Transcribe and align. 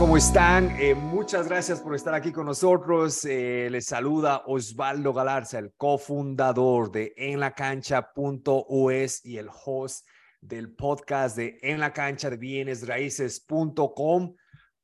¿Cómo 0.00 0.16
están? 0.16 0.74
Eh, 0.80 0.94
muchas 0.94 1.46
gracias 1.46 1.78
por 1.78 1.94
estar 1.94 2.14
aquí 2.14 2.32
con 2.32 2.46
nosotros. 2.46 3.22
Eh, 3.26 3.68
les 3.70 3.84
saluda 3.84 4.44
Osvaldo 4.46 5.12
Galarza, 5.12 5.58
el 5.58 5.74
cofundador 5.76 6.90
de 6.90 7.12
enlacancha.us 7.18 9.26
y 9.26 9.36
el 9.36 9.50
host 9.50 10.06
del 10.40 10.74
podcast 10.74 11.36
de 11.36 11.58
En 11.60 11.80
la 11.80 11.92
Cancha 11.92 12.30
de 12.30 12.38
Bienes 12.38 12.88
Raíces.com. 12.88 14.34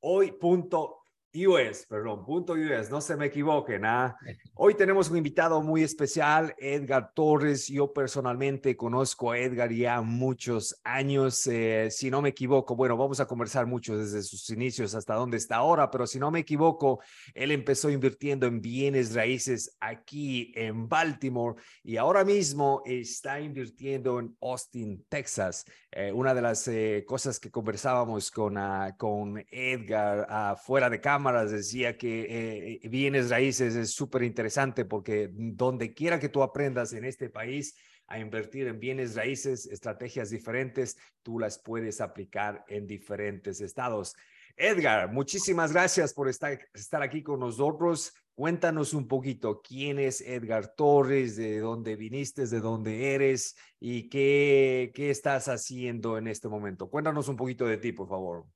Hoy, 0.01 0.33
punto 0.33 0.99
US, 1.35 1.87
perdón, 1.89 2.25
punto 2.25 2.55
US, 2.55 2.91
no 2.91 3.01
se 3.01 3.17
me 3.17 3.27
equivoquen. 3.27 3.85
¿ah? 3.85 4.17
Hoy 4.55 4.75
tenemos 4.75 5.11
un 5.11 5.19
invitado 5.19 5.61
muy 5.61 5.83
especial, 5.83 6.55
Edgar 6.59 7.13
Torres. 7.15 7.69
Yo 7.69 7.93
personalmente 7.93 8.77
conozco 8.77 9.33
a 9.33 9.39
Edgar 9.39 9.71
ya 9.71 10.01
muchos 10.01 10.81
años, 10.85 11.47
eh, 11.47 11.89
si 11.91 12.11
no 12.11 12.23
me 12.23 12.31
equivoco. 12.31 12.75
Bueno, 12.75 12.97
vamos 12.97 13.21
a 13.21 13.27
conversar 13.27 13.67
mucho 13.67 13.99
desde 13.99 14.23
sus 14.23 14.49
inicios 14.51 14.95
hasta 14.95 15.15
dónde 15.15 15.37
está 15.37 15.57
ahora, 15.57 15.91
pero 15.91 16.07
si 16.07 16.19
no 16.19 16.31
me 16.31 16.41
equivoco, 16.41 17.01
él 17.35 17.51
empezó 17.51 17.91
invirtiendo 17.91 18.47
en 18.47 18.61
bienes 18.61 19.15
raíces 19.15 19.77
aquí 19.81 20.53
en 20.55 20.89
Baltimore 20.89 21.61
y 21.83 21.97
ahora 21.99 22.25
mismo 22.25 22.83
está 22.87 23.41
invirtiendo 23.41 24.21
en 24.21 24.37
Austin, 24.41 25.05
Texas. 25.09 25.65
Eh, 25.99 26.13
una 26.13 26.35
de 26.35 26.43
las 26.43 26.69
eh, 26.69 27.05
cosas 27.07 27.41
que 27.41 27.51
conversábamos 27.51 28.31
con, 28.31 28.59
uh, 28.59 28.95
con 28.99 29.43
Edgar 29.51 30.27
uh, 30.29 30.57
fuera 30.57 30.91
de 30.91 31.01
cámaras 31.27 31.51
decía 31.51 31.99
que 31.99 32.79
eh, 32.85 32.89
bienes 32.89 33.31
raíces 33.31 33.75
es 33.75 33.91
súper 33.91 34.23
interesante 34.23 34.85
porque 34.85 35.29
donde 35.33 35.93
quiera 35.93 36.21
que 36.21 36.29
tú 36.29 36.41
aprendas 36.41 36.93
en 36.93 37.05
este 37.05 37.31
país 37.31 37.75
a 38.07 38.21
invertir 38.21 38.69
en 38.69 38.79
bienes 38.79 39.17
raíces, 39.17 39.67
estrategias 39.67 40.31
diferentes, 40.31 40.97
tú 41.25 41.41
las 41.41 41.59
puedes 41.59 42.01
aplicar 42.01 42.65
en 42.69 42.87
diferentes 42.87 43.61
estados. 43.61 44.15
Edgar, 44.57 45.13
muchísimas 45.13 45.73
gracias 45.73 46.15
por 46.15 46.29
estar, 46.29 46.61
estar 46.73 47.03
aquí 47.03 47.25
con 47.25 47.41
nosotros. 47.41 48.15
Cuéntanos 48.37 48.95
un 48.95 49.09
poquito 49.09 49.61
quién 49.61 49.99
es 49.99 50.21
Edgar 50.21 50.77
Torres, 50.77 51.35
de 51.35 51.59
dónde 51.59 51.97
viniste, 51.97 52.47
de 52.47 52.61
dónde 52.61 53.15
eres 53.15 53.57
y 53.81 54.09
qué, 54.09 54.93
qué 54.95 55.11
estás 55.11 55.49
haciendo 55.49 56.19
en 56.19 56.29
este 56.29 56.47
momento. 56.47 56.89
Cuéntanos 56.89 57.27
un 57.27 57.37
poquito 57.37 57.67
de 57.67 57.79
ti, 57.79 57.91
por 57.91 58.09
favor. 58.09 58.47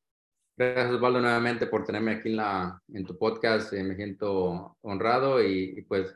Gracias, 0.60 0.92
Osvaldo, 0.92 1.20
nuevamente 1.20 1.66
por 1.66 1.84
tenerme 1.84 2.12
aquí 2.12 2.28
en, 2.28 2.36
la, 2.36 2.82
en 2.92 3.04
tu 3.06 3.16
podcast. 3.16 3.72
Eh, 3.72 3.82
me 3.82 3.96
siento 3.96 4.76
honrado 4.82 5.42
y, 5.42 5.82
pues 5.88 6.14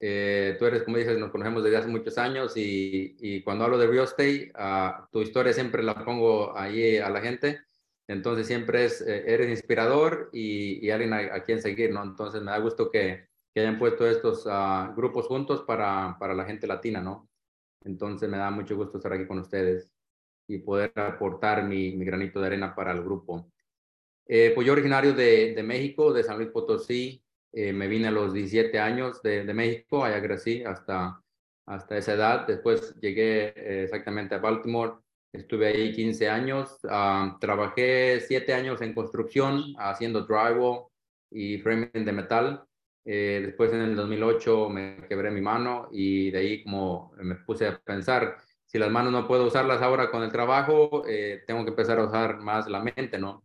eh, 0.00 0.54
tú 0.58 0.66
eres, 0.66 0.84
como 0.84 0.98
dices, 0.98 1.18
nos 1.18 1.30
conocemos 1.30 1.64
desde 1.64 1.78
hace 1.78 1.88
muchos 1.88 2.16
años 2.18 2.56
y, 2.56 3.16
y 3.18 3.42
cuando 3.42 3.64
hablo 3.64 3.78
de 3.78 3.88
real 3.88 4.04
estate, 4.04 4.52
uh, 4.54 5.06
tu 5.10 5.22
historia 5.22 5.52
siempre 5.52 5.82
la 5.82 6.04
pongo 6.04 6.56
ahí 6.56 6.98
a 6.98 7.10
la 7.10 7.20
gente 7.20 7.64
entonces 8.06 8.46
siempre 8.46 8.84
es, 8.84 9.00
eh, 9.00 9.24
eres 9.26 9.48
inspirador 9.48 10.28
y, 10.32 10.90
alguien 10.90 11.12
a, 11.12 11.42
quien 11.42 11.60
seguir, 11.60 11.92
¿no? 11.92 12.02
Entonces 12.02 12.42
me 12.42 12.50
da 12.50 12.58
gusto 12.58 12.90
que, 12.90 13.28
hayan 13.56 13.78
puesto 13.78 14.04
estos 14.06 14.46
ah, 14.50 14.92
grupos 14.96 15.26
juntos 15.28 15.62
para, 15.62 16.16
para 16.18 16.34
la 16.34 16.44
gente 16.44 16.66
latina, 16.66 17.00
¿no? 17.00 17.28
Entonces 17.84 18.28
me 18.28 18.36
da 18.36 18.50
mucho 18.50 18.76
gusto 18.76 18.98
estar 18.98 19.12
aquí 19.12 19.26
con 19.26 19.38
ustedes 19.38 19.92
y 20.48 20.58
poder 20.58 20.92
aportar 20.96 21.64
mi, 21.64 21.92
mi 21.92 22.04
granito 22.04 22.40
de 22.40 22.48
arena 22.48 22.74
para 22.74 22.92
el 22.92 23.02
grupo. 23.02 23.52
Eh, 24.26 24.52
pues 24.54 24.66
yo 24.66 24.72
originario 24.72 25.12
de, 25.12 25.54
de, 25.54 25.62
México, 25.62 26.12
de 26.12 26.22
San 26.22 26.38
Luis 26.38 26.50
Potosí, 26.50 27.22
eh, 27.52 27.72
me 27.72 27.88
vine 27.88 28.08
a 28.08 28.10
los 28.10 28.32
17 28.32 28.78
años 28.78 29.22
de, 29.22 29.44
de, 29.44 29.54
México, 29.54 30.04
allá 30.04 30.22
crecí 30.22 30.64
hasta, 30.64 31.22
hasta 31.66 31.98
esa 31.98 32.14
edad. 32.14 32.46
Después 32.46 32.94
llegué 33.00 33.82
exactamente 33.84 34.34
a 34.34 34.38
Baltimore 34.38 35.04
Estuve 35.34 35.66
ahí 35.66 35.92
15 35.92 36.28
años. 36.28 36.78
Ah, 36.88 37.36
trabajé 37.40 38.20
7 38.20 38.54
años 38.54 38.80
en 38.82 38.94
construcción, 38.94 39.74
haciendo 39.78 40.22
drywall 40.22 40.86
y 41.28 41.58
framing 41.58 42.04
de 42.04 42.12
metal. 42.12 42.64
Eh, 43.04 43.42
después 43.44 43.72
en 43.72 43.80
el 43.80 43.96
2008 43.96 44.68
me 44.70 45.04
quebré 45.08 45.32
mi 45.32 45.40
mano 45.40 45.88
y 45.90 46.30
de 46.30 46.38
ahí 46.38 46.62
como 46.62 47.12
me 47.16 47.34
puse 47.34 47.66
a 47.66 47.78
pensar, 47.80 48.36
si 48.64 48.78
las 48.78 48.92
manos 48.92 49.12
no 49.12 49.26
puedo 49.26 49.46
usarlas 49.46 49.82
ahora 49.82 50.08
con 50.08 50.22
el 50.22 50.30
trabajo, 50.30 51.02
eh, 51.06 51.42
tengo 51.48 51.64
que 51.64 51.70
empezar 51.70 51.98
a 51.98 52.04
usar 52.04 52.40
más 52.40 52.68
la 52.68 52.80
mente, 52.80 53.18
¿no? 53.18 53.43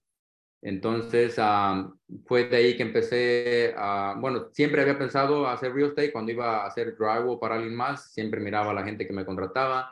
Entonces 0.62 1.36
ah, 1.38 1.92
fue 2.26 2.46
de 2.46 2.58
ahí 2.58 2.78
que 2.78 2.84
empecé 2.84 3.74
a, 3.78 4.16
bueno, 4.20 4.50
siempre 4.52 4.82
había 4.82 4.98
pensado 4.98 5.48
hacer 5.48 5.74
real 5.74 5.90
estate 5.90 6.12
cuando 6.12 6.32
iba 6.32 6.64
a 6.64 6.68
hacer 6.68 6.98
drywall 6.98 7.40
para 7.40 7.56
alguien 7.56 7.76
más, 7.76 8.12
siempre 8.12 8.42
miraba 8.42 8.72
a 8.72 8.74
la 8.74 8.84
gente 8.84 9.08
que 9.08 9.14
me 9.14 9.26
contrataba 9.26 9.92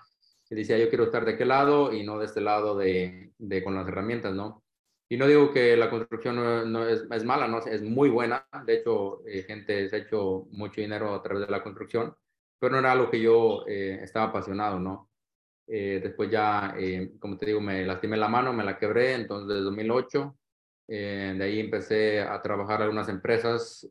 y 0.49 0.55
decía 0.55 0.77
yo 0.77 0.89
quiero 0.89 1.05
estar 1.05 1.25
de 1.25 1.33
aquel 1.33 1.49
lado 1.49 1.93
y 1.93 2.03
no 2.03 2.19
de 2.19 2.25
este 2.25 2.41
lado 2.41 2.77
de, 2.77 3.31
de 3.37 3.63
con 3.63 3.75
las 3.75 3.87
herramientas, 3.87 4.33
¿no? 4.33 4.63
Y 5.09 5.17
no 5.17 5.27
digo 5.27 5.51
que 5.53 5.77
la 5.77 5.89
construcción 5.89 6.35
no, 6.35 6.87
es, 6.87 7.05
es, 7.09 7.23
mala, 7.23 7.47
¿no? 7.47 7.59
Es 7.59 7.81
muy 7.81 8.09
buena. 8.09 8.45
De 8.65 8.75
hecho, 8.75 9.25
eh, 9.25 9.43
gente 9.43 9.87
se 9.89 9.95
ha 9.95 9.99
hecho 9.99 10.47
mucho 10.51 10.81
dinero 10.81 11.15
a 11.15 11.23
través 11.23 11.45
de 11.45 11.51
la 11.51 11.63
construcción, 11.63 12.13
pero 12.59 12.73
no 12.73 12.79
era 12.79 12.91
algo 12.91 13.09
que 13.09 13.21
yo 13.21 13.65
eh, 13.67 13.99
estaba 14.03 14.27
apasionado, 14.27 14.79
¿no? 14.79 15.09
Eh, 15.67 15.99
después 16.03 16.29
ya, 16.29 16.75
como 17.19 17.37
te 17.37 17.45
digo, 17.47 17.61
me 17.61 17.85
lastimé 17.85 18.17
la 18.17 18.27
mano, 18.29 18.53
me 18.53 18.63
la 18.63 18.77
quebré, 18.77 19.13
entonces 19.13 19.47
desde 19.49 19.61
2008. 19.61 20.35
De 20.87 21.43
ahí 21.43 21.59
empecé 21.59 22.21
a 22.21 22.41
trabajar 22.41 22.77
en 22.77 22.83
algunas 22.83 23.09
empresas 23.09 23.87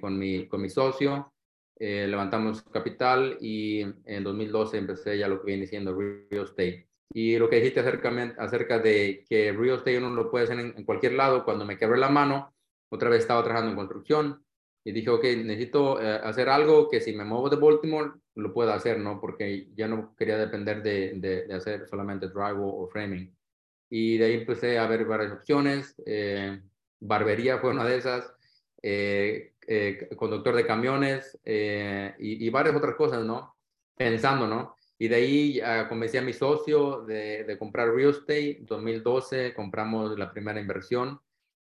con, 0.00 0.18
mi, 0.18 0.46
con 0.46 0.60
mi 0.60 0.68
socio 0.68 1.32
eh, 1.76 2.06
levantamos 2.06 2.62
capital 2.62 3.36
y 3.40 3.80
en 3.80 4.22
2012 4.22 4.78
empecé 4.78 5.18
ya 5.18 5.26
lo 5.26 5.40
que 5.40 5.46
viene 5.46 5.66
siendo 5.66 5.94
real 5.94 6.44
estate. 6.44 6.88
Y 7.12 7.36
lo 7.36 7.48
que 7.50 7.56
dijiste 7.56 7.80
acerca, 7.80 8.10
acerca 8.38 8.78
de 8.78 9.24
que 9.28 9.52
real 9.52 9.78
estate 9.78 9.98
uno 9.98 10.10
lo 10.10 10.30
puede 10.30 10.44
hacer 10.44 10.58
en, 10.60 10.84
cualquier 10.84 11.14
lado, 11.14 11.44
cuando 11.44 11.64
me 11.64 11.76
quebré 11.76 11.98
la 11.98 12.08
mano, 12.08 12.54
otra 12.90 13.10
vez 13.10 13.20
estaba 13.20 13.42
trabajando 13.42 13.70
en 13.70 13.76
construcción 13.76 14.44
y 14.84 14.92
dije, 14.92 15.10
ok, 15.10 15.24
necesito 15.44 16.00
eh, 16.00 16.20
hacer 16.22 16.48
algo 16.48 16.88
que 16.88 17.00
si 17.00 17.12
me 17.12 17.24
muevo 17.24 17.50
de 17.50 17.56
Baltimore 17.56 18.12
lo 18.36 18.52
pueda 18.52 18.74
hacer, 18.74 18.98
¿no? 18.98 19.20
Porque 19.20 19.68
ya 19.74 19.88
no 19.88 20.14
quería 20.16 20.38
depender 20.38 20.82
de, 20.82 21.14
de, 21.16 21.54
hacer 21.54 21.88
solamente 21.88 22.28
drywall 22.28 22.74
o 22.84 22.88
framing. 22.88 23.34
Y 23.96 24.18
de 24.18 24.24
ahí 24.24 24.34
empecé 24.34 24.76
a 24.76 24.88
ver 24.88 25.04
varias 25.04 25.30
opciones. 25.30 25.94
Eh, 26.04 26.60
barbería 26.98 27.58
fue 27.58 27.70
una 27.70 27.84
de 27.84 27.96
esas. 27.96 28.34
Eh, 28.82 29.52
eh, 29.68 30.08
conductor 30.16 30.56
de 30.56 30.66
camiones 30.66 31.38
eh, 31.44 32.12
y, 32.18 32.50
varias 32.50 32.74
otras 32.74 32.96
cosas, 32.96 33.24
¿no? 33.24 33.54
Pensando, 33.96 34.48
¿no? 34.48 34.74
Y 34.98 35.06
de 35.06 35.14
ahí 35.14 35.60
convencí 35.88 36.18
a 36.18 36.22
mi 36.22 36.32
socio 36.32 37.02
de, 37.02 37.56
comprar 37.56 37.94
real 37.94 38.10
estate. 38.10 38.58
En 38.58 38.66
2012 38.66 39.54
compramos 39.54 40.18
la 40.18 40.32
primera 40.32 40.60
inversión. 40.60 41.20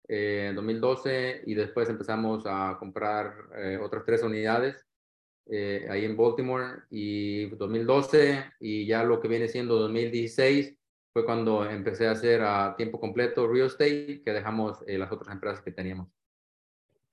en 0.08 0.54
2012 0.54 1.42
y 1.48 1.56
después 1.56 1.90
empezamos 1.90 2.44
a 2.46 2.78
comprar 2.80 3.34
otras 3.82 4.06
tres 4.06 4.22
unidades 4.22 4.86
ahí 5.90 6.06
en 6.06 6.16
Baltimore 6.16 6.84
y 6.92 7.50
2012 7.50 8.46
y 8.60 8.86
ya 8.86 9.04
lo 9.04 9.20
que 9.20 9.28
viene 9.28 9.48
siendo 9.48 9.76
2016 9.80 10.78
fue 11.14 11.26
cuando 11.26 11.70
empecé 11.70 12.08
a 12.08 12.12
hacer 12.12 12.42
a 12.42 12.76
tiempo 12.76 13.00
completo 13.00 13.48
real 13.48 13.68
estate 13.68 14.22
que 14.24 14.32
dejamos 14.32 14.84
las 14.88 15.12
otras 15.12 15.34
empresas 15.34 15.62
que 15.62 15.72
teníamos. 15.72 16.08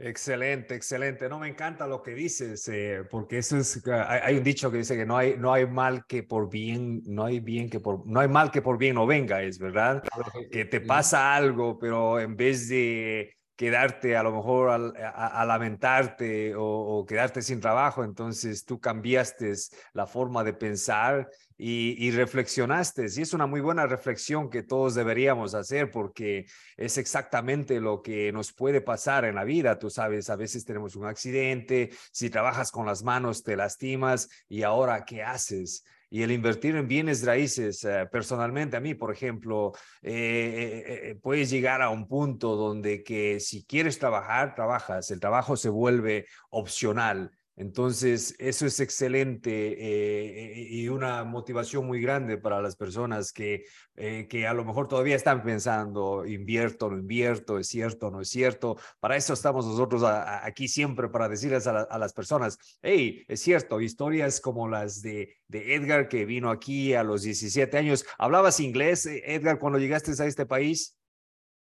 Excelente, 0.00 0.76
excelente. 0.76 1.28
No 1.28 1.40
me 1.40 1.48
encanta 1.48 1.88
lo 1.88 2.02
que 2.02 2.14
dices, 2.14 2.68
eh, 2.68 3.02
porque 3.10 3.38
eso 3.38 3.56
es, 3.56 3.82
hay, 3.88 4.36
un 4.36 4.44
dicho 4.44 4.70
que 4.70 4.78
dice 4.78 4.96
que 4.96 5.04
no 5.04 5.16
hay, 5.16 5.36
no 5.36 5.52
hay 5.52 5.66
mal 5.66 6.06
que 6.06 6.22
por 6.22 6.48
bien, 6.48 7.02
no 7.04 7.24
hay 7.24 7.40
bien 7.40 7.68
que 7.68 7.80
por, 7.80 8.06
no 8.06 8.20
hay 8.20 8.28
mal 8.28 8.52
que 8.52 8.62
por 8.62 8.78
bien 8.78 8.94
no 8.94 9.08
venga, 9.08 9.42
es 9.42 9.58
verdad. 9.58 10.04
Que 10.52 10.64
te 10.64 10.80
pasa 10.80 11.34
algo, 11.34 11.80
pero 11.80 12.20
en 12.20 12.36
vez 12.36 12.68
de 12.68 13.37
quedarte 13.58 14.16
a 14.16 14.22
lo 14.22 14.30
mejor 14.30 14.70
a, 14.70 15.44
lamentarte 15.44 16.54
o, 16.56 17.04
quedarte 17.08 17.42
sin 17.42 17.60
trabajo, 17.60 18.04
entonces 18.04 18.64
tú 18.64 18.78
cambiaste 18.78 19.52
la 19.94 20.06
forma 20.06 20.44
de 20.44 20.52
pensar 20.52 21.28
y, 21.56 22.08
reflexionaste. 22.12 23.06
Y 23.16 23.22
es 23.22 23.32
una 23.32 23.46
muy 23.46 23.60
buena 23.60 23.84
reflexión 23.88 24.48
que 24.48 24.62
todos 24.62 24.94
deberíamos 24.94 25.54
hacer 25.54 25.90
porque 25.90 26.46
es 26.76 26.98
exactamente 26.98 27.80
lo 27.80 28.00
que 28.00 28.30
nos 28.30 28.52
puede 28.52 28.80
pasar 28.80 29.24
en 29.24 29.34
la 29.34 29.42
vida. 29.42 29.76
Tú 29.76 29.90
sabes, 29.90 30.30
a 30.30 30.36
veces 30.36 30.64
tenemos 30.64 30.94
un 30.94 31.06
accidente, 31.06 31.90
si 32.12 32.30
trabajas 32.30 32.70
con 32.70 32.86
las 32.86 33.02
manos 33.02 33.42
te 33.42 33.56
lastimas 33.56 34.28
y 34.48 34.62
ahora, 34.62 35.04
¿qué 35.04 35.24
haces? 35.24 35.82
Y 36.10 36.22
el 36.22 36.32
invertir 36.32 36.76
en 36.76 36.88
bienes 36.88 37.24
raíces, 37.24 37.84
eh, 37.84 38.08
personalmente 38.10 38.76
a 38.76 38.80
mí, 38.80 38.94
por 38.94 39.12
ejemplo, 39.12 39.72
eh, 40.02 41.10
eh, 41.10 41.18
puedes 41.22 41.50
llegar 41.50 41.82
a 41.82 41.90
un 41.90 42.08
punto 42.08 42.56
donde 42.56 43.02
que 43.02 43.40
si 43.40 43.64
quieres 43.64 43.98
trabajar, 43.98 44.54
trabajas, 44.54 45.10
el 45.10 45.20
trabajo 45.20 45.56
se 45.56 45.68
vuelve 45.68 46.26
opcional 46.50 47.37
Entonces, 47.58 48.36
eso 48.38 48.66
es 48.66 48.78
excelente 48.78 49.50
eh, 49.50 50.68
y 50.70 50.88
una 50.88 51.24
motivación 51.24 51.84
muy 51.84 52.00
grande 52.00 52.38
para 52.38 52.62
las 52.62 52.76
personas 52.76 53.32
que, 53.32 53.64
eh, 53.96 54.28
que 54.30 54.46
a 54.46 54.54
lo 54.54 54.64
mejor 54.64 54.86
todavía 54.86 55.16
están 55.16 55.42
pensando, 55.42 56.24
invierto, 56.24 56.88
no 56.88 56.96
invierto, 56.98 57.58
es 57.58 57.66
cierto, 57.66 58.12
no 58.12 58.20
es 58.20 58.28
cierto. 58.28 58.76
Para 59.00 59.16
eso 59.16 59.32
estamos 59.32 59.66
nosotros 59.66 60.04
aquí 60.04 60.68
siempre, 60.68 61.08
para 61.08 61.28
decirles 61.28 61.66
a, 61.66 61.98
las 61.98 62.12
personas, 62.12 62.58
hey, 62.80 63.24
es 63.26 63.40
cierto, 63.40 63.80
historias 63.80 64.40
como 64.40 64.68
las 64.68 65.02
de, 65.02 65.34
de 65.48 65.74
Edgar 65.74 66.08
que 66.08 66.26
vino 66.26 66.50
aquí 66.50 66.94
a 66.94 67.02
los 67.02 67.22
17 67.22 67.76
años. 67.76 68.06
¿Hablabas 68.18 68.60
inglés, 68.60 69.04
Edgar, 69.06 69.58
cuando 69.58 69.80
llegaste 69.80 70.12
a 70.22 70.26
este 70.26 70.46
país? 70.46 70.97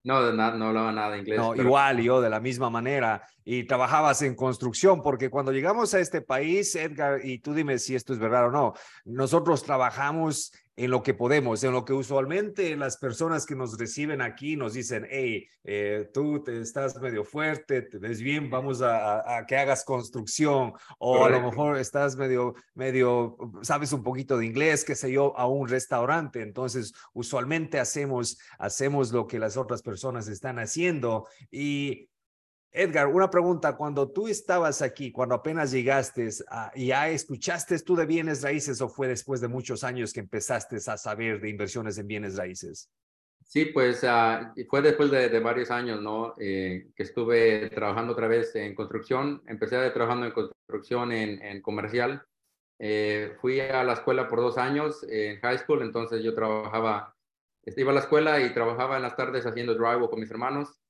No, 0.03 0.33
no, 0.33 0.43
hablaba 0.67 0.91
nada 0.91 1.11
de 1.11 1.19
inglés. 1.19 1.39
No, 1.39 1.55
igual 1.55 2.01
yo 2.01 2.19
de 2.19 2.29
la 2.29 2.41
misma 2.41 2.69
manera. 2.69 3.25
Y 3.45 3.63
trabajabas 3.63 4.21
en 4.21 4.35
construcción, 4.35 5.01
porque 5.01 5.29
cuando 5.29 5.51
llegamos 5.51 5.93
a 5.93 5.99
este 5.99 6.21
país, 6.21 6.75
Edgar, 6.75 7.25
y 7.25 7.39
tú 7.39 7.53
dime 7.53 7.79
si 7.79 7.95
esto 7.95 8.11
es 8.11 8.19
verdad 8.19 8.47
o 8.47 8.51
no, 8.51 8.73
nosotros 9.05 9.63
trabajamos 9.63 10.51
en 10.75 10.89
lo 10.89 11.03
que 11.03 11.13
podemos, 11.13 11.63
en 11.63 11.71
lo 11.71 11.85
que 11.85 11.93
usualmente 11.93 12.75
las 12.75 12.97
personas 12.97 13.45
que 13.45 13.55
nos 13.55 13.77
reciben 13.77 14.21
aquí 14.21 14.55
nos 14.55 14.73
dicen, 14.73 15.07
hey, 15.09 15.47
eh, 15.63 16.09
tú 16.13 16.43
te 16.43 16.59
estás 16.59 16.99
medio 16.99 17.23
fuerte, 17.23 17.83
te 17.83 17.99
ves 17.99 18.21
bien, 18.21 18.49
vamos 18.49 18.81
a, 18.81 19.45
que 19.47 19.55
hagas 19.55 19.85
construcción, 19.85 20.73
o 20.97 21.25
a 21.25 21.29
lo 21.29 21.41
mejor 21.41 21.77
estás 21.77 22.15
medio, 22.15 22.55
medio, 22.73 23.37
sabes 23.61 23.93
un 23.93 24.01
poquito 24.01 24.37
de 24.37 24.47
inglés, 24.47 24.83
qué 24.83 24.95
sé 24.95 25.11
yo, 25.11 25.37
a 25.37 25.47
un 25.47 25.67
restaurante. 25.67 26.41
Entonces, 26.41 26.93
usualmente 27.13 27.79
hacemos, 27.79 28.39
hacemos 28.57 29.11
lo 29.11 29.27
que 29.27 29.39
las 29.39 29.57
otras 29.57 29.83
personas 29.83 30.27
están 30.27 30.57
haciendo 30.57 31.27
y 31.51 32.09
Edgar, 32.75 33.05
una 33.05 33.29
pregunta. 33.29 33.77
Cuando 33.77 34.09
tú 34.09 34.27
estabas 34.27 34.81
aquí, 34.81 35.11
cuando 35.11 35.35
apenas 35.35 35.71
llegaste, 35.71 36.29
¿y 36.73 36.87
ya 36.87 37.07
escuchaste 37.07 37.77
tú 37.79 37.95
de 37.95 38.07
bienes 38.07 38.41
raíces 38.41 38.81
o 38.81 38.89
fue 38.89 39.07
después 39.07 39.41
de 39.41 39.47
muchos 39.47 39.83
años 39.83 40.11
que 40.11 40.21
empezaste 40.21 40.77
a 40.77 40.97
saber 40.97 41.39
de 41.39 41.49
inversiones 41.49 41.99
en 41.99 42.07
bienes 42.07 42.35
raíces? 42.35 42.89
Sí, 43.45 43.65
pues 43.65 44.03
ah, 44.03 44.55
fue 44.67 44.81
después 44.81 45.11
de, 45.11 45.39
varios 45.39 45.69
años, 45.69 46.01
¿no? 46.01 46.33
Eh, 46.39 46.87
que 46.95 47.03
estuve 47.03 47.69
trabajando 47.69 48.13
otra 48.13 48.27
vez 48.27 48.55
en 48.55 48.73
construcción. 48.73 49.43
Empecé 49.45 49.77
trabajando 49.91 50.25
en 50.25 50.31
construcción 50.31 51.11
en, 51.11 51.61
comercial. 51.61 52.23
Eh, 52.79 53.35
fui 53.39 53.59
a 53.59 53.83
la 53.83 53.93
escuela 53.93 54.27
por 54.27 54.39
dos 54.39 54.57
años 54.57 55.05
en 55.07 55.39
high 55.41 55.59
school, 55.59 55.83
entonces 55.83 56.23
yo 56.23 56.33
trabajaba, 56.33 57.15
iba 57.65 57.91
a 57.91 57.93
la 57.93 57.99
escuela 57.99 58.41
y 58.41 58.51
trabajaba 58.51 58.95
en 58.95 59.03
las 59.03 59.15
tardes 59.15 59.45
haciendo 59.45 59.75
drive 59.75 60.09
con 60.09 60.19
mis 60.19 60.31
hermanos 60.31 60.82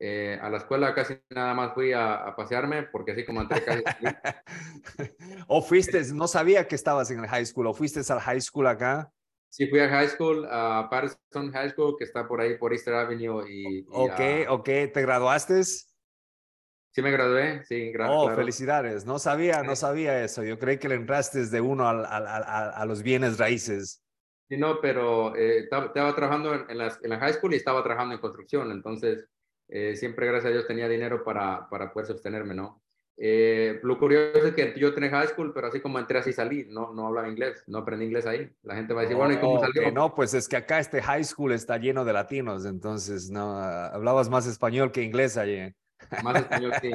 eh, 0.00 0.38
a 0.40 0.48
la 0.48 0.58
escuela 0.58 0.94
casi 0.94 1.18
nada 1.30 1.54
más 1.54 1.74
fui 1.74 1.92
a, 1.92 2.32
pasearme 2.36 2.84
porque 2.84 3.12
así 3.12 3.24
como 3.24 3.40
entré 3.40 3.64
casi... 3.64 3.82
¿O 5.48 5.60
fuiste, 5.60 6.02
no 6.14 6.28
sabía 6.28 6.68
que 6.68 6.76
estabas 6.76 7.10
en 7.10 7.20
el 7.20 7.26
high 7.26 7.44
school, 7.44 7.66
o 7.66 7.74
fuiste 7.74 8.00
al 8.12 8.20
high 8.20 8.40
school 8.40 8.66
acá? 8.68 9.12
Sí, 9.50 9.66
fui 9.66 9.80
a 9.80 9.88
high 9.88 10.08
school, 10.08 10.46
a 10.50 10.88
Patterson 10.90 11.50
High 11.52 11.70
School, 11.70 11.96
que 11.98 12.04
está 12.04 12.28
por 12.28 12.40
ahí, 12.40 12.58
por 12.58 12.72
Easter 12.72 12.94
Avenue. 12.94 13.44
Y, 13.50 13.86
ok, 13.90 14.20
ok, 14.50 14.64
¿te 14.64 15.00
graduaste? 15.00 15.64
Sí, 15.64 17.02
me 17.02 17.10
gradué, 17.10 17.64
sí, 17.64 17.90
gracias. 17.90 18.18
Oh, 18.18 18.34
felicidades, 18.34 19.06
no 19.06 19.18
sabía, 19.18 19.62
no 19.62 19.74
sabía 19.74 20.22
eso, 20.22 20.42
yo 20.42 20.58
creí 20.58 20.78
que 20.78 20.88
le 20.88 20.96
entraste 20.96 21.46
de 21.46 21.60
uno 21.60 21.88
a, 21.88 21.92
a, 21.92 22.84
los 22.86 23.02
bienes 23.02 23.38
raíces. 23.38 24.02
Sí, 24.48 24.56
no, 24.56 24.80
pero 24.80 25.36
eh, 25.36 25.60
estaba, 25.60 25.92
trabajando 25.92 26.54
en, 26.54 26.70
en, 26.70 26.78
la, 26.78 26.98
en 27.02 27.10
la 27.10 27.18
high 27.18 27.34
school 27.34 27.52
y 27.54 27.56
estaba 27.56 27.82
trabajando 27.82 28.14
en 28.14 28.20
construcción, 28.20 28.70
entonces 28.70 29.28
eh, 29.68 29.96
siempre, 29.96 30.26
gracias 30.26 30.50
a 30.50 30.52
Dios, 30.52 30.66
tenía 30.66 30.88
dinero 30.88 31.22
para, 31.22 31.68
para 31.68 31.92
poder 31.92 32.06
sostenerme, 32.06 32.54
¿no? 32.54 32.82
Eh, 33.20 33.80
lo 33.82 33.98
curioso 33.98 34.46
es 34.46 34.54
que 34.54 34.74
yo 34.78 34.94
tenía 34.94 35.10
high 35.10 35.26
school, 35.26 35.52
pero 35.52 35.66
así 35.66 35.80
como 35.80 35.98
entré 35.98 36.20
así 36.20 36.32
salí, 36.32 36.66
no, 36.68 36.94
no 36.94 37.08
hablaba 37.08 37.28
inglés, 37.28 37.64
no 37.66 37.78
aprendí 37.78 38.04
inglés 38.04 38.26
ahí. 38.26 38.48
La 38.62 38.76
gente 38.76 38.94
va 38.94 39.00
a 39.00 39.02
decir, 39.02 39.16
bueno, 39.16 39.34
¿y 39.34 39.38
cómo 39.38 39.60
salió? 39.60 39.90
no, 39.90 40.14
pues 40.14 40.34
es 40.34 40.48
que 40.48 40.56
acá 40.56 40.78
este 40.78 41.02
high 41.02 41.24
school 41.24 41.52
está 41.52 41.78
lleno 41.78 42.04
de 42.04 42.12
latinos, 42.12 42.64
entonces 42.64 43.28
no, 43.28 43.58
hablabas 43.58 44.30
más 44.30 44.46
español 44.46 44.92
que 44.92 45.02
inglés 45.02 45.36
allí. 45.36 45.74
Más 46.22 46.36
español, 46.42 46.72
sí. 46.80 46.90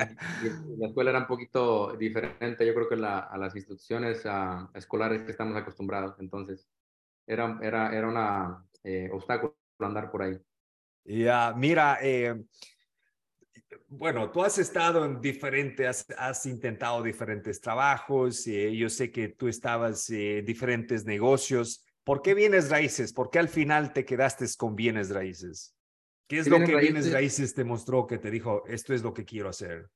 la 0.77 0.87
escuela 0.87 1.09
era 1.09 1.19
un 1.19 1.27
poquito 1.27 1.93
diferente, 1.97 2.65
yo 2.65 2.73
creo 2.73 2.87
que 2.87 2.95
la, 2.95 3.19
a 3.19 3.37
las 3.37 3.53
instituciones 3.55 4.23
escolares 4.73 5.23
que 5.23 5.31
estamos 5.31 5.57
acostumbrados, 5.57 6.15
entonces 6.19 6.69
era, 7.27 7.59
era, 7.61 7.93
era 7.93 8.07
un 8.07 8.63
eh, 8.85 9.09
obstáculo 9.11 9.57
andar 9.79 10.09
por 10.09 10.21
ahí. 10.21 10.39
Ya, 11.05 11.53
mira, 11.55 11.99
eh, 12.01 12.35
bueno, 13.87 14.31
tú 14.31 14.43
has 14.43 14.57
estado 14.57 15.05
en 15.05 15.21
diferentes, 15.21 16.05
has, 16.17 16.45
intentado 16.45 17.03
diferentes 17.03 17.59
trabajos, 17.61 18.47
eh, 18.47 18.75
yo 18.75 18.89
sé 18.89 19.11
que 19.11 19.29
tú 19.29 19.47
estabas 19.47 20.09
en 20.09 20.45
diferentes 20.45 21.05
negocios. 21.05 21.85
¿Por 22.03 22.21
qué 22.21 22.33
bienes 22.33 22.69
raíces? 22.69 23.13
¿Por 23.13 23.29
qué 23.29 23.39
al 23.39 23.49
final 23.49 23.93
te 23.93 24.05
quedaste 24.05 24.45
con 24.57 24.75
bienes 24.75 25.09
raíces? 25.09 25.75
¿Qué 26.27 26.39
es 26.39 26.47
lo 26.47 26.59
que 26.59 26.75
bienes 26.75 27.11
raíces 27.11 27.53
te 27.53 27.63
mostró 27.63 28.07
que 28.07 28.17
te 28.17 28.31
dijo, 28.31 28.63
esto 28.67 28.93
es 28.93 29.03
lo 29.03 29.13
que 29.13 29.25
quiero 29.25 29.49
hacer? 29.49 29.87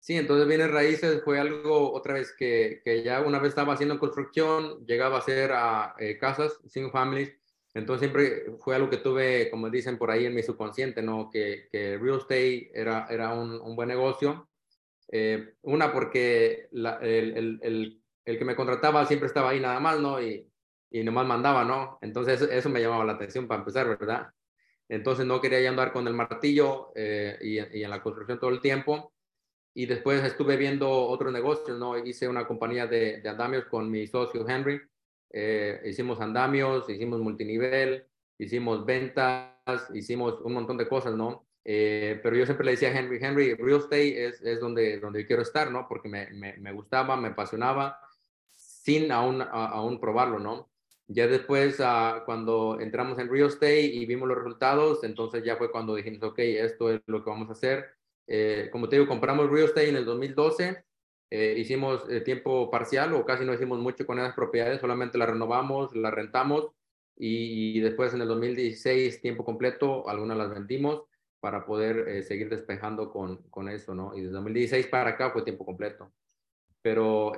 Sí, 0.00 0.16
entonces 0.16 0.46
bienes 0.46 0.70
raíces 0.70 1.22
fue 1.24 1.38
algo 1.38 1.92
otra 1.92 2.14
vez 2.14 2.34
que, 2.36 2.82
que 2.84 3.02
ya 3.02 3.22
una 3.22 3.38
vez 3.38 3.50
estaba 3.50 3.72
haciendo 3.72 3.98
construcción, 3.98 4.84
llegaba 4.84 5.16
a 5.16 5.18
hacer 5.20 5.52
a, 5.52 5.94
eh, 5.98 6.18
casas, 6.18 6.58
single 6.66 6.90
families, 6.92 7.32
entonces 7.74 8.08
siempre 8.08 8.56
fue 8.60 8.76
algo 8.76 8.88
que 8.88 8.98
tuve, 8.98 9.50
como 9.50 9.68
dicen 9.68 9.98
por 9.98 10.10
ahí 10.10 10.26
en 10.26 10.34
mi 10.34 10.44
subconsciente, 10.44 11.02
¿no? 11.02 11.28
Que, 11.28 11.68
que 11.72 11.98
real 11.98 12.18
estate 12.18 12.70
era, 12.72 13.06
era 13.10 13.34
un, 13.34 13.60
un 13.60 13.74
buen 13.74 13.88
negocio. 13.88 14.48
Eh, 15.10 15.54
una, 15.62 15.92
porque 15.92 16.68
la, 16.70 16.98
el, 17.02 17.36
el, 17.36 17.60
el, 17.62 18.02
el, 18.24 18.38
que 18.38 18.44
me 18.44 18.54
contrataba 18.54 19.04
siempre 19.06 19.26
estaba 19.26 19.50
ahí 19.50 19.60
nada 19.60 19.80
más, 19.80 19.98
¿no? 19.98 20.22
Y, 20.22 20.48
y 20.90 21.02
nomás 21.02 21.26
mandaba, 21.26 21.64
¿no? 21.64 21.98
Entonces 22.00 22.40
eso, 22.42 22.70
me 22.70 22.80
llamaba 22.80 23.04
la 23.04 23.14
atención 23.14 23.48
para 23.48 23.60
empezar, 23.60 23.88
¿verdad? 23.88 24.28
Entonces 24.88 25.26
no 25.26 25.40
quería 25.40 25.60
ya 25.60 25.70
andar 25.70 25.92
con 25.92 26.06
el 26.06 26.14
martillo 26.14 26.92
eh, 26.94 27.36
y, 27.40 27.58
y, 27.78 27.82
en 27.82 27.90
la 27.90 28.02
construcción 28.02 28.38
todo 28.38 28.50
el 28.50 28.60
tiempo. 28.60 29.12
Y 29.74 29.86
después 29.86 30.22
estuve 30.22 30.56
viendo 30.56 30.88
otros 30.88 31.32
negocios, 31.32 31.76
¿no? 31.76 31.98
Hice 31.98 32.28
una 32.28 32.46
compañía 32.46 32.86
de, 32.86 33.20
de 33.20 33.28
andamios 33.28 33.64
con 33.64 33.90
mi 33.90 34.06
socio 34.06 34.48
Henry 34.48 34.80
eh, 35.30 35.80
hicimos 35.84 36.20
andamios, 36.20 36.88
hicimos 36.88 37.20
multinivel, 37.20 38.06
hicimos 38.38 38.84
ventas, 38.84 39.88
hicimos 39.94 40.40
un 40.42 40.54
montón 40.54 40.76
de 40.76 40.88
cosas, 40.88 41.14
¿no? 41.14 41.46
Eh, 41.64 42.20
pero 42.22 42.36
yo 42.36 42.44
siempre 42.44 42.66
le 42.66 42.72
decía 42.72 42.90
a 42.90 42.98
Henry, 42.98 43.18
Henry, 43.20 43.54
real 43.54 43.78
estate 43.78 44.26
es, 44.26 44.42
es 44.42 44.60
donde, 44.60 45.00
donde 45.00 45.26
quiero 45.26 45.42
estar, 45.42 45.70
¿no? 45.70 45.86
Porque 45.88 46.08
me, 46.08 46.30
me, 46.30 46.56
me 46.58 46.72
gustaba, 46.72 47.16
me 47.16 47.28
apasionaba, 47.28 47.98
sin 48.52 49.10
aún, 49.10 49.42
aún 49.42 49.98
probarlo, 49.98 50.38
¿no? 50.38 50.70
Ya 51.06 51.26
después, 51.26 51.80
uh, 51.80 52.24
cuando 52.24 52.78
entramos 52.80 53.18
en 53.18 53.28
real 53.28 53.48
estate 53.48 53.82
y 53.82 54.06
vimos 54.06 54.28
los 54.28 54.38
resultados, 54.38 55.04
entonces 55.04 55.44
ya 55.44 55.56
fue 55.56 55.70
cuando 55.70 55.94
dijimos, 55.94 56.22
ok, 56.22 56.38
esto 56.38 56.90
es 56.90 57.00
lo 57.06 57.22
que 57.22 57.30
vamos 57.30 57.48
a 57.50 57.52
hacer. 57.52 57.86
Eh, 58.26 58.68
como 58.72 58.88
te 58.88 58.96
digo, 58.96 59.08
compramos 59.08 59.50
real 59.50 59.66
estate 59.66 59.90
en 59.90 59.96
el 59.96 60.04
2012 60.06 60.84
eh, 61.36 61.58
hicimos 61.58 62.08
eh, 62.08 62.20
tiempo 62.20 62.70
parcial 62.70 63.12
o 63.12 63.24
casi 63.24 63.44
no 63.44 63.52
hicimos 63.52 63.80
mucho 63.80 64.06
con 64.06 64.20
esas 64.20 64.34
propiedades, 64.34 64.80
solamente 64.80 65.18
las 65.18 65.28
renovamos, 65.28 65.92
las 65.96 66.14
rentamos 66.14 66.70
y, 67.16 67.80
después 67.80 68.14
en 68.14 68.20
el 68.20 68.28
2016 68.28 69.20
tiempo 69.20 69.44
completo, 69.44 70.08
algunas 70.08 70.36
las 70.36 70.50
vendimos 70.50 71.02
para 71.40 71.66
poder 71.66 72.08
eh, 72.08 72.22
seguir 72.22 72.48
despejando 72.50 73.10
con, 73.10 73.38
con 73.50 73.68
eso, 73.68 73.96
¿no? 73.96 74.14
Y 74.14 74.20
desde 74.20 74.32
2016 74.34 74.86
para 74.86 75.10
acá 75.10 75.32
fue 75.32 75.42
tiempo 75.42 75.66
completo. 75.66 76.12
Pero 76.82 77.32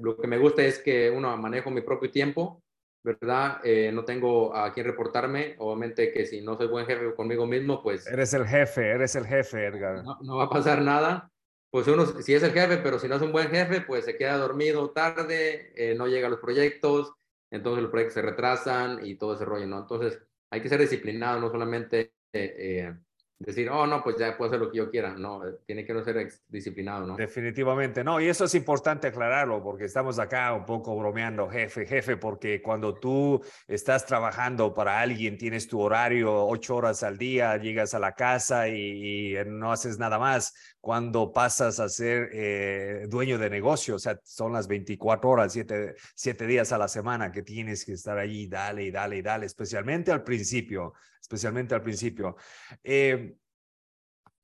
lo 0.00 0.18
que 0.18 0.26
me 0.26 0.38
gusta 0.38 0.62
es 0.62 0.78
que 0.80 1.08
uno 1.08 1.34
manejo 1.38 1.70
mi 1.70 1.80
propio 1.80 2.10
tiempo, 2.10 2.62
¿verdad? 3.02 3.60
no 3.92 4.04
tengo 4.04 4.52
a 4.54 4.72
quién 4.74 4.86
reportarme. 4.86 5.54
Obviamente 5.58 6.12
que 6.12 6.26
si 6.26 6.40
no 6.40 6.56
soy 6.56 6.66
buen 6.66 6.84
jefe 6.84 7.14
conmigo 7.14 7.46
mismo, 7.46 7.80
pues... 7.80 8.08
Eres 8.08 8.34
el 8.34 8.44
jefe, 8.44 8.90
eres 8.90 9.14
el 9.14 9.24
jefe, 9.24 9.66
Edgar. 9.66 10.02
No, 10.02 10.18
no 10.20 10.36
va 10.38 10.44
a 10.46 10.50
pasar 10.50 10.82
nada 10.82 11.30
pues 11.70 11.86
uno, 11.86 12.06
si 12.06 12.34
es 12.34 12.42
el 12.42 12.52
jefe, 12.52 12.78
pero 12.78 12.98
si 12.98 13.08
no 13.08 13.16
es 13.16 13.22
un 13.22 13.32
buen 13.32 13.48
jefe, 13.48 13.82
pues 13.82 14.04
se 14.04 14.16
queda 14.16 14.36
dormido 14.38 14.90
tarde, 14.90 15.72
eh, 15.76 15.94
no 15.94 16.06
llega 16.06 16.28
a 16.28 16.30
los 16.30 16.40
proyectos, 16.40 17.12
entonces 17.50 17.82
los 17.82 17.90
proyectos 17.90 18.14
se 18.14 18.22
retrasan 18.22 19.04
y 19.04 19.16
todo 19.16 19.34
ese 19.34 19.44
rollo, 19.44 19.66
¿no? 19.66 19.80
Entonces 19.80 20.18
hay 20.50 20.62
que 20.62 20.68
ser 20.68 20.80
disciplinado, 20.80 21.40
no 21.40 21.50
solamente 21.50 22.12
eh, 22.32 22.54
eh 22.58 22.94
decir, 23.38 23.68
oh, 23.70 23.86
no, 23.86 24.02
pues 24.02 24.16
ya 24.18 24.36
puedo 24.36 24.50
hacer 24.50 24.60
lo 24.60 24.70
que 24.70 24.78
yo 24.78 24.90
quiera. 24.90 25.14
No, 25.14 25.46
eh, 25.46 25.58
tiene 25.64 25.84
que 25.84 25.94
no 25.94 26.02
ser 26.02 26.28
disciplinado, 26.48 27.06
¿no? 27.06 27.16
Definitivamente, 27.16 28.02
no. 28.02 28.20
Y 28.20 28.28
eso 28.28 28.44
es 28.44 28.54
importante 28.54 29.06
aclararlo 29.06 29.62
porque 29.62 29.84
estamos 29.84 30.18
acá 30.18 30.52
un 30.52 30.64
poco 30.64 30.96
bromeando, 30.96 31.48
jefe, 31.48 31.86
jefe, 31.86 32.16
porque 32.16 32.60
cuando 32.60 32.94
tú 32.94 33.40
estás 33.66 34.04
trabajando 34.06 34.74
para 34.74 35.00
alguien, 35.00 35.38
tienes 35.38 35.68
tu 35.68 35.80
horario 35.80 36.46
ocho 36.46 36.76
horas 36.76 37.02
al 37.02 37.16
día, 37.16 37.56
llegas 37.56 37.94
a 37.94 37.98
la 37.98 38.14
casa 38.14 38.68
y, 38.68 39.34
no 39.46 39.72
haces 39.72 39.98
nada 39.98 40.18
más. 40.18 40.54
Cuando 40.80 41.32
pasas 41.32 41.80
a 41.80 41.88
ser 41.88 42.30
eh, 42.32 43.06
dueño 43.08 43.38
de 43.38 43.50
negocio, 43.50 43.96
o 43.96 43.98
sea, 43.98 44.18
son 44.24 44.52
las 44.52 44.68
24 44.68 45.28
horas, 45.28 45.52
siete, 45.52 45.94
siete 46.14 46.46
días 46.46 46.72
a 46.72 46.78
la 46.78 46.88
semana 46.88 47.32
que 47.32 47.42
tienes 47.42 47.84
que 47.84 47.92
estar 47.92 48.16
allí, 48.18 48.46
dale 48.46 48.84
y 48.84 48.90
dale 48.90 49.16
y 49.16 49.22
dale, 49.22 49.46
especialmente 49.46 50.12
al 50.12 50.22
principio, 50.22 50.94
especialmente 51.20 51.74
al 51.74 51.82
principio. 51.82 52.36
Eh, 52.82 53.36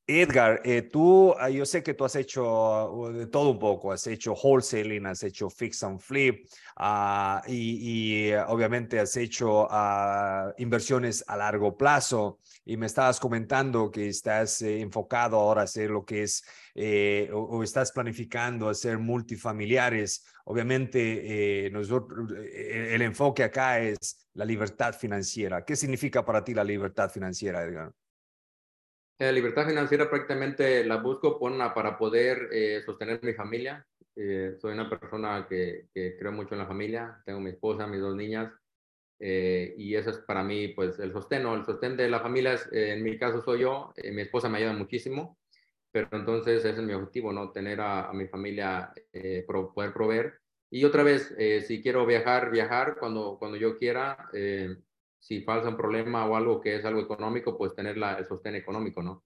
Edgar, 0.07 0.61
eh, 0.65 0.83
tú, 0.83 1.35
ah, 1.39 1.49
yo 1.49 1.65
sé 1.65 1.83
que 1.83 1.95
tú 1.95 2.05
has 2.05 2.15
hecho 2.15 2.45
uh, 2.93 3.11
de 3.11 3.27
todo 3.27 3.49
un 3.49 3.59
poco, 3.59 3.91
has 3.91 4.07
hecho 4.07 4.35
wholesaling, 4.35 5.07
has 5.07 5.23
hecho 5.23 5.49
fix 5.49 5.83
and 5.83 5.99
flip 5.99 6.47
uh, 6.79 7.41
y, 7.47 8.27
y, 8.27 8.29
eh, 8.33 8.45
obviamente 8.49 9.01
has 9.01 9.17
hecho 9.17 9.63
uh, 9.65 10.53
inversiones 10.59 11.25
a 11.27 11.39
largo 11.39 11.75
plazo 11.79 12.39
y 12.67 12.77
me 12.77 12.85
estabas 12.85 13.19
comentando 13.19 13.91
que 13.91 14.09
estás 14.09 14.61
eh, 14.61 14.83
enfocado 14.83 15.39
ahora 15.39 15.63
a 15.63 15.65
hacer 15.65 15.89
lo 15.89 16.05
que 16.05 16.25
es 16.25 16.45
eh, 16.75 17.31
o, 17.33 17.39
o, 17.39 17.63
estás 17.63 17.91
planificando 17.91 18.69
hacer 18.69 18.99
multifamiliares. 18.99 20.23
Obviamente 20.45 21.71
nosotros, 21.73 22.31
el 22.31 23.01
enfoque 23.01 23.43
acá 23.43 23.81
es 23.81 24.29
la 24.35 24.45
libertad 24.45 24.93
financiera. 24.95 25.65
¿Qué 25.65 25.77
significa 25.77 26.23
para 26.23 26.45
ti 26.45 26.53
la 26.53 26.65
libertad 26.65 27.11
financiera, 27.11 27.63
Edgar? 27.63 27.95
La 29.17 29.29
eh, 29.29 29.33
libertad 29.33 29.67
financiera 29.69 30.11
prácticamente 30.11 30.85
la 30.85 30.97
busco 30.97 31.39
para 31.39 31.97
poder 31.97 32.49
eh, 32.53 32.83
sostener 32.85 33.21
mi 33.23 33.33
familia. 33.33 33.87
Eh, 34.17 34.57
soy 34.61 34.73
una 34.73 34.91
persona 34.91 35.47
que, 35.49 35.87
que, 35.95 36.17
creo 36.19 36.33
mucho 36.33 36.55
en 36.55 36.61
la 36.61 36.67
familia. 36.67 37.23
Tengo 37.25 37.39
mi 37.39 37.51
esposa, 37.51 37.87
mis 37.87 38.01
dos 38.01 38.17
niñas. 38.17 38.53
Eh, 39.21 39.73
y 39.79 39.95
eso 39.95 40.11
es 40.11 40.19
para 40.19 40.43
mí, 40.43 40.69
pues, 40.69 40.99
el 40.99 41.13
sostén. 41.13 41.47
El 41.47 41.65
sostén 41.65 41.97
de 41.97 42.09
la 42.09 42.21
familia, 42.21 42.55
es, 42.55 42.69
en 42.73 43.05
mi 43.05 43.17
caso 43.17 43.41
soy 43.41 43.61
yo. 43.61 43.93
mi 44.13 44.23
esposa 44.23 44.49
me 44.49 44.59
ayuda 44.59 44.73
muchísimo. 44.73 45.39
Pero 45.93 46.09
entonces 46.11 46.65
ese 46.65 46.71
es 46.71 46.79
mi 46.79 46.93
objetivo, 46.93 47.33
¿no? 47.33 47.53
Tener 47.53 47.81
a, 47.81 48.09
a 48.11 48.13
mi 48.13 48.27
familia, 48.27 48.93
pro, 49.47 49.73
poder 49.73 49.93
proveer. 49.93 50.41
Y 50.71 50.85
otra 50.85 51.05
vez, 51.05 51.33
si 51.69 51.81
quiero 51.81 52.05
viajar, 52.05 52.51
viajar 52.51 52.97
cuando, 52.99 53.37
cuando 53.39 53.57
yo 53.57 53.77
quiera 53.77 54.29
si 55.25 55.41
falta 55.41 55.71
un 55.71 55.77
problema 55.77 56.27
o 56.27 56.37
algo 56.37 56.61
que 56.61 56.77
es 56.77 56.85
algo 56.85 57.01
económico, 57.01 57.57
pues 57.57 57.75
tener 57.75 57.97
la, 57.97 58.19
el 58.19 58.27
sostén 58.27 58.57
económico, 58.57 59.03
¿no? 59.03 59.25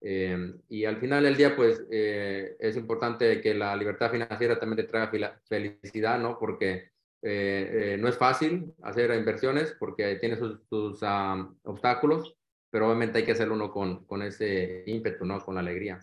Eh, 0.00 0.54
y 0.70 0.86
al 0.86 0.96
final 0.96 1.24
del 1.24 1.36
día, 1.36 1.54
pues 1.54 1.84
eh, 1.90 2.56
es 2.58 2.74
importante 2.76 3.42
que 3.42 3.52
la 3.52 3.76
libertad 3.76 4.10
financiera 4.10 4.58
también 4.58 4.78
te 4.78 4.90
traiga 4.90 5.38
felicidad, 5.44 6.18
¿no? 6.18 6.38
Porque 6.38 6.90
eh, 7.20 7.98
no 8.00 8.08
es 8.08 8.16
fácil 8.16 8.72
hacer 8.82 9.10
inversiones 9.14 9.76
porque 9.78 10.16
tiene 10.16 10.36
sus, 10.36 10.58
sus 10.70 11.02
um, 11.02 11.54
obstáculos, 11.64 12.34
pero 12.70 12.86
obviamente 12.86 13.18
hay 13.18 13.24
que 13.26 13.32
hacerlo 13.32 13.56
uno 13.56 13.70
con, 13.70 14.06
con 14.06 14.22
ese 14.22 14.84
ímpetu, 14.86 15.26
¿no? 15.26 15.44
Con 15.44 15.56
la 15.56 15.60
alegría. 15.60 16.00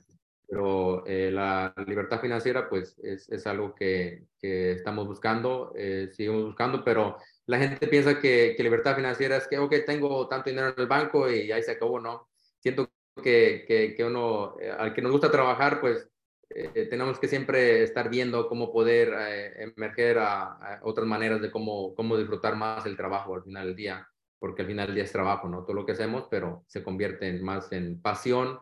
Pero 0.48 1.04
la 1.08 1.74
libertad 1.88 2.22
financiera, 2.22 2.70
pues 2.70 3.00
es, 3.00 3.28
es 3.32 3.48
algo 3.48 3.74
que, 3.74 4.26
que, 4.40 4.74
estamos 4.74 5.08
buscando, 5.08 5.74
seguimos 6.12 6.44
buscando, 6.44 6.84
pero 6.84 7.18
la 7.46 7.60
gente 7.60 7.88
piensa 7.88 8.20
que, 8.20 8.54
que, 8.56 8.64
libertad 8.64 8.96
financiera 8.96 9.38
es 9.38 9.48
que, 9.48 9.58
ok, 9.58 9.74
tengo 9.86 10.28
tanto 10.28 10.50
dinero 10.50 10.70
en 10.70 10.76
el 10.78 10.88
banco 10.88 11.30
y 11.30 11.52
ahí 11.52 11.62
se 11.62 11.72
acabó, 11.72 12.00
¿no? 12.00 12.30
Siento 12.60 12.90
que, 13.22 13.66
que, 13.68 13.96
que 13.96 14.04
uno, 14.06 14.56
eh, 14.60 14.72
al 14.72 14.94
que 14.94 15.02
nos 15.02 15.12
gusta 15.12 15.30
trabajar, 15.30 15.82
pues 15.82 16.10
eh, 16.50 16.88
tenemos 16.90 17.20
que 17.20 17.28
siempre 17.28 17.84
estar 17.84 18.10
viendo 18.10 18.48
cómo 18.48 18.72
poder 18.72 19.14
eh, 19.18 19.64
emerger 19.76 20.20
a, 20.20 20.80
otras 20.84 21.08
maneras 21.08 21.42
de 21.42 21.52
cómo, 21.52 21.94
cómo 21.96 22.18
disfrutar 22.18 22.56
más 22.56 22.86
el 22.86 22.96
trabajo 22.96 23.36
al 23.36 23.44
final 23.44 23.68
del 23.68 23.76
día, 23.76 24.08
porque 24.40 24.62
al 24.62 24.68
final 24.70 24.88
del 24.88 24.96
día 24.96 25.04
es 25.04 25.12
trabajo, 25.12 25.50
¿no? 25.50 25.64
Todo 25.64 25.74
lo 25.74 25.86
que 25.86 25.92
hacemos, 25.92 26.28
pero 26.30 26.64
se 26.68 26.84
convierte 26.84 27.28
en, 27.28 27.44
más 27.44 27.72
en 27.74 28.02
pasión, 28.02 28.60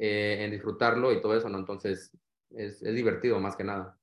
en 0.00 0.52
disfrutarlo 0.52 1.12
y 1.12 1.20
todo 1.20 1.36
eso, 1.36 1.48
¿no? 1.48 1.58
Entonces, 1.58 2.16
es, 2.50 2.82
es 2.82 2.94
divertido 2.94 3.40
más 3.40 3.56
que 3.56 3.64
nada. 3.64 3.97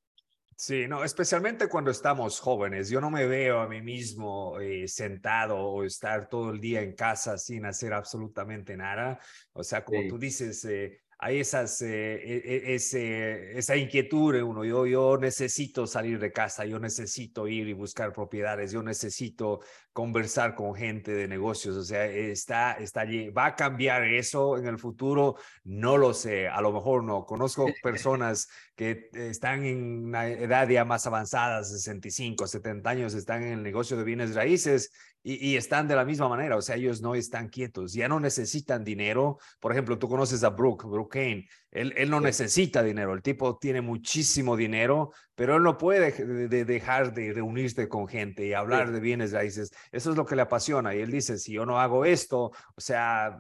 Sí, 0.58 0.88
no, 0.88 1.04
especialmente 1.04 1.68
cuando 1.68 1.92
estamos 1.92 2.40
jóvenes. 2.40 2.90
Yo 2.90 3.02
no 3.02 3.12
me 3.12 3.26
veo 3.26 3.60
a 3.60 3.68
mí 3.68 3.82
mismo 3.82 4.58
eh, 4.60 4.88
sentado 4.88 5.58
o 5.58 5.84
estar 5.84 6.30
todo 6.30 6.52
el 6.52 6.62
día 6.62 6.82
en 6.82 6.96
casa 6.96 7.38
sin 7.38 7.66
hacer 7.66 7.92
absolutamente 7.94 8.78
nada. 8.78 9.20
O 9.52 9.64
sea, 9.64 9.84
como 9.84 10.02
sí. 10.04 10.08
tú 10.08 10.18
dices, 10.18 10.64
eh, 10.64 11.02
hay 11.26 11.40
esas, 11.40 11.82
eh, 11.82 12.14
e, 12.24 12.44
e, 12.46 12.76
ese, 12.76 13.58
esa 13.58 13.76
inquietud 13.76 14.36
uno. 14.44 14.64
Yo, 14.64 14.86
yo 14.86 15.18
necesito 15.18 15.88
salir 15.88 16.20
de 16.20 16.32
casa, 16.32 16.66
yo 16.66 16.78
necesito 16.78 17.48
ir 17.48 17.68
y 17.68 17.74
buscar 17.74 18.14
propiedades, 18.14 18.72
yo 18.72 18.84
necesito 18.84 19.62
conversar 19.92 20.54
con 20.54 20.76
gente 20.76 21.14
de 21.16 21.28
negocios. 21.28 21.78
O 21.78 21.84
sea, 21.84 22.06
está, 22.06 22.74
está 22.74 23.02
allí. 23.02 23.30
¿Va 23.30 23.48
a 23.48 23.56
cambiar 23.56 24.04
eso 24.04 24.56
en 24.60 24.68
el 24.68 24.78
futuro? 24.78 25.38
No 25.64 25.98
lo 25.98 26.14
sé. 26.14 26.48
A 26.48 26.62
lo 26.62 26.72
mejor 26.72 27.04
no. 27.04 27.26
Conozco 27.26 27.66
personas 27.82 28.48
que 28.76 29.10
están 29.14 29.66
en 29.66 30.06
una 30.06 30.28
edad 30.28 30.70
ya 30.70 30.86
más 30.86 31.08
avanzada, 31.08 31.64
65, 31.64 32.46
70 32.46 32.88
años, 32.88 33.16
están 33.16 33.42
en 33.42 33.54
el 33.54 33.64
negocio 33.64 33.98
de 33.98 34.04
bienes 34.04 34.36
raíces 34.36 34.92
y, 35.28 35.54
y, 35.54 35.58
están 35.58 35.88
de 35.88 35.96
la 35.96 36.06
misma 36.06 36.30
manera, 36.30 36.56
o 36.56 36.62
sea, 36.62 36.76
ellos 36.76 37.02
no 37.02 37.16
están 37.16 37.50
quietos, 37.50 37.94
ya 37.94 38.08
no 38.08 38.20
necesitan 38.20 38.84
dinero. 38.84 39.40
Por 39.60 39.72
ejemplo, 39.72 39.98
tú 39.98 40.08
conoces 40.08 40.44
a 40.44 40.52
Brooke, 40.52 40.86
Brooke 40.86 41.14
Kane, 41.20 41.48
él, 41.72 41.96
él 41.98 42.12
no 42.12 42.20
sí. 42.20 42.26
necesita 42.26 42.84
dinero, 42.84 43.12
el 43.12 43.24
tipo 43.24 43.58
tiene 43.58 43.82
muchísimo 43.82 44.56
dinero, 44.56 45.14
pero 45.34 45.56
él 45.56 45.64
no 45.64 45.80
puede 45.80 46.12
de, 46.12 46.48
de 46.48 46.64
dejar 46.64 47.12
de 47.16 47.34
reunirse 47.34 47.90
con 47.90 48.08
gente 48.08 48.46
y 48.46 48.54
hablar 48.54 48.86
sí. 48.86 48.94
de 48.94 49.00
bienes 49.00 49.32
raíces. 49.32 49.72
Eso 49.92 50.12
es 50.12 50.16
lo 50.16 50.28
que 50.28 50.36
le 50.36 50.44
apasiona 50.44 50.94
y 50.94 51.02
él 51.02 51.10
dice, 51.10 51.40
si 51.40 51.54
yo 51.54 51.66
no 51.66 51.80
hago 51.80 52.06
esto, 52.06 52.52
o 52.52 52.82
sea, 52.82 53.36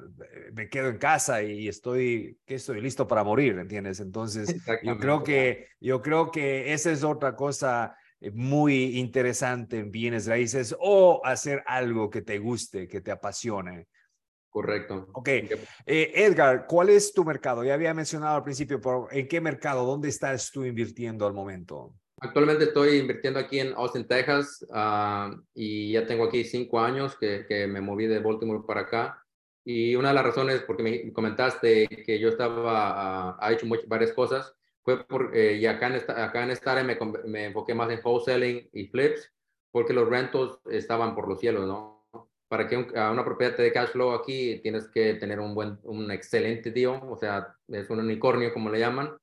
me 0.53 0.67
quedo 0.69 0.89
en 0.89 0.97
casa 0.97 1.43
y 1.43 1.67
estoy, 1.67 2.39
que 2.47 2.55
estoy 2.55 2.81
listo 2.81 3.07
para 3.07 3.23
morir, 3.23 3.59
¿entiendes? 3.59 3.99
Entonces, 3.99 4.55
yo 4.81 4.97
creo 4.97 5.23
que, 5.23 5.67
yo 5.79 6.01
creo 6.01 6.31
que 6.31 6.73
esa 6.73 6.91
es 6.91 7.03
otra 7.03 7.35
cosa 7.35 7.95
muy 8.33 8.97
interesante 8.97 9.79
en 9.79 9.91
bienes 9.91 10.27
raíces 10.27 10.75
o 10.79 11.21
hacer 11.23 11.63
algo 11.65 12.09
que 12.09 12.21
te 12.21 12.39
guste, 12.39 12.87
que 12.87 13.01
te 13.01 13.11
apasione. 13.11 13.87
Correcto. 14.49 15.09
Ok. 15.11 15.27
Eh, 15.27 15.49
Edgar, 15.85 16.65
¿cuál 16.65 16.89
es 16.89 17.13
tu 17.13 17.25
mercado? 17.25 17.63
Ya 17.65 17.73
había 17.73 17.93
mencionado 17.93 18.37
al 18.37 18.43
principio, 18.43 18.79
pero 18.79 19.07
¿en 19.11 19.27
qué 19.27 19.41
mercado? 19.41 19.85
¿Dónde 19.85 20.07
estás 20.07 20.49
tú 20.49 20.63
invirtiendo 20.63 21.27
al 21.27 21.33
momento? 21.33 21.93
Actualmente 22.21 22.63
estoy 22.63 22.99
invirtiendo 22.99 23.37
aquí 23.37 23.59
en 23.59 23.73
Austin, 23.73 24.07
Texas, 24.07 24.65
uh, 24.69 25.35
y 25.53 25.91
ya 25.91 26.07
tengo 26.07 26.23
aquí 26.23 26.45
cinco 26.45 26.79
años 26.79 27.17
que, 27.17 27.45
que, 27.45 27.67
me 27.67 27.81
moví 27.81 28.07
de 28.07 28.19
Baltimore 28.19 28.63
para 28.65 28.81
acá. 28.81 29.21
Y 29.65 29.95
una 29.95 30.09
de 30.09 30.15
las 30.15 30.23
razones, 30.23 30.61
porque 30.61 30.83
me 30.83 31.11
comentaste 31.11 31.87
que 32.05 32.17
yo 32.17 32.29
estaba, 32.29 33.31
uh, 33.31 33.37
ha 33.37 33.51
hecho 33.51 33.65
muchas, 33.65 33.87
varias 33.89 34.13
cosas, 34.13 34.55
fue 34.85 35.03
por, 35.03 35.35
eh, 35.35 35.57
y 35.57 35.65
acá 35.65 35.87
en 35.87 35.95
esta, 35.95 36.23
acá 36.23 36.43
en 36.43 36.51
esta 36.51 36.73
área 36.73 36.83
me, 36.83 36.97
me, 37.25 37.45
enfoqué 37.45 37.73
más 37.73 37.89
en 37.89 37.99
wholesaling 38.03 38.69
y 38.71 38.87
flips, 38.87 39.33
porque 39.71 39.93
los 39.93 40.07
rentos 40.07 40.59
estaban 40.69 41.15
por 41.15 41.27
los 41.27 41.39
cielos, 41.39 41.67
¿no? 41.67 42.05
Para 42.47 42.67
que 42.67 42.77
un, 42.77 42.95
a 42.95 43.11
una 43.11 43.25
propiedad 43.25 43.55
te 43.55 43.63
dé 43.63 43.73
cash 43.73 43.89
flow 43.89 44.11
aquí, 44.11 44.59
tienes 44.61 44.87
que 44.87 45.15
tener 45.15 45.39
un 45.39 45.55
buen, 45.55 45.79
un 45.83 46.11
excelente 46.11 46.69
deal, 46.69 47.01
o 47.09 47.17
sea, 47.17 47.55
es 47.67 47.89
un 47.89 47.99
unicornio, 47.99 48.53
como 48.53 48.69
le 48.69 48.79
llaman, 48.79 49.17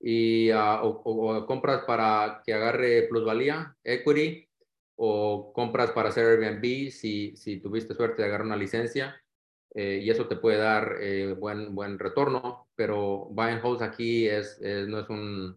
y 0.00 0.50
uh, 0.52 0.82
o, 0.82 0.88
o, 1.04 1.46
compras 1.46 1.84
para 1.86 2.42
que 2.44 2.52
agarre 2.52 3.06
plusvalía, 3.08 3.76
equity, 3.84 4.48
o 4.96 5.52
compras 5.52 5.92
para 5.92 6.08
hacer 6.08 6.26
Airbnb 6.26 6.90
si, 6.90 7.36
si 7.36 7.60
tuviste 7.60 7.94
suerte 7.94 8.22
de 8.22 8.28
agarrar 8.28 8.46
una 8.46 8.56
licencia 8.56 9.20
eh, 9.74 10.00
y 10.02 10.10
eso 10.10 10.26
te 10.26 10.36
puede 10.36 10.58
dar 10.58 10.96
eh, 11.00 11.34
buen, 11.38 11.74
buen 11.74 11.98
retorno, 11.98 12.68
pero 12.74 13.26
buy 13.30 13.50
and 13.50 13.64
hold 13.64 13.82
aquí 13.82 14.26
es, 14.28 14.58
es 14.60 14.88
no 14.88 15.00
es 15.00 15.08
un 15.10 15.56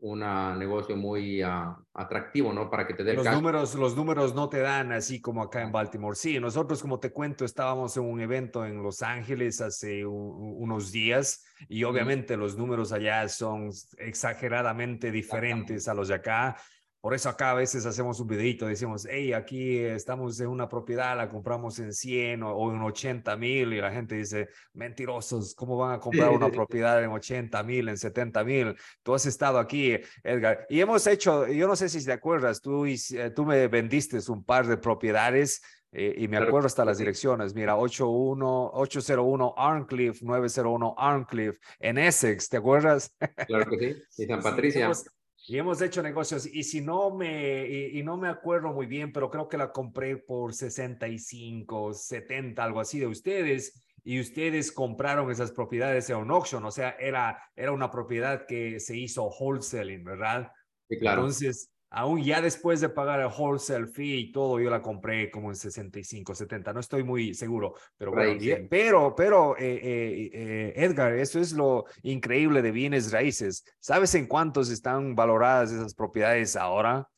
una 0.00 0.54
negocio 0.54 0.96
muy 0.96 1.42
uh, 1.42 1.74
atractivo, 1.94 2.52
¿no? 2.52 2.70
Para 2.70 2.86
que 2.86 2.94
te 2.94 3.02
dé 3.02 3.14
los 3.14 3.26
números, 3.26 3.74
los 3.74 3.96
números 3.96 4.34
no 4.34 4.48
te 4.48 4.60
dan 4.60 4.92
así 4.92 5.20
como 5.20 5.42
acá 5.42 5.62
en 5.62 5.72
Baltimore. 5.72 6.16
Sí, 6.16 6.38
nosotros, 6.38 6.80
como 6.80 7.00
te 7.00 7.10
cuento, 7.10 7.44
estábamos 7.44 7.96
en 7.96 8.04
un 8.04 8.20
evento 8.20 8.64
en 8.64 8.82
Los 8.82 9.02
Ángeles 9.02 9.60
hace 9.60 10.06
un, 10.06 10.54
unos 10.58 10.92
días 10.92 11.44
y 11.68 11.82
obviamente 11.82 12.36
mm. 12.36 12.40
los 12.40 12.56
números 12.56 12.92
allá 12.92 13.28
son 13.28 13.70
exageradamente 13.98 15.10
diferentes 15.10 15.88
a 15.88 15.94
los 15.94 16.08
de 16.08 16.14
acá. 16.14 16.56
Por 17.00 17.14
eso 17.14 17.28
acá 17.28 17.52
a 17.52 17.54
veces 17.54 17.86
hacemos 17.86 18.18
un 18.18 18.26
videito, 18.26 18.66
decimos, 18.66 19.06
hey, 19.08 19.32
aquí 19.32 19.78
estamos 19.78 20.40
en 20.40 20.48
una 20.48 20.68
propiedad, 20.68 21.16
la 21.16 21.28
compramos 21.28 21.78
en 21.78 21.92
100 21.92 22.42
o, 22.42 22.52
o 22.52 22.74
en 22.74 22.82
80 22.82 23.36
mil 23.36 23.72
y 23.72 23.80
la 23.80 23.92
gente 23.92 24.16
dice, 24.16 24.48
mentirosos, 24.72 25.54
¿cómo 25.54 25.76
van 25.76 25.94
a 25.94 26.00
comprar 26.00 26.30
una 26.30 26.48
propiedad 26.50 27.02
en 27.02 27.10
80 27.10 27.62
mil, 27.62 27.88
en 27.88 27.96
70 27.96 28.42
mil? 28.42 28.76
Tú 29.02 29.14
has 29.14 29.26
estado 29.26 29.58
aquí, 29.58 29.96
Edgar. 30.24 30.66
Y 30.68 30.80
hemos 30.80 31.06
hecho, 31.06 31.46
yo 31.46 31.68
no 31.68 31.76
sé 31.76 31.88
si 31.88 32.04
te 32.04 32.12
acuerdas, 32.12 32.60
tú, 32.60 32.84
eh, 32.84 33.30
tú 33.34 33.44
me 33.44 33.68
vendiste 33.68 34.18
un 34.28 34.42
par 34.42 34.66
de 34.66 34.76
propiedades 34.76 35.62
eh, 35.92 36.14
y 36.18 36.28
me 36.28 36.36
claro, 36.36 36.48
acuerdo 36.48 36.66
hasta 36.66 36.84
las 36.84 36.98
direcciones, 36.98 37.54
mira, 37.54 37.76
81, 37.76 38.70
801 38.74 39.54
Arncliffe, 39.56 40.24
901 40.24 40.94
Arncliffe, 40.98 41.58
en 41.78 41.98
Essex, 41.98 42.48
¿te 42.48 42.58
acuerdas? 42.58 43.16
Claro 43.46 43.70
que 43.70 43.94
sí, 44.10 44.24
y 44.24 44.26
San 44.26 44.42
Patricia. 44.42 44.92
Sí, 44.92 45.08
y 45.48 45.56
hemos 45.56 45.80
hecho 45.80 46.02
negocios 46.02 46.46
y 46.46 46.62
si 46.62 46.82
no 46.82 47.10
me 47.10 47.66
y, 47.66 47.98
y, 47.98 48.02
no 48.02 48.18
me 48.18 48.28
acuerdo 48.28 48.72
muy 48.72 48.86
bien, 48.86 49.12
pero 49.12 49.30
creo 49.30 49.48
que 49.48 49.56
la 49.56 49.72
compré 49.72 50.18
por 50.18 50.52
65, 50.52 51.94
70, 51.94 52.62
algo 52.62 52.80
así 52.80 53.00
de 53.00 53.06
ustedes 53.06 53.82
y 54.04 54.20
ustedes 54.20 54.70
compraron 54.70 55.30
esas 55.30 55.50
propiedades 55.50 56.10
en 56.10 56.16
un 56.16 56.30
auction, 56.30 56.64
o 56.64 56.70
sea, 56.70 56.90
era 57.00 57.42
era 57.56 57.72
una 57.72 57.90
propiedad 57.90 58.46
que 58.46 58.78
se 58.78 58.96
hizo 58.96 59.24
wholesaling, 59.28 60.04
¿verdad? 60.04 60.52
Sí, 60.86 60.98
claro. 60.98 61.22
Entonces, 61.22 61.70
aún 61.90 62.22
ya 62.22 62.40
después 62.40 62.80
de 62.80 62.88
pagar 62.88 63.20
el 63.20 63.26
wholesale 63.26 63.86
fee 63.86 64.18
y 64.18 64.32
todo, 64.32 64.60
yo 64.60 64.70
la 64.70 64.82
compré 64.82 65.30
como 65.30 65.50
en 65.50 65.56
65, 65.56 66.34
70, 66.34 66.72
no 66.72 66.80
estoy 66.80 67.02
muy 67.02 67.34
seguro, 67.34 67.74
pero 67.96 68.12
bueno, 68.12 68.38
pero, 68.68 69.14
pero 69.14 69.56
eh, 69.56 69.80
eh, 69.82 70.30
eh, 70.32 70.72
Edgar, 70.76 71.14
eso 71.14 71.40
es 71.40 71.52
lo 71.52 71.86
increíble 72.02 72.62
de 72.62 72.70
bienes 72.70 73.10
raíces. 73.12 73.64
¿Sabes 73.80 74.14
en 74.14 74.26
cuántos 74.26 74.70
están 74.70 75.14
valoradas 75.14 75.72
esas 75.72 75.94
propiedades 75.94 76.56
ahora? 76.56 77.08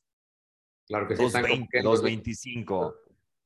Claro 0.86 1.06
que 1.06 1.16
sí. 1.16 1.22
225. 1.22 2.94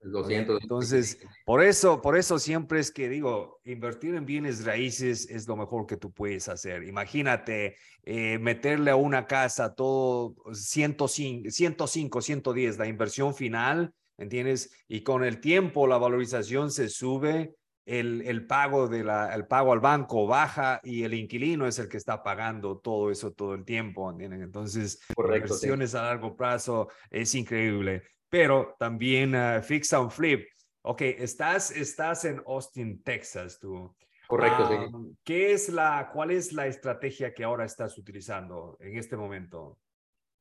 Entonces, 0.05 1.19
por 1.47 1.63
eso, 1.63 2.03
por 2.03 2.17
eso 2.17 2.39
siempre 2.39 2.81
es 2.81 2.91
que 2.91 3.09
digo, 3.09 3.61
invertir 3.65 4.15
en 4.15 4.27
bienes 4.27 4.65
raíces 4.65 5.29
es 5.31 5.49
lo 5.49 5.57
mejor 5.57 5.87
que 5.87 5.97
tú 5.97 6.13
puedes 6.13 6.49
hacer. 6.49 6.85
Imagínate 6.85 7.77
eh, 8.03 8.39
meterle 8.39 8.91
a 8.91 8.97
una 8.97 9.27
casa 9.27 9.75
todo 9.75 10.35
105, 10.53 11.51
105, 11.51 12.21
110, 12.21 12.79
la 12.79 12.87
inversión 12.87 13.35
final, 13.35 13.95
¿entiendes? 14.19 14.71
Y 14.89 15.03
con 15.03 15.25
el 15.25 15.41
tiempo 15.41 15.87
la 15.87 15.97
valorización 15.97 16.71
se 16.71 16.89
sube, 16.89 17.55
el, 17.87 18.23
el, 18.23 18.47
pago 18.47 18.89
de 18.89 19.05
la, 19.05 19.35
el 19.35 19.47
pago 19.47 19.73
al 19.73 19.81
banco 19.81 20.27
baja 20.27 20.81
y 20.83 21.03
el 21.05 21.13
inquilino 21.13 21.67
es 21.67 21.79
el 21.79 21.87
que 21.87 21.99
está 21.99 22.23
pagando 22.23 22.79
todo 22.79 23.11
eso 23.11 23.33
todo 23.33 23.55
el 23.55 23.65
tiempo. 23.65 24.11
¿entiendes? 24.11 24.41
Entonces, 24.41 25.01
inversiones 25.17 25.95
a 25.95 26.03
largo 26.03 26.35
plazo 26.35 26.89
es 27.11 27.35
increíble 27.35 28.03
pero 28.35 28.75
también 28.81 29.33
uh, 29.37 29.63
Fix 29.63 29.93
and 29.93 30.11
Flip. 30.11 30.49
Ok, 30.83 31.03
estás, 31.03 31.71
estás 31.71 32.25
en 32.25 32.43
Austin, 32.49 33.01
Texas, 33.05 33.61
tú. 33.61 33.95
Correcto, 34.27 34.69
sí. 34.69 35.17
¿Qué 35.23 35.53
es 35.53 35.69
la, 35.69 36.11
cuál 36.13 36.33
es 36.33 36.53
la 36.53 36.67
estrategia 36.67 37.33
que 37.33 37.45
ahora 37.45 37.65
estás 37.65 37.97
utilizando 37.97 38.77
en 38.81 38.99
este 38.99 39.17
momento? 39.17 39.79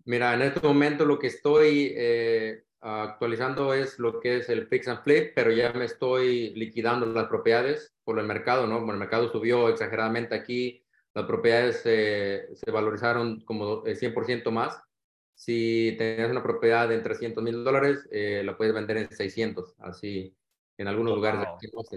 Mira, 0.06 0.34
en 0.34 0.42
este 0.42 0.60
momento 0.62 1.06
lo 1.06 1.20
que 1.20 1.28
estoy 1.28 1.94
eh, 1.96 2.64
actualizando 2.82 3.76
es 3.76 4.00
lo 4.00 4.20
que 4.20 4.38
es 4.38 4.50
el 4.50 4.66
fix 4.66 4.88
and 4.88 5.04
flip, 5.04 5.34
pero 5.36 5.52
ya 5.52 5.72
me 5.74 5.86
estoy 5.86 6.50
liquidando 6.56 7.06
las 7.06 7.28
propiedades 7.28 7.94
por 8.04 8.18
el 8.18 8.26
mercado, 8.26 8.66
¿no? 8.66 8.80
Como 8.80 8.94
el 8.94 8.98
mercado 8.98 9.32
subió 9.32 9.70
exageradamente 9.70 10.34
aquí, 10.34 10.84
las 11.14 11.26
propiedades 11.26 11.82
se 11.84 12.72
valorizaron 12.72 13.42
como 13.42 13.84
100% 13.84 14.50
más 14.50 14.82
si 15.44 15.96
tenías 15.98 16.32
una 16.32 16.42
propiedad 16.42 16.90
en 16.90 17.04
300 17.04 17.44
mil 17.44 17.66
dólares, 17.66 18.08
eh, 18.12 18.44
la 18.46 18.56
puedes 18.56 18.74
vender 18.74 18.96
en 18.96 19.12
600, 19.12 19.76
así 19.80 20.34
en 20.78 20.88
algunos 20.88 21.16
lugares. 21.16 21.46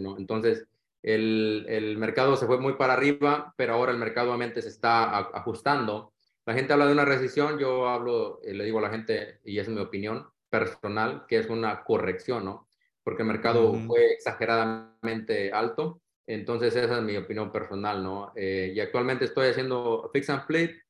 ¿no? 0.00 0.19
Entonces, 0.19 0.67
el, 1.00 1.65
el, 1.69 1.97
mercado 1.97 2.35
se 2.37 2.47
fue 2.47 2.59
muy 2.59 2.73
para 2.73 2.95
arriba, 2.95 3.55
pero 3.57 3.75
ahora 3.75 3.93
el 3.93 3.99
mercado 3.99 4.31
obviamente 4.31 4.62
se 4.62 4.69
está 4.69 5.17
ajustando. 5.19 6.12
La 6.45 6.55
gente 6.55 6.73
habla 6.73 6.87
de 6.87 6.93
una 6.93 7.05
recesión, 7.05 7.57
yo 7.61 7.88
hablo, 7.88 8.41
eh, 8.43 8.53
le 8.53 8.65
digo 8.65 8.81
a 8.81 8.83
la 8.83 8.91
gente, 8.91 9.38
y 9.45 9.61
es 9.61 9.69
mi 9.69 9.81
opinión 9.81 10.26
personal, 10.50 11.25
que 11.29 11.38
es 11.38 11.49
una 11.49 11.85
corrección, 11.85 12.45
¿no? 12.45 12.69
Porque 13.05 13.23
el 13.23 13.29
mercado 13.29 13.75
fue 13.87 14.11
exageradamente 14.12 15.53
alto. 15.53 16.00
Entonces, 16.26 16.75
esa 16.75 16.99
es 16.99 17.03
mi 17.05 17.17
opinión 17.17 17.53
personal, 17.53 18.03
¿no? 18.03 18.33
Eh, 18.35 18.73
y 18.75 18.81
actualmente 18.81 19.26
estoy 19.26 19.50
haciendo 19.50 20.11
fix 20.12 20.29
and 20.31 20.45
flip, 20.47 20.81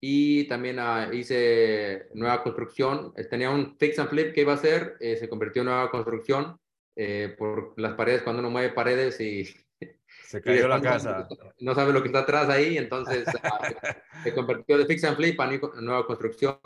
y 0.00 0.44
también 0.44 0.78
ah, 0.78 1.10
hice 1.12 2.08
nueva 2.14 2.42
construcción. 2.42 3.12
Eh, 3.16 3.24
tenía 3.24 3.50
un 3.50 3.76
fix 3.76 3.98
and 3.98 4.10
flip 4.10 4.32
que 4.32 4.42
iba 4.42 4.52
a 4.52 4.56
hacer, 4.56 4.96
eh, 5.00 5.16
se 5.16 5.28
convirtió 5.28 5.62
en 5.62 5.66
nueva 5.66 5.90
construcción 5.90 6.58
eh, 6.94 7.34
por 7.36 7.74
las 7.80 7.94
paredes, 7.94 8.22
cuando 8.22 8.40
uno 8.40 8.50
mueve 8.50 8.70
paredes 8.72 9.20
y... 9.20 9.48
Se 10.26 10.42
cayó 10.42 10.68
la 10.68 10.80
casa. 10.80 11.26
No, 11.60 11.74
sabe 11.74 11.92
lo 11.92 12.02
que 12.02 12.08
está 12.08 12.20
atrás 12.20 12.48
ahí, 12.48 12.78
entonces 12.78 13.26
ah, 13.42 13.96
se 14.22 14.32
convirtió 14.34 14.78
de 14.78 14.86
fix 14.86 15.02
and 15.04 15.16
flip 15.16 15.40
a 15.40 15.46
nueva 15.80 16.06
construcción. 16.06 16.58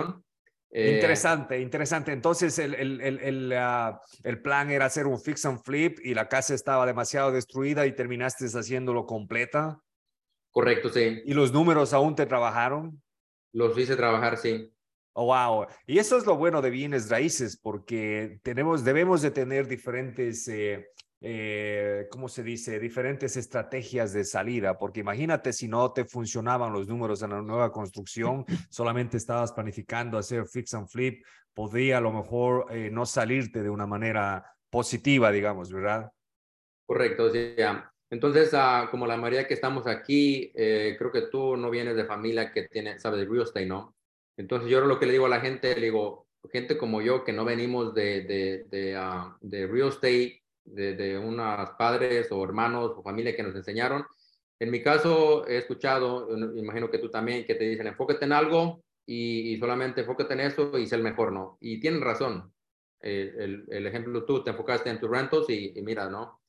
interesante, 0.70 1.60
interesante. 1.60 2.12
Entonces 2.12 2.58
el, 2.58 2.74
el, 2.74 3.00
el, 3.00 3.52
ah, 3.54 4.00
el, 4.24 4.42
plan 4.42 4.70
era 4.70 4.86
hacer 4.86 5.06
un 5.06 5.20
fix 5.20 5.46
and 5.46 5.62
flip 5.62 5.98
y 6.02 6.14
la 6.14 6.28
casa 6.28 6.54
estaba 6.54 6.84
demasiado 6.86 7.32
destruida 7.32 7.86
y 7.86 7.94
terminaste 7.94 8.46
haciéndolo 8.46 9.06
completa. 9.06 9.80
Correcto, 10.50 10.90
sí. 10.90 11.22
¿Y 11.24 11.32
los 11.32 11.52
números 11.52 11.94
aún 11.94 12.14
te 12.14 12.26
trabajaron? 12.26 13.00
Los 13.52 13.76
hice 13.78 13.96
trabajar, 13.96 14.36
sí. 14.36 14.72
Oh, 15.14 15.26
wow. 15.26 15.66
Y 15.86 15.98
eso 15.98 16.16
es 16.16 16.24
lo 16.24 16.36
bueno 16.36 16.62
de 16.62 16.70
bienes 16.70 17.10
raíces, 17.10 17.58
porque 17.58 18.40
tenemos, 18.42 18.82
debemos 18.82 19.20
de 19.20 19.30
tener 19.30 19.68
diferentes, 19.68 20.48
eh, 20.48 20.86
eh, 21.20 22.06
¿cómo 22.10 22.28
se 22.28 22.42
dice? 22.42 22.80
Diferentes 22.80 23.36
estrategias 23.36 24.14
de 24.14 24.24
salida, 24.24 24.78
porque 24.78 25.00
imagínate 25.00 25.52
si 25.52 25.68
no 25.68 25.92
te 25.92 26.06
funcionaban 26.06 26.72
los 26.72 26.88
números 26.88 27.22
en 27.22 27.30
la 27.30 27.42
nueva 27.42 27.70
construcción, 27.70 28.46
solamente 28.70 29.18
estabas 29.18 29.52
planificando 29.52 30.16
hacer 30.16 30.46
fix 30.46 30.72
and 30.72 30.88
flip, 30.88 31.22
podría 31.52 31.98
a 31.98 32.00
lo 32.00 32.12
mejor 32.12 32.66
eh, 32.70 32.88
no 32.90 33.04
salirte 33.04 33.62
de 33.62 33.68
una 33.68 33.86
manera 33.86 34.42
positiva, 34.70 35.30
digamos, 35.30 35.70
¿verdad? 35.70 36.10
Correcto, 36.86 37.30
sí, 37.30 37.54
ya. 37.56 37.91
Entonces, 38.12 38.52
ah, 38.52 38.88
como 38.90 39.06
la 39.06 39.16
mayoría 39.16 39.48
que 39.48 39.54
estamos 39.54 39.86
aquí, 39.86 40.52
eh, 40.54 40.96
creo 40.98 41.10
que 41.10 41.22
tú 41.22 41.56
no 41.56 41.70
vienes 41.70 41.96
de 41.96 42.04
familia 42.04 42.52
que 42.52 42.64
tiene, 42.68 42.98
sabe 43.00 43.16
de 43.16 43.24
real 43.24 43.44
estate, 43.44 43.64
¿no? 43.64 43.96
Entonces, 44.36 44.68
yo 44.68 44.82
lo 44.82 44.98
que 44.98 45.06
le 45.06 45.12
digo 45.12 45.24
a 45.24 45.30
la 45.30 45.40
gente, 45.40 45.74
le 45.74 45.86
digo, 45.86 46.26
gente 46.52 46.76
como 46.76 47.00
yo 47.00 47.24
que 47.24 47.32
no 47.32 47.46
venimos 47.46 47.94
de, 47.94 48.20
de, 48.24 48.64
de, 48.68 48.98
uh, 48.98 49.34
de 49.40 49.66
real 49.66 49.88
estate, 49.88 50.42
de, 50.62 50.94
de 50.94 51.16
unos 51.18 51.70
padres 51.78 52.30
o 52.30 52.44
hermanos 52.44 52.92
o 52.94 53.02
familia 53.02 53.34
que 53.34 53.42
nos 53.44 53.56
enseñaron. 53.56 54.04
En 54.60 54.70
mi 54.70 54.82
caso, 54.82 55.46
he 55.48 55.56
escuchado, 55.56 56.36
imagino 56.54 56.90
que 56.90 56.98
tú 56.98 57.10
también, 57.10 57.46
que 57.46 57.54
te 57.54 57.64
dicen, 57.64 57.86
enfócate 57.86 58.26
en 58.26 58.32
algo 58.32 58.84
y, 59.06 59.56
solamente 59.56 60.02
enfócate 60.02 60.34
en 60.34 60.40
eso 60.40 60.78
y 60.78 60.86
sé 60.86 60.96
el 60.96 61.02
mejor, 61.02 61.32
¿no? 61.32 61.56
Y 61.62 61.80
tienen 61.80 62.02
razón. 62.02 62.52
Eh, 63.00 63.34
el, 63.38 63.64
el, 63.70 63.86
ejemplo, 63.86 64.24
tú 64.26 64.44
te 64.44 64.50
enfocaste 64.50 64.90
en 64.90 65.00
tus 65.00 65.10
rentos 65.10 65.48
y, 65.48 65.72
y 65.74 65.80
mira, 65.80 66.10
¿no? 66.10 66.41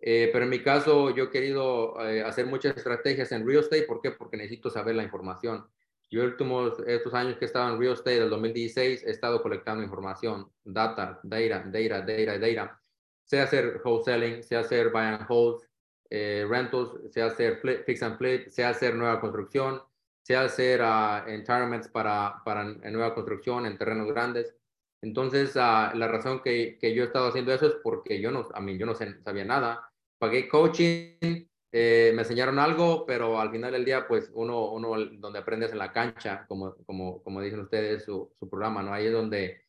Eh, 0.00 0.30
pero 0.32 0.44
en 0.44 0.50
mi 0.50 0.62
caso, 0.62 1.14
yo 1.14 1.24
he 1.24 1.30
querido 1.30 2.00
eh, 2.06 2.22
hacer 2.22 2.46
muchas 2.46 2.76
estrategias 2.76 3.32
en 3.32 3.46
real 3.46 3.60
estate. 3.60 3.84
¿Por 3.84 4.00
qué? 4.00 4.10
Porque 4.10 4.36
necesito 4.36 4.70
saber 4.70 4.94
la 4.94 5.02
información. 5.02 5.66
Yo 6.08 6.22
últimos, 6.22 6.78
estos 6.86 7.14
años 7.14 7.36
que 7.38 7.44
he 7.44 7.48
estado 7.48 7.72
en 7.72 7.80
real 7.80 7.94
estate, 7.94 8.20
del 8.20 8.30
2016, 8.30 9.04
he 9.04 9.10
estado 9.10 9.42
colectando 9.42 9.82
información, 9.82 10.50
data, 10.62 11.18
data, 11.22 11.64
data, 11.66 12.00
data, 12.00 12.38
data. 12.38 12.82
Sé 13.24 13.40
hacer 13.40 13.80
wholesaling, 13.84 14.42
sé 14.42 14.56
hacer 14.56 14.90
buy 14.90 15.02
and 15.02 15.26
hold, 15.28 15.62
eh, 16.10 16.46
rentals, 16.48 17.00
sé 17.12 17.22
hacer 17.22 17.60
fix 17.84 18.02
and 18.02 18.16
flip, 18.18 18.48
sé 18.48 18.64
hacer 18.64 18.94
nueva 18.94 19.20
construcción, 19.20 19.82
sé 20.22 20.36
hacer 20.36 20.80
uh, 20.80 21.28
environments 21.28 21.88
para, 21.88 22.40
para 22.44 22.62
nueva 22.64 23.14
construcción 23.14 23.66
en 23.66 23.76
terrenos 23.76 24.06
grandes. 24.06 24.54
Entonces, 25.02 25.54
uh, 25.56 25.96
la 25.96 26.08
razón 26.08 26.42
que, 26.42 26.78
que, 26.80 26.94
yo 26.94 27.02
he 27.02 27.06
estado 27.06 27.28
haciendo 27.28 27.52
eso 27.52 27.66
es 27.66 27.74
porque 27.82 28.20
yo 28.20 28.30
no, 28.30 28.48
a 28.54 28.60
mí, 28.60 28.78
yo 28.78 28.86
no 28.86 28.94
sabía 28.94 29.44
nada. 29.44 29.90
Pagué 30.18 30.48
coaching, 30.48 31.46
eh, 31.72 32.12
me 32.14 32.22
enseñaron 32.22 32.58
algo, 32.58 33.04
pero 33.04 33.38
al 33.38 33.50
final 33.50 33.72
del 33.72 33.84
día, 33.84 34.08
pues 34.08 34.30
uno, 34.34 34.70
uno 34.70 34.96
donde 35.18 35.38
aprendes 35.38 35.72
en 35.72 35.78
la 35.78 35.92
cancha, 35.92 36.46
como, 36.48 36.74
como, 36.86 37.22
como 37.22 37.40
dicen 37.42 37.60
ustedes, 37.60 38.04
su, 38.04 38.32
su 38.38 38.48
programa, 38.48 38.82
¿no? 38.82 38.94
Ahí 38.94 39.06
es 39.06 39.12
donde, 39.12 39.62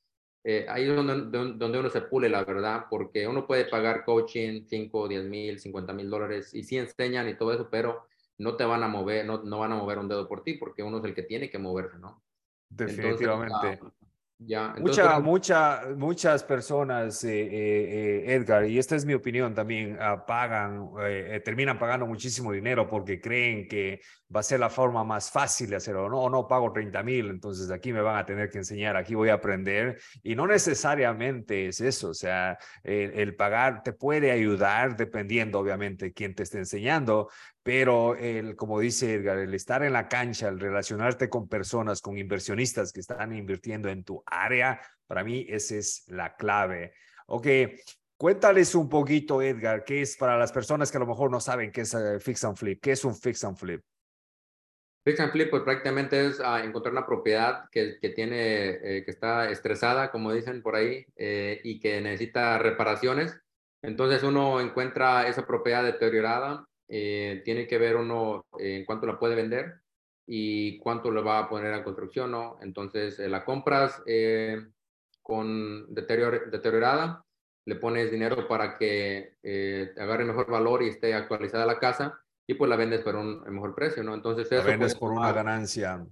eh, 0.44 0.66
ahí 0.70 0.88
es 0.88 0.96
donde, 0.96 1.30
donde 1.58 1.80
uno 1.80 1.90
se 1.90 2.02
pule, 2.02 2.30
la 2.30 2.46
verdad, 2.46 2.86
porque 2.90 3.28
uno 3.28 3.46
puede 3.46 3.66
pagar 3.66 4.06
coaching 4.06 4.64
5, 4.66 5.08
10 5.08 5.26
mil, 5.26 5.60
50 5.60 5.92
mil 5.94 6.10
dólares 6.10 6.54
y 6.54 6.64
sí 6.64 6.78
enseñan 6.78 7.28
y 7.28 7.36
todo 7.36 7.54
eso, 7.54 7.70
pero 7.70 8.08
no 8.38 8.56
te 8.56 8.64
van 8.64 8.84
a 8.84 8.88
mover, 8.88 9.26
no, 9.26 9.44
no 9.44 9.60
van 9.60 9.74
a 9.74 9.76
mover 9.76 10.00
un 10.00 10.08
dedo 10.08 10.28
por 10.28 10.44
ti, 10.44 10.54
porque 10.54 10.84
uno 10.84 11.00
es 11.00 11.04
el 11.04 11.14
que 11.14 11.24
tiene 11.24 11.50
que 11.50 11.58
moverse, 11.58 11.98
¿no? 11.98 12.24
Definitivamente. 12.70 13.80
Ya, 14.40 14.76
Mucha, 14.78 15.20
mucha, 15.20 15.82
muchas 15.96 16.44
personas, 16.44 17.24
eh, 17.24 17.42
eh, 17.42 18.24
eh, 18.28 18.36
Edgar, 18.36 18.66
y 18.66 18.78
esta 18.78 18.96
es 18.96 19.04
mi 19.04 19.16
opinión 19.16 19.56
también, 19.56 19.98
ah, 20.00 20.26
pagan, 20.28 20.92
terminan 21.44 21.80
pagando 21.80 22.06
muchísimo 22.06 22.52
dinero 22.52 22.88
porque 22.88 23.20
creen 23.20 23.68
que 23.68 24.00
va 24.34 24.42
a 24.42 24.44
ser 24.44 24.60
la 24.60 24.70
forma 24.70 25.04
más 25.04 25.32
fácil 25.32 25.70
de 25.70 25.78
hacerlo. 25.78 26.10
No, 26.10 26.30
no 26.30 26.48
pago 26.48 26.72
30 26.72 27.02
mil, 27.04 27.30
entonces 27.30 27.72
aquí 27.72 27.94
me 27.94 28.02
van 28.02 28.18
a 28.18 28.26
tener 28.26 28.50
que 28.50 28.58
enseñar, 28.58 28.98
aquí 28.98 29.16
voy 29.16 29.30
a 29.30 29.36
aprender. 29.36 30.00
Y 30.24 30.36
no 30.36 30.48
necesariamente 30.48 31.68
es 31.68 31.82
eso, 31.82 32.10
o 32.10 32.14
sea, 32.14 32.58
el, 32.84 33.36
pagar 33.36 33.84
te 33.84 33.94
puede 33.94 34.32
ayudar 34.32 34.96
dependiendo, 34.98 35.60
obviamente, 35.60 36.14
quién 36.14 36.36
te 36.36 36.44
esté 36.44 36.58
enseñando, 36.60 37.30
pero 37.64 38.16
el, 38.16 38.56
como 38.56 38.80
dice 38.80 39.14
Edgar, 39.14 39.38
el 39.38 39.54
estar 39.54 39.84
en 39.84 39.94
la 39.94 40.08
cancha, 40.08 40.48
el 40.48 40.60
relacionarte 40.60 41.30
con 41.30 41.48
personas, 41.48 42.02
con 42.02 42.18
inversionistas 42.18 42.92
que 42.92 43.02
están 43.02 43.34
invirtiendo 43.34 43.90
en 43.90 44.04
tu 44.04 44.24
área, 44.26 44.80
para 45.06 45.24
mí 45.24 45.46
esa 45.50 45.76
es 45.76 46.04
la 46.08 46.36
clave. 46.36 46.94
Ok, 47.28 47.48
cuéntales 48.18 48.76
un 48.76 48.90
poquito, 48.90 49.42
Edgar, 49.42 49.84
qué 49.84 50.02
es 50.02 50.18
para 50.18 50.38
las 50.38 50.52
personas 50.52 50.92
que 50.92 50.98
a 50.98 51.00
lo 51.02 51.08
mejor 51.08 51.32
no 51.32 51.40
saben 51.40 51.72
qué 51.72 51.82
es 51.82 51.94
eh, 51.94 52.20
fix 52.20 52.44
and 52.44 52.58
flip, 52.58 52.82
qué 52.82 52.92
es 52.92 53.06
un 53.06 53.16
fix 53.16 53.44
and 53.44 53.58
flip. 53.58 53.84
Fix 55.08 55.22
and 55.22 55.32
flip, 55.32 55.50
pues 55.50 55.64
prácticamente 55.64 56.26
es 56.26 56.42
ah, 56.42 56.66
encontrar 56.66 56.92
una 56.92 57.06
propiedad 57.06 57.70
que, 57.72 57.98
tiene, 58.14 58.72
eh, 58.72 59.06
que 59.06 59.12
está 59.12 59.50
estresada, 59.50 60.12
como 60.12 60.34
dicen 60.34 60.62
por 60.62 60.76
ahí, 60.76 61.06
eh, 61.16 61.62
y 61.64 61.80
que 61.80 62.02
necesita 62.02 62.58
reparaciones. 62.58 63.40
Entonces 63.82 64.22
uno 64.24 64.60
encuentra 64.60 65.30
esa 65.30 65.48
propiedad 65.48 65.82
deteriorada 65.86 66.66
eh, 66.90 67.42
tiene 67.46 67.68
que 67.68 67.78
ver 67.78 67.96
uno 67.96 68.48
en 68.60 68.84
cuánto 68.84 69.08
la 69.08 69.18
puede 69.18 69.36
vender 69.36 69.76
y 70.26 70.78
cuánto 70.80 71.10
le 71.10 71.22
va 71.22 71.40
a 71.40 71.48
poner 71.48 71.74
a 71.74 71.86
construcción, 71.86 72.32
¿no? 72.32 72.58
Entonces, 72.62 73.18
la 73.18 73.46
compras 73.46 74.04
con 75.22 75.96
deteriorada, 75.96 77.24
le 77.66 77.76
pones 77.76 78.12
dinero 78.12 78.46
para 78.50 78.78
que 78.78 79.36
agarre 79.98 80.26
mejor 80.26 80.52
valor 80.52 80.84
y 80.84 80.90
esté 80.90 81.14
actualizada 81.14 81.66
la 81.66 81.80
casa 81.80 82.20
y 82.48 82.54
pues 82.54 82.70
la 82.70 82.78
vendes 82.78 83.02
por 83.02 83.16
un 83.16 83.42
mejor 83.42 83.76
precio, 83.76 84.02
¿no? 84.04 84.14
Entonces 84.14 84.48
eso... 84.50 84.64
La 84.64 84.72
vendes 84.72 84.96
por 84.96 85.12
una 85.12 85.34
ganancia. 85.34 86.04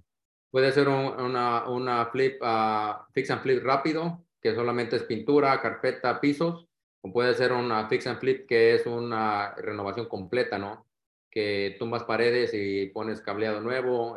Puede 0.50 0.70
ser 0.70 0.88
una, 0.88 1.68
una 1.68 2.06
flip, 2.06 2.40
uh, 2.42 3.10
fix 3.12 3.30
and 3.30 3.42
flip 3.42 3.64
rápido, 3.64 4.22
que 4.40 4.54
solamente 4.54 4.96
es 4.96 5.02
pintura, 5.02 5.60
carpeta, 5.60 6.20
pisos, 6.20 6.68
o 7.00 7.12
puede 7.12 7.34
ser 7.34 7.52
una 7.52 7.88
fix 7.88 8.06
and 8.06 8.20
flip 8.20 8.46
que 8.46 8.74
es 8.74 8.86
una 8.86 9.54
renovación 9.54 10.06
completa, 10.06 10.58
¿no? 10.58 10.86
Que 11.30 11.76
tumbas 11.78 12.04
paredes 12.04 12.52
y 12.52 12.86
pones 12.86 13.20
cableado 13.22 13.60
nuevo, 13.60 14.16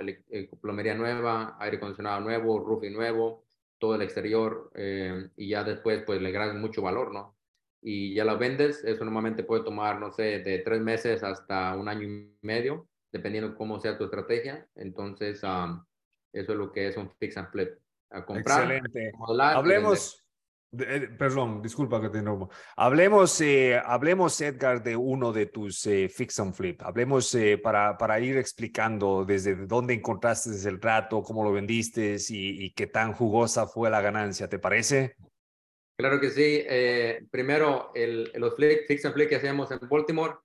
plomería 0.62 0.96
nueva, 0.96 1.58
aire 1.60 1.78
acondicionado 1.78 2.20
nuevo, 2.20 2.60
roofing 2.60 2.94
nuevo, 2.94 3.46
todo 3.78 3.96
el 3.96 4.02
exterior, 4.02 4.70
eh, 4.76 5.30
y 5.38 5.50
ya 5.50 5.64
después 5.64 6.04
pues 6.04 6.22
le 6.22 6.32
ganas 6.32 6.56
mucho 6.56 6.82
valor, 6.82 7.14
¿no? 7.14 7.39
Y 7.82 8.14
ya 8.14 8.26
la 8.26 8.36
vendes, 8.36 8.84
eso 8.84 9.06
normalmente 9.06 9.44
puede 9.44 9.64
tomar, 9.64 10.00
no 10.00 10.12
sé, 10.12 10.40
de 10.40 10.60
tres 10.60 10.82
meses 10.82 11.24
hasta 11.24 11.76
un 11.76 11.88
año 11.88 12.04
y 12.04 12.38
medio, 12.42 12.88
dependiendo 13.12 13.56
cómo 13.56 13.80
sea 13.80 13.98
tu 13.98 14.06
estrategia. 14.06 14.68
Entonces, 14.76 15.38
eso 15.38 16.52
es 16.52 16.58
lo 16.58 16.72
que 16.72 16.88
es 16.88 16.98
un 16.98 17.10
fix 17.20 17.38
and 17.38 17.50
flip. 17.52 17.70
A 18.12 18.26
comprar, 18.26 18.72
Excelente. 18.72 19.12
Hablemos, 19.38 20.26
eh, 20.78 21.10
perdón, 21.18 21.62
disculpa 21.62 22.02
que 22.02 22.10
te 22.10 22.18
interrumpa. 22.18 22.50
Hablemos, 22.76 23.40
eh, 23.42 23.80
hablemos, 23.84 24.42
Edgar, 24.42 24.84
de 24.84 24.96
uno 24.96 25.32
de 25.32 25.46
tus 25.46 25.86
eh, 25.86 26.10
fix 26.10 26.40
and 26.40 26.54
flip. 26.54 26.82
Hablemos 26.82 27.38
para, 27.64 27.98
para 27.98 28.20
ir 28.20 28.36
explicando 28.38 29.24
desde 29.26 29.56
dónde 29.68 29.94
encontraste 29.94 30.50
el 30.68 30.82
rato, 30.82 31.22
cómo 31.22 31.44
lo 31.44 31.52
vendiste 31.52 32.18
y, 32.30 32.66
y 32.66 32.72
qué 32.72 32.88
tan 32.88 33.14
jugosa 33.14 33.68
fue 33.68 33.90
la 33.90 34.02
ganancia. 34.02 34.50
¿Te 34.50 34.60
parece? 34.60 35.16
Claro 36.00 36.22
que 36.22 36.30
sí. 36.30 36.64
Eh, 36.66 37.26
primero, 37.30 37.92
el, 37.94 38.32
los 38.36 38.56
fix 38.56 39.04
and 39.04 39.14
flip 39.14 39.28
que 39.28 39.36
hacemos 39.36 39.70
en 39.70 39.80
Baltimore, 39.82 40.36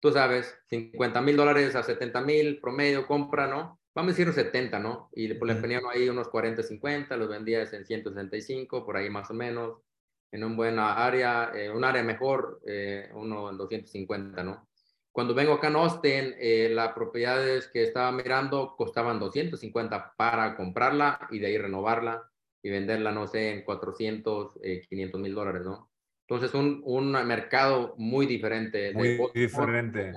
tú 0.00 0.10
sabes, 0.10 0.56
50 0.70 1.20
mil 1.20 1.36
dólares 1.36 1.76
a 1.76 1.82
70 1.82 2.22
mil 2.22 2.58
promedio 2.62 3.06
compra, 3.06 3.46
¿no? 3.46 3.78
Vamos 3.94 4.14
a 4.14 4.16
decir 4.16 4.32
70, 4.32 4.78
¿no? 4.78 5.10
Y 5.12 5.28
le, 5.28 5.34
poníamos 5.34 5.94
ahí 5.94 6.08
unos 6.08 6.28
40, 6.28 6.62
50, 6.62 7.14
los 7.18 7.28
vendías 7.28 7.74
en 7.74 7.84
165, 7.84 8.86
por 8.86 8.96
ahí 8.96 9.10
más 9.10 9.30
o 9.30 9.34
menos, 9.34 9.82
en 10.30 10.44
un 10.44 10.56
buena 10.56 10.94
área, 11.04 11.52
eh, 11.54 11.68
un 11.68 11.84
área 11.84 12.02
mejor, 12.02 12.62
eh, 12.66 13.10
uno 13.12 13.50
en 13.50 13.58
250, 13.58 14.42
¿no? 14.42 14.66
Cuando 15.10 15.34
vengo 15.34 15.52
acá 15.52 15.68
en 15.68 15.76
Austin, 15.76 16.34
eh, 16.38 16.70
las 16.72 16.94
propiedades 16.94 17.68
que 17.68 17.82
estaba 17.82 18.12
mirando 18.12 18.76
costaban 18.78 19.20
250 19.20 20.14
para 20.16 20.56
comprarla 20.56 21.28
y 21.30 21.38
de 21.38 21.48
ahí 21.48 21.58
renovarla 21.58 22.31
y 22.62 22.70
venderla, 22.70 23.12
no 23.12 23.26
sé, 23.26 23.50
en 23.50 23.64
400, 23.64 24.58
500 24.88 25.20
mil 25.20 25.34
dólares, 25.34 25.62
¿no? 25.64 25.90
Entonces, 26.28 26.54
un, 26.54 26.80
un 26.84 27.10
mercado 27.26 27.94
muy 27.98 28.26
diferente. 28.26 28.92
Muy 28.94 29.18
diferente. 29.34 30.12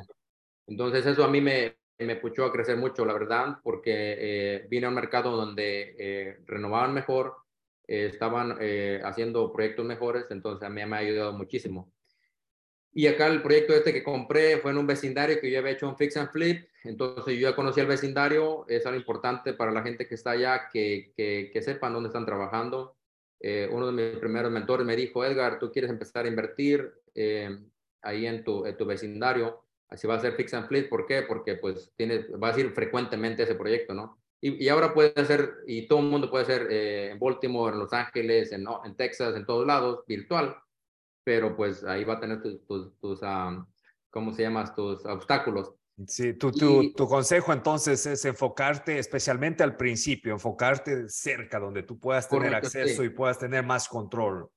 Entonces, 0.68 1.06
eso 1.06 1.24
a 1.24 1.28
mí 1.28 1.42
me, 1.42 1.78
me 2.00 2.16
puchó 2.16 2.46
a 2.46 2.52
crecer 2.52 2.78
mucho, 2.78 3.06
la 3.06 3.14
verdad, 3.14 3.58
porque 3.64 4.16
eh, 4.18 4.68
vine 4.70 4.86
a 4.86 4.90
un 4.90 4.96
mercado 4.96 5.32
donde 5.36 5.96
eh, 5.98 6.38
renovaban 6.46 6.94
mejor, 6.94 7.36
eh, 7.88 8.08
estaban 8.12 8.58
haciendo 9.04 9.52
proyectos 9.52 9.86
mejores, 9.86 10.26
entonces 10.30 10.66
a 10.66 10.70
mí 10.70 10.86
me 10.86 10.96
ha 10.96 11.00
ayudado 11.00 11.34
muchísimo. 11.34 11.92
Y 12.98 13.08
acá 13.08 13.28
el 13.28 13.42
proyecto 13.42 13.74
este 13.74 13.92
que 13.92 14.04
compré 14.04 14.58
fue 14.60 14.72
en 14.72 14.78
un 14.78 14.88
vecindario 14.88 15.42
que 15.42 15.52
yo 15.52 15.60
había 15.60 15.74
hecho 15.74 15.90
un 15.90 15.98
fix 15.98 16.16
and 16.16 16.32
flip. 16.32 16.70
Entonces 16.86 17.38
yo 17.38 17.50
ya 17.50 17.54
conocí 17.56 17.82
el 17.82 17.88
vecindario. 17.88 18.66
Es 18.70 18.86
algo 18.86 18.98
importante 18.98 19.54
para 19.54 19.74
la 19.74 19.84
gente 19.84 20.08
que 20.08 20.16
está 20.16 20.32
allá 20.32 20.70
que, 20.72 21.12
que, 21.18 21.62
sepan 21.62 21.92
dónde 21.92 22.08
están 22.08 22.26
trabajando. 22.26 22.96
Eh, 23.42 23.68
uno 23.70 23.88
de 23.88 23.92
mis 23.92 24.18
primeros 24.18 24.50
mentores 24.50 24.88
me 24.88 24.96
dijo, 24.96 25.26
Edgar, 25.26 25.60
tú 25.60 25.74
quieres 25.74 25.92
empezar 25.92 26.24
a 26.24 26.30
invertir 26.30 26.90
eh, 27.14 27.60
ahí 28.02 28.26
en 28.28 28.46
tu, 28.46 28.66
en 28.66 28.78
tu 28.78 28.86
vecindario. 28.86 29.66
Así 29.90 30.08
va 30.08 30.16
a 30.16 30.22
ser 30.22 30.32
fix 30.38 30.54
and 30.54 30.70
flip. 30.70 30.88
¿Por 30.88 31.06
qué? 31.06 31.24
Porque 31.24 31.56
pues 31.56 31.92
tiene, 31.98 32.20
va 32.42 32.54
a 32.54 32.58
ir 32.58 32.72
frecuentemente 32.72 33.44
ese 33.44 33.56
proyecto, 33.56 33.94
¿no? 33.94 34.18
Y, 34.40 34.64
y, 34.64 34.70
ahora 34.70 34.94
puede 34.94 35.26
ser, 35.26 35.56
y 35.68 35.86
todo 35.88 36.00
el 36.00 36.06
mundo 36.06 36.32
puede 36.32 36.46
ser 36.46 36.68
eh, 36.72 37.10
en 37.12 37.20
Baltimore, 37.20 37.74
en 37.74 37.80
Los 37.80 37.92
Ángeles, 37.92 38.54
en, 38.54 38.66
en 38.86 38.96
Texas, 38.96 39.36
en 39.36 39.46
todos 39.46 39.68
lados, 39.68 40.06
virtual 40.08 40.56
pero 41.26 41.58
pues 41.58 41.84
ahí 41.84 42.06
va 42.06 42.14
a 42.14 42.20
tener 42.20 42.42
tus, 42.42 42.98
tus, 43.00 43.20
¿cómo 44.12 44.32
se 44.32 44.44
llama? 44.44 44.74
Tus 44.74 45.04
obstáculos. 45.06 45.74
Sí, 46.08 46.34
tu, 46.34 46.52
tu, 46.52 46.94
tu, 46.94 47.08
consejo 47.08 47.52
entonces 47.52 48.06
es 48.06 48.26
enfocarte 48.26 49.00
especialmente 49.00 49.64
al 49.64 49.76
principio, 49.76 50.34
enfocarte 50.34 51.10
cerca 51.10 51.58
donde 51.58 51.84
tú 51.84 52.00
puedas 52.00 52.30
tener 52.30 52.54
acceso 52.54 53.04
y 53.04 53.10
puedas 53.10 53.40
tener 53.40 53.66
más 53.66 53.88
control. 53.88 54.50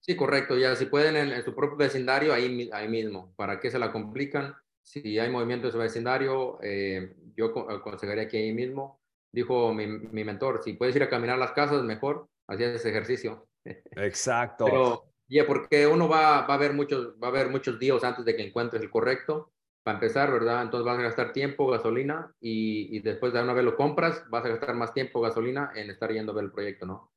Sí, 0.00 0.16
correcto. 0.16 0.58
Ya 0.58 0.74
si 0.76 0.86
pueden 0.86 1.16
en, 1.16 1.42
su 1.44 1.54
propio 1.54 1.76
vecindario, 1.76 2.34
ahí, 2.34 2.68
ahí 2.72 2.88
mismo. 2.88 3.32
¿Para 3.36 3.60
qué 3.60 3.70
se 3.70 3.78
la 3.78 3.92
complican? 3.92 4.54
Si 4.82 5.18
hay 5.18 5.30
movimiento 5.30 5.68
en 5.68 5.72
su 5.72 5.78
vecindario, 5.78 6.58
eh, 6.62 7.14
yo 7.36 7.46
aconsejaría 7.70 8.26
que 8.26 8.38
ahí 8.38 8.52
mismo. 8.52 9.00
Dijo 9.32 9.72
mi, 9.72 9.86
mi, 9.86 10.24
mentor, 10.24 10.60
si 10.64 10.72
puedes 10.72 10.96
ir 10.96 11.04
a 11.04 11.08
caminar 11.08 11.38
las 11.38 11.52
casas, 11.52 11.84
mejor. 11.84 12.28
Así 12.48 12.64
ese 12.64 12.90
ejercicio. 12.90 13.46
Exacto. 13.64 14.64
Pero 14.64 15.09
ya, 15.36 15.46
porque 15.46 15.86
uno 15.86 16.08
va, 16.08 16.46
va, 16.46 16.54
a 16.54 16.58
ver 16.58 16.74
muchos, 16.74 17.14
va 17.22 17.28
a 17.28 17.30
haber 17.30 17.48
muchos 17.48 17.78
días 17.78 18.02
antes 18.04 18.24
de 18.24 18.36
que 18.36 18.46
encuentres 18.46 18.82
el 18.82 18.90
correcto. 18.90 19.52
Para 19.82 19.96
empezar, 19.96 20.30
¿verdad? 20.30 20.62
Entonces 20.62 20.84
vas 20.84 20.98
a 20.98 21.02
gastar 21.02 21.32
tiempo, 21.32 21.66
gasolina, 21.68 22.34
y, 22.38 22.94
y 22.94 23.00
después 23.00 23.32
de 23.32 23.42
una 23.42 23.54
vez 23.54 23.64
lo 23.64 23.76
compras, 23.76 24.22
vas 24.28 24.44
a 24.44 24.50
gastar 24.50 24.74
más 24.74 24.92
tiempo, 24.92 25.22
gasolina 25.22 25.72
en 25.74 25.88
estar 25.88 26.12
yendo 26.12 26.32
a 26.32 26.34
ver 26.34 26.44
el 26.44 26.52
proyecto, 26.52 26.84
¿no? 26.84 27.10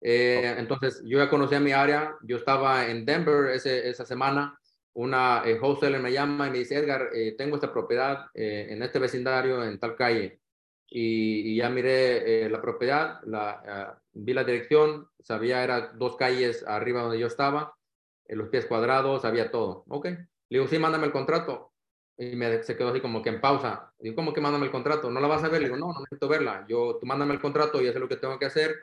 Eh, 0.00 0.56
entonces, 0.58 1.02
yo 1.04 1.18
ya 1.18 1.30
conocía 1.30 1.60
mi 1.60 1.72
área, 1.72 2.16
yo 2.22 2.38
estaba 2.38 2.86
en 2.88 3.04
Denver 3.04 3.50
ese, 3.50 3.88
esa 3.88 4.04
semana, 4.04 4.58
una 4.92 5.42
eh, 5.44 5.58
wholesaler 5.60 6.00
me 6.00 6.12
llama 6.12 6.48
y 6.48 6.50
me 6.50 6.58
dice, 6.58 6.76
Edgar, 6.76 7.10
eh, 7.14 7.34
tengo 7.36 7.56
esta 7.56 7.72
propiedad 7.72 8.26
eh, 8.34 8.68
en 8.70 8.82
este 8.82 8.98
vecindario, 8.98 9.62
en 9.64 9.78
tal 9.78 9.96
calle, 9.96 10.39
y, 10.90 11.52
y 11.52 11.56
ya 11.56 11.70
miré 11.70 12.50
la 12.50 12.60
propiedad, 12.60 13.20
la, 13.24 13.62
ah, 13.66 14.02
vi 14.12 14.34
la 14.34 14.44
dirección, 14.44 15.08
sabía, 15.20 15.62
era 15.62 15.92
dos 15.94 16.16
calles 16.16 16.64
arriba 16.66 17.02
donde 17.02 17.20
yo 17.20 17.28
estaba, 17.28 17.74
en 18.26 18.38
los 18.38 18.48
pies 18.48 18.66
cuadrados, 18.66 19.22
sabía 19.22 19.50
todo. 19.50 19.84
Ok. 19.88 20.06
Le 20.06 20.18
digo, 20.48 20.66
sí, 20.66 20.78
mándame 20.78 21.06
el 21.06 21.12
contrato. 21.12 21.72
Y 22.16 22.36
me, 22.36 22.62
se 22.62 22.76
quedó 22.76 22.88
así 22.88 23.00
como 23.00 23.22
que 23.22 23.30
en 23.30 23.40
pausa. 23.40 23.92
Digo, 23.98 24.16
¿cómo 24.16 24.32
que 24.32 24.40
mándame 24.40 24.66
el 24.66 24.72
contrato? 24.72 25.10
¿No 25.10 25.20
la 25.20 25.28
vas 25.28 25.44
a 25.44 25.48
ver? 25.48 25.62
Le 25.62 25.68
digo, 25.68 25.78
no, 25.78 25.92
no 25.92 26.00
necesito 26.00 26.28
verla. 26.28 26.66
Yo, 26.68 26.98
tú 27.00 27.06
mándame 27.06 27.34
el 27.34 27.40
contrato 27.40 27.80
y 27.80 27.90
sé 27.90 27.98
lo 27.98 28.08
que 28.08 28.16
tengo 28.16 28.38
que 28.38 28.46
hacer. 28.46 28.74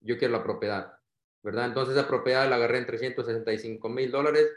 Yo 0.00 0.18
quiero 0.18 0.32
la 0.32 0.42
propiedad. 0.42 0.94
¿Verdad? 1.42 1.66
Entonces 1.66 1.96
esa 1.96 2.08
propiedad 2.08 2.48
la 2.48 2.56
agarré 2.56 2.78
en 2.78 2.86
365 2.86 3.88
mil 3.88 4.10
dólares. 4.10 4.50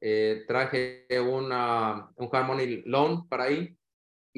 Eh, 0.00 0.44
traje 0.46 1.06
una, 1.20 2.10
un 2.16 2.28
Harmony 2.30 2.82
Loan 2.84 3.28
para 3.28 3.44
ahí 3.44 3.77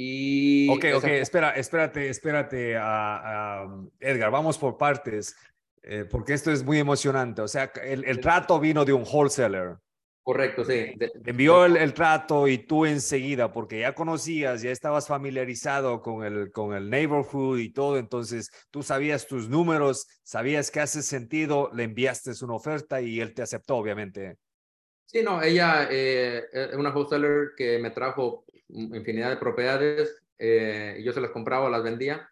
y 0.02 0.66
ok, 0.70 0.84
ok, 0.96 1.04
espera, 1.04 1.50
espérate, 1.50 2.08
espérate, 2.08 2.74
a, 2.74 3.66
Edgar, 3.98 4.30
vamos 4.30 4.56
por 4.56 4.78
partes, 4.78 5.36
eh, 5.82 6.06
porque 6.10 6.32
esto 6.32 6.50
es 6.50 6.64
muy 6.64 6.78
emocionante. 6.78 7.42
O 7.42 7.48
sea, 7.48 7.70
el, 7.84 8.06
el, 8.06 8.18
trato 8.18 8.58
vino 8.58 8.86
de 8.86 8.94
un 8.94 9.04
wholesaler. 9.04 9.76
Correcto, 10.22 10.64
sí. 10.64 10.94
Envió 11.26 11.66
el, 11.66 11.76
el, 11.76 11.92
trato 11.92 12.48
y 12.48 12.56
tú 12.56 12.86
enseguida, 12.86 13.52
porque 13.52 13.80
ya 13.80 13.94
conocías, 13.94 14.62
ya 14.62 14.70
estabas 14.70 15.06
familiarizado 15.06 16.00
con 16.00 16.24
el, 16.24 16.50
con 16.50 16.74
el 16.74 16.88
neighborhood 16.88 17.58
y 17.58 17.70
todo, 17.70 17.98
entonces 17.98 18.50
tú 18.70 18.82
sabías 18.82 19.26
tus 19.26 19.50
números, 19.50 20.06
sabías 20.22 20.70
que 20.70 20.80
hace 20.80 21.02
sentido, 21.02 21.70
le 21.74 21.84
enviaste 21.84 22.32
una 22.42 22.54
oferta 22.54 23.02
y 23.02 23.20
él 23.20 23.34
te 23.34 23.42
aceptó, 23.42 23.76
obviamente. 23.76 24.38
Sí, 25.04 25.22
no, 25.22 25.42
ella 25.42 25.88
eh, 25.90 26.44
es 26.52 26.74
una 26.74 26.88
wholesaler 26.88 27.50
que 27.54 27.78
me 27.80 27.90
trajo 27.90 28.46
infinidad 28.72 29.30
de 29.30 29.36
propiedades 29.36 30.22
eh, 30.38 30.96
y 30.98 31.04
yo 31.04 31.12
se 31.12 31.20
las 31.20 31.30
compraba, 31.30 31.70
las 31.70 31.82
vendía. 31.82 32.28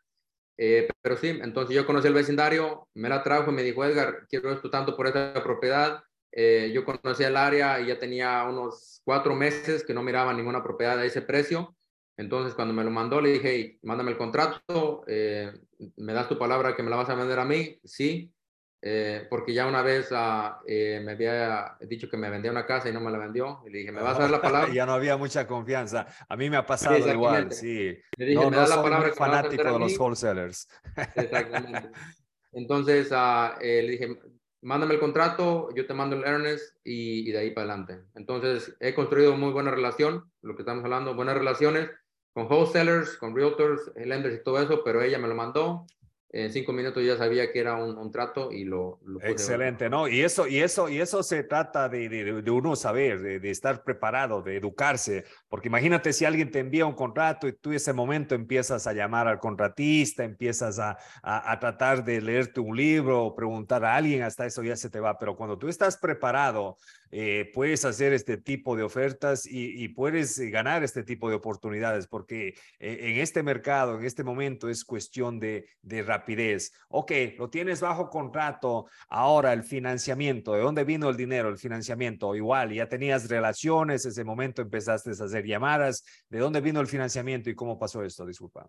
Eh, 0.57 0.89
pero 1.03 1.17
sí, 1.17 1.29
entonces 1.29 1.75
yo 1.75 1.87
conocí 1.87 2.09
el 2.09 2.15
vecindario, 2.15 2.89
me 2.95 3.09
la 3.09 3.23
trajo 3.23 3.51
y 3.51 3.55
me 3.55 3.63
dijo, 3.63 3.85
Edgar, 3.85 4.27
quiero 4.29 4.53
esto 4.53 4.71
tanto 4.71 4.97
por 4.97 5.07
esta 5.07 5.43
propiedad. 5.43 6.03
Eh, 6.33 6.71
yo 6.75 6.85
conocí 6.85 7.25
el 7.25 7.37
área 7.37 7.81
y 7.81 7.87
ya 7.87 7.99
tenía 7.99 8.45
unos 8.45 9.01
cuatro 9.05 9.35
meses 9.35 9.85
que 9.85 9.95
no 9.95 10.03
miraba 10.03 10.35
ninguna 10.35 10.63
propiedad 10.63 10.99
a 10.99 11.05
ese 11.05 11.23
precio. 11.23 11.77
Entonces, 12.17 12.55
cuando 12.55 12.75
me 12.75 12.83
lo 12.83 12.91
mandó, 12.91 13.21
le 13.21 13.33
dije, 13.33 13.79
mándame 13.83 14.11
el 14.11 14.19
contrato, 14.19 15.05
¿me 15.07 16.13
das 16.13 16.29
tu 16.29 16.37
palabra 16.37 16.75
que 16.75 16.83
me 16.83 16.91
la 16.91 16.97
vas 16.97 17.09
a 17.09 17.15
vender 17.15 17.39
a 17.39 17.45
mí? 17.45 17.79
Sí. 17.85 18.33
Eh, 18.81 19.27
porque 19.29 19.53
ya 19.53 19.67
una 19.67 19.83
vez 19.83 20.11
ah, 20.13 20.61
eh, 20.65 21.01
me 21.05 21.13
había 21.13 21.77
dicho 21.81 22.09
que 22.09 22.17
me 22.17 22.31
vendía 22.31 22.53
una 22.53 22.65
casa 22.65 22.89
y 22.89 22.93
no 22.93 23.01
me 23.01 23.11
la 23.11 23.19
vendió. 23.19 23.61
Y 23.67 23.71
le 23.71 23.79
dije, 23.79 23.93
¿me 23.93 24.03
vas 24.03 24.17
a 24.17 24.23
dar 24.23 24.31
la 24.31 24.41
palabra? 24.43 24.73
ya 24.73 24.87
no 24.87 24.93
había 24.93 25.17
mucha 25.17 25.47
confianza. 25.47 26.07
A 26.29 26.37
mí 26.37 26.49
me 26.49 26.57
ha 26.57 26.67
pasado 26.67 26.97
igual, 26.97 27.53
sí. 27.53 27.99
Le 28.17 28.27
dije, 28.27 28.41
no, 28.41 28.51
¿me 28.51 28.57
das 28.57 28.71
la 28.71 28.83
palabra? 28.83 29.13
fanático 29.15 29.65
de 29.65 29.79
los 29.79 29.99
wholesalers. 29.99 30.69
Exactamente. 31.15 31.91
Entonces 32.53 33.11
uh, 33.11 33.59
eh, 33.61 33.83
le 33.83 33.91
dije, 33.91 34.19
mándame 34.63 34.95
el 34.95 35.01
contrato, 35.01 35.69
yo 35.75 35.87
te 35.87 35.95
mando 35.95 36.17
el 36.17 36.25
earnest 36.25 36.77
y, 36.85 37.29
y, 37.29 37.33
de 37.33 37.39
ahí 37.39 37.51
para 37.51 37.73
adelante. 37.73 38.05
Entonces 38.15 38.77
he 38.81 38.95
construido 38.95 39.37
muy 39.37 39.53
buena 39.53 39.71
relación, 39.71 40.31
lo 40.41 40.57
que 40.57 40.63
estamos 40.63 40.83
hablando, 40.85 41.15
buenas 41.15 41.37
relaciones 41.37 41.91
con 42.33 42.47
wholesalers, 42.47 43.17
con 43.19 43.35
realtors, 43.35 43.91
lenders 43.97 44.37
y 44.37 44.43
todo 44.45 44.63
eso, 44.63 44.83
pero 44.85 45.03
ella 45.03 45.19
me 45.19 45.29
lo 45.29 45.35
mandó 45.35 45.87
en 46.31 46.53
cinco 46.53 46.73
minutos 46.75 47.03
ya 47.03 47.17
sabía 47.17 47.51
que 47.51 47.59
era 47.59 47.77
un, 47.77 48.11
trato 48.11 48.53
y 48.53 48.65
lo, 48.65 49.01
Excelente, 49.23 49.89
¿no? 49.89 50.09
Y 50.09 50.21
eso, 50.21 50.47
y 50.47 50.59
eso, 50.59 50.89
y 50.89 51.01
eso 51.01 51.23
se 51.23 51.43
trata 51.43 51.89
de, 51.89 52.09
de, 52.09 52.51
uno 52.51 52.77
saber, 52.77 53.41
de, 53.41 53.51
estar 53.51 53.83
preparado, 53.83 54.43
de 54.43 54.57
educarse, 54.57 55.25
porque 55.49 55.69
imagínate 55.69 56.13
si 56.13 56.27
alguien 56.27 56.51
te 56.51 56.59
envía 56.59 56.85
un 56.85 56.95
contrato 56.95 57.49
y 57.49 57.55
tú 57.55 57.73
ese 57.73 57.95
momento 57.95 58.35
empiezas 58.35 58.87
a 58.87 58.93
llamar 58.93 59.27
al 59.27 59.39
contratista, 59.39 60.23
empiezas 60.23 60.79
a, 60.79 60.99
a, 61.23 61.59
tratar 61.59 62.05
de 62.05 62.21
leerte 62.21 62.61
un 62.61 62.77
libro 62.77 63.25
o 63.25 63.35
preguntar 63.35 63.85
a 63.85 63.97
alguien, 63.97 64.23
hasta 64.23 64.45
eso 64.45 64.63
ya 64.63 64.77
se 64.77 64.91
te 64.91 65.01
va, 65.01 65.19
pero 65.19 65.35
cuando 65.35 65.57
tú 65.59 65.69
estás 65.69 65.97
preparado, 65.97 66.77
eh, 67.11 67.51
puedes 67.55 67.85
hacer 67.85 68.13
este 68.13 68.37
tipo 68.37 68.77
de 68.77 68.83
ofertas 68.83 69.47
y, 69.47 69.89
puedes 69.89 70.39
ganar 70.51 70.85
este 70.85 71.03
tipo 71.03 71.29
de 71.29 71.37
oportunidades, 71.37 72.07
porque 72.07 72.49
eh, 72.79 72.99
en 73.01 73.19
este 73.19 73.43
mercado, 73.43 73.99
en 73.99 74.05
este 74.05 74.23
momento 74.23 74.69
es 74.69 74.85
cuestión 74.85 75.41
de, 75.41 75.67
de 75.83 76.03
rapidez. 76.03 76.73
Ok, 76.89 77.13
lo 77.39 77.51
tienes 77.51 77.81
bajo 77.81 78.11
contrato, 78.11 78.87
ahora 79.09 79.53
el 79.53 79.63
financiamiento, 79.63 80.53
¿de 80.53 80.61
dónde 80.61 80.85
vino 80.85 81.09
el 81.09 81.17
dinero, 81.17 81.49
el 81.49 81.59
financiamiento? 81.59 82.35
Igual, 82.35 82.73
ya 82.73 82.89
tenías 82.89 83.29
relaciones, 83.29 84.05
ese 84.05 84.25
momento 84.25 84.63
empezaste 84.63 85.11
a 85.11 85.25
hacer 85.25 85.45
llamadas, 85.45 86.05
¿de 86.29 86.39
dónde 86.39 86.61
vino 86.61 86.81
el 86.81 86.87
financiamiento 86.87 87.51
y 87.51 87.55
cómo 87.55 87.79
pasó 87.79 88.03
esto? 88.05 88.27
Disculpa. 88.27 88.69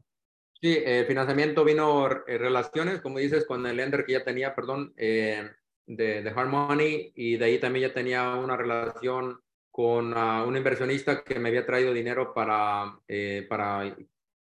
Sí, 0.62 0.78
el 0.86 1.06
financiamiento 1.06 1.63
vino 1.63 2.10
eh, 2.28 2.38
relaciones, 2.38 2.99
como 2.99 3.19
dices, 3.19 3.45
con 3.45 3.65
el 3.65 3.78
lender 3.78 4.04
que 4.04 4.13
ya 4.13 4.25
tenía, 4.25 4.54
perdón, 4.54 4.93
eh, 4.97 5.49
de, 5.89 6.21
de 6.21 6.30
Harmony 6.30 7.12
y 7.15 7.38
de 7.38 7.45
ahí 7.45 7.60
también 7.60 7.88
ya 7.89 7.93
tenía 7.93 8.36
una 8.36 8.56
relación 8.56 9.39
con 9.71 10.13
uh, 10.13 10.47
un 10.47 10.56
inversionista 10.56 11.23
que 11.23 11.39
me 11.39 11.49
había 11.49 11.65
traído 11.65 11.93
dinero 11.93 12.34
para, 12.34 12.99
eh, 13.08 13.45
para 13.49 13.95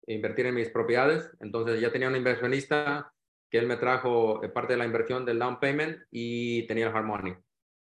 invertir 0.08 0.48
en 0.48 0.56
mis 0.56 0.70
propiedades. 0.70 1.30
Entonces 1.40 1.80
ya 1.80 1.92
tenía 1.92 2.10
un 2.10 2.16
inversionista 2.16 3.14
que 3.50 3.58
él 3.60 3.66
me 3.66 3.78
trajo 3.78 4.44
eh, 4.44 4.50
parte 4.50 4.74
de 4.74 4.78
la 4.78 4.86
inversión 4.86 5.26
del 5.26 5.40
down 5.40 5.60
payment 5.60 6.00
y 6.12 6.68
tenía 6.68 6.88
el 6.88 6.96
Harmony. 6.96 7.36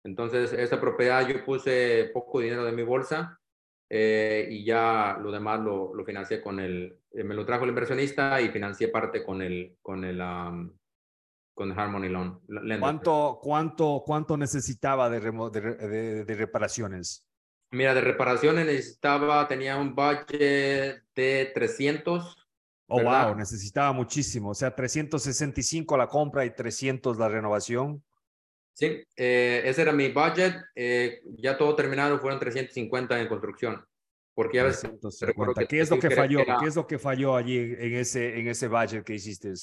Entonces 0.03 0.51
esa 0.53 0.81
propiedad 0.81 1.27
yo 1.27 1.45
puse 1.45 2.09
poco 2.11 2.39
dinero 2.39 2.65
de 2.65 2.71
mi 2.71 2.83
bolsa 2.83 3.39
eh, 3.89 4.47
y 4.49 4.65
ya 4.65 5.17
lo 5.21 5.31
demás 5.31 5.59
lo, 5.59 5.93
lo 5.93 6.03
financié 6.03 6.41
con 6.41 6.59
el, 6.59 6.97
me 7.13 7.35
lo 7.35 7.45
trajo 7.45 7.65
el 7.65 7.69
inversionista 7.69 8.41
y 8.41 8.49
financié 8.49 8.87
parte 8.87 9.23
con 9.23 9.43
el, 9.43 9.77
con 9.81 10.03
el, 10.03 10.19
con 11.53 11.71
el 11.71 11.79
Harmony 11.79 12.09
Loan. 12.09 12.39
¿Cuánto, 12.79 13.39
cuánto, 13.41 14.03
cuánto 14.05 14.37
necesitaba 14.37 15.09
de, 15.09 15.19
de, 15.19 16.25
de 16.25 16.35
reparaciones? 16.35 17.25
Mira, 17.73 17.95
de 17.95 18.01
reparaciones 18.01 18.67
necesitaba, 18.67 19.47
tenía 19.47 19.77
un 19.77 19.95
budget 19.95 21.03
de 21.15 21.51
300. 21.55 22.37
Oh, 22.87 23.01
wow, 23.01 23.35
necesitaba 23.35 23.91
muchísimo. 23.93 24.49
O 24.49 24.53
sea, 24.53 24.75
365 24.75 25.97
la 25.97 26.07
compra 26.07 26.45
y 26.45 26.53
300 26.53 27.17
la 27.17 27.29
renovación. 27.29 28.03
Sí, 28.73 29.03
eh, 29.15 29.61
ese 29.65 29.81
era 29.81 29.91
mi 29.91 30.09
budget. 30.09 30.55
Eh, 30.75 31.21
ya 31.37 31.57
todo 31.57 31.75
terminado 31.75 32.19
fueron 32.19 32.39
350 32.39 33.19
en 33.19 33.27
construcción. 33.27 33.83
Porque 34.35 34.57
ya 34.57 34.63
ves, 34.63 34.83
¿Qué 35.67 35.79
es 35.79 35.89
lo 35.89 35.99
que 35.99 36.09
falló? 36.11 36.39
¿Qué 36.59 36.67
es 36.67 36.75
lo 36.75 36.87
que 36.87 36.99
falló 36.99 37.35
allí 37.35 37.57
en 37.57 37.95
ese, 37.95 38.39
en 38.39 38.47
ese 38.47 38.67
budget 38.67 39.03
que 39.03 39.15
hiciste? 39.15 39.53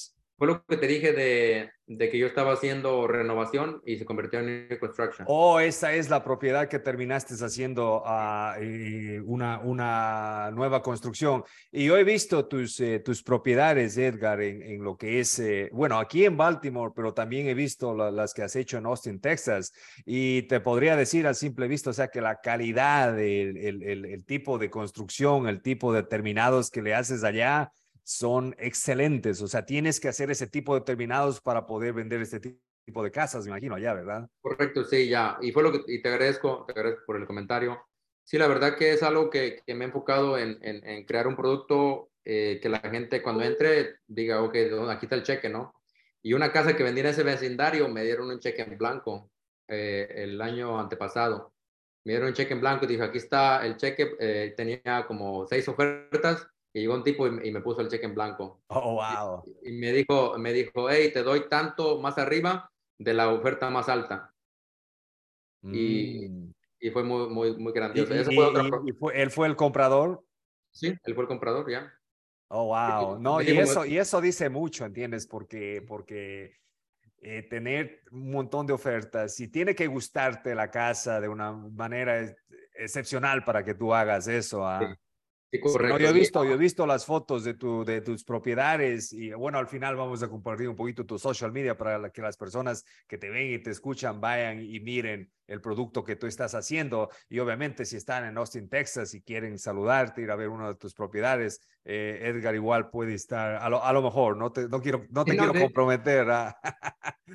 Fue 0.40 0.46
lo 0.46 0.64
que 0.64 0.78
te 0.78 0.86
dije 0.86 1.12
de, 1.12 1.70
de, 1.86 2.08
que 2.08 2.16
yo 2.16 2.26
estaba 2.26 2.54
haciendo 2.54 3.06
renovación 3.06 3.82
y 3.84 3.98
se 3.98 4.06
convirtió 4.06 4.40
en 4.40 4.68
new 4.70 4.78
construction. 4.78 5.26
Oh, 5.28 5.60
esa 5.60 5.92
es 5.92 6.08
la 6.08 6.24
propiedad 6.24 6.66
que 6.66 6.78
terminaste 6.78 7.34
haciendo 7.44 8.02
uh, 8.02 9.22
una, 9.26 9.58
una 9.58 10.50
nueva 10.52 10.80
construcción. 10.80 11.44
Y 11.70 11.84
yo 11.84 11.98
he 11.98 12.04
visto 12.04 12.46
tus, 12.46 12.80
eh, 12.80 13.00
tus 13.00 13.22
propiedades, 13.22 13.98
Edgar, 13.98 14.40
en, 14.40 14.62
en 14.62 14.82
lo 14.82 14.96
que 14.96 15.20
es, 15.20 15.38
eh, 15.40 15.68
bueno, 15.74 15.98
aquí 15.98 16.24
en 16.24 16.38
Baltimore, 16.38 16.94
pero 16.96 17.12
también 17.12 17.46
he 17.46 17.52
visto 17.52 17.94
las 17.94 18.32
que 18.32 18.42
has 18.42 18.56
hecho 18.56 18.78
en 18.78 18.86
Austin, 18.86 19.20
Texas. 19.20 19.74
Y 20.06 20.44
te 20.44 20.60
podría 20.60 20.96
decir 20.96 21.26
a 21.26 21.34
simple 21.34 21.68
vista, 21.68 21.90
o 21.90 21.92
sea, 21.92 22.08
que 22.08 22.22
la 22.22 22.40
calidad, 22.40 23.20
el, 23.20 23.58
el, 23.58 23.82
el, 23.82 24.04
el 24.06 24.24
tipo 24.24 24.56
de 24.56 24.70
construcción, 24.70 25.48
el 25.48 25.60
tipo 25.60 25.92
de 25.92 26.02
terminados 26.02 26.70
que 26.70 26.80
le 26.80 26.94
haces 26.94 27.24
allá, 27.24 27.72
son 28.10 28.56
excelentes. 28.58 29.40
O 29.40 29.46
sea, 29.46 29.64
tienes 29.64 30.00
que 30.00 30.08
hacer 30.08 30.32
ese 30.32 30.48
tipo 30.48 30.74
de 30.74 30.80
terminados 30.80 31.40
para 31.40 31.64
poder 31.64 31.92
vender 31.92 32.20
este 32.20 32.40
tipo 32.40 33.04
de 33.04 33.12
casas, 33.12 33.44
me 33.44 33.50
imagino, 33.50 33.76
allá, 33.76 33.94
¿verdad? 33.94 34.28
Correcto, 34.40 34.82
sí, 34.84 35.08
ya. 35.08 35.38
Y 35.40 35.52
fue 35.52 35.62
lo 35.62 35.70
que, 35.70 35.80
y 35.86 36.02
te 36.02 36.08
agradezco, 36.08 36.64
te 36.66 36.72
agradezco 36.72 37.04
por 37.06 37.16
el 37.18 37.26
comentario. 37.26 37.80
Sí, 38.24 38.36
la 38.36 38.48
verdad 38.48 38.76
que 38.76 38.92
es 38.92 39.04
algo 39.04 39.30
que, 39.30 39.62
que 39.64 39.74
me 39.74 39.84
he 39.84 39.88
enfocado 39.88 40.36
en, 40.36 40.58
en, 40.60 41.04
crear 41.04 41.28
un 41.28 41.36
producto 41.36 42.10
eh, 42.24 42.58
que 42.60 42.68
la 42.68 42.80
gente 42.80 43.22
cuando 43.22 43.44
entre 43.44 44.00
diga, 44.08 44.42
ok, 44.42 44.56
aquí 44.90 45.06
está 45.06 45.14
el 45.14 45.22
cheque, 45.22 45.48
¿no? 45.48 45.72
Y 46.20 46.32
una 46.32 46.50
casa 46.50 46.74
que 46.74 46.82
vendí 46.82 47.00
en 47.02 47.06
ese 47.06 47.22
vecindario 47.22 47.88
me 47.88 48.02
dieron 48.02 48.28
un 48.28 48.40
cheque 48.40 48.62
en 48.62 48.76
blanco 48.76 49.30
eh, 49.68 50.08
el 50.16 50.42
año 50.42 50.80
antepasado. 50.80 51.54
Me 52.04 52.14
dieron 52.14 52.30
un 52.30 52.34
cheque 52.34 52.54
en 52.54 52.60
blanco 52.60 52.86
y 52.86 52.88
dije, 52.88 53.04
aquí 53.04 53.18
está 53.18 53.64
el 53.64 53.76
cheque, 53.76 54.16
eh, 54.18 54.52
tenía 54.56 55.06
como 55.06 55.46
seis 55.46 55.68
ofertas 55.68 56.49
y 56.72 56.80
llegó 56.80 56.94
un 56.94 57.02
tipo 57.02 57.26
y, 57.26 57.50
me 57.50 57.60
puso 57.60 57.80
el 57.80 57.88
cheque 57.88 58.06
en 58.06 58.14
blanco. 58.14 58.62
Oh, 58.68 58.94
wow. 58.94 59.44
Y, 59.62 59.72
me 59.72 59.92
dijo, 59.92 60.38
me 60.38 60.52
dijo, 60.52 60.88
hey, 60.88 61.10
te 61.12 61.22
doy 61.22 61.48
tanto 61.48 62.00
más 62.00 62.16
arriba 62.18 62.70
de 62.98 63.14
la 63.14 63.32
oferta 63.32 63.70
más 63.70 63.88
alta. 63.88 64.32
Y, 65.62 66.28
mm. 66.28 66.52
y, 66.80 66.90
fue 66.90 67.02
muy, 67.02 67.28
muy, 67.28 67.56
muy 67.56 67.72
grandioso. 67.72 68.14
¿Y, 68.14 68.92
fue 68.92 69.20
¿Él 69.20 69.30
fue 69.30 69.48
el 69.48 69.56
comprador? 69.56 70.24
Sí, 70.70 70.94
él 71.02 71.14
fue 71.14 71.24
el 71.24 71.28
comprador, 71.28 71.70
ya. 71.70 71.92
Oh, 72.48 72.66
wow. 72.66 73.18
No, 73.18 73.42
y 73.42 73.50
eso, 73.58 73.84
y 73.84 73.98
eso 73.98 74.20
dice 74.20 74.48
mucho, 74.48 74.84
¿entiendes? 74.84 75.26
Porque, 75.26 75.84
porque 75.86 76.56
eh, 77.22 77.42
tener 77.42 78.02
un 78.12 78.30
montón 78.30 78.66
de 78.66 78.72
ofertas 78.72 79.38
y 79.40 79.48
tiene 79.48 79.74
que 79.74 79.86
gustarte 79.86 80.54
la 80.54 80.70
casa 80.70 81.20
de 81.20 81.28
una 81.28 81.52
manera 81.52 82.34
excepcional 82.74 83.44
para 83.44 83.64
que 83.64 83.74
tú 83.74 83.92
hagas 83.92 84.26
eso. 84.26 84.66
¿ah? 84.66 84.96
No, 85.52 85.98
yo 85.98 86.08
he 86.08 86.12
visto, 86.12 86.44
yo 86.44 86.52
he 86.52 86.56
visto 86.56 86.86
las 86.86 87.04
fotos 87.04 87.42
de, 87.42 87.54
tu, 87.54 87.84
de 87.84 88.00
tus 88.00 88.22
propiedades 88.24 89.12
y 89.12 89.32
bueno, 89.32 89.58
al 89.58 89.66
final 89.66 89.96
vamos 89.96 90.22
a 90.22 90.28
compartir 90.28 90.68
un 90.68 90.76
poquito 90.76 91.04
tu 91.04 91.18
social 91.18 91.50
media 91.50 91.76
para 91.76 92.10
que 92.10 92.22
las 92.22 92.36
personas 92.36 92.84
que 93.08 93.18
te 93.18 93.30
ven 93.30 93.54
y 93.54 93.58
te 93.58 93.70
escuchan 93.70 94.20
vayan 94.20 94.62
y 94.62 94.78
miren 94.80 95.30
el 95.48 95.60
producto 95.60 96.04
que 96.04 96.14
tú 96.14 96.26
estás 96.26 96.54
haciendo. 96.54 97.10
Y 97.28 97.40
obviamente 97.40 97.84
si 97.84 97.96
están 97.96 98.24
en 98.24 98.38
Austin, 98.38 98.68
Texas 98.68 99.14
y 99.14 99.22
quieren 99.22 99.58
saludarte, 99.58 100.22
ir 100.22 100.30
a 100.30 100.36
ver 100.36 100.48
una 100.48 100.68
de 100.68 100.76
tus 100.76 100.94
propiedades, 100.94 101.60
eh, 101.84 102.20
Edgar 102.22 102.54
igual 102.54 102.90
puede 102.90 103.14
estar, 103.14 103.56
a 103.56 103.68
lo, 103.68 103.82
a 103.82 103.92
lo, 103.92 104.02
mejor, 104.02 104.36
no 104.36 104.52
te, 104.52 104.68
no 104.68 104.80
quiero, 104.80 105.06
no 105.10 105.24
te 105.24 105.36
quiero 105.36 105.54
comprometer. 105.54 106.30
¿ah? 106.30 106.58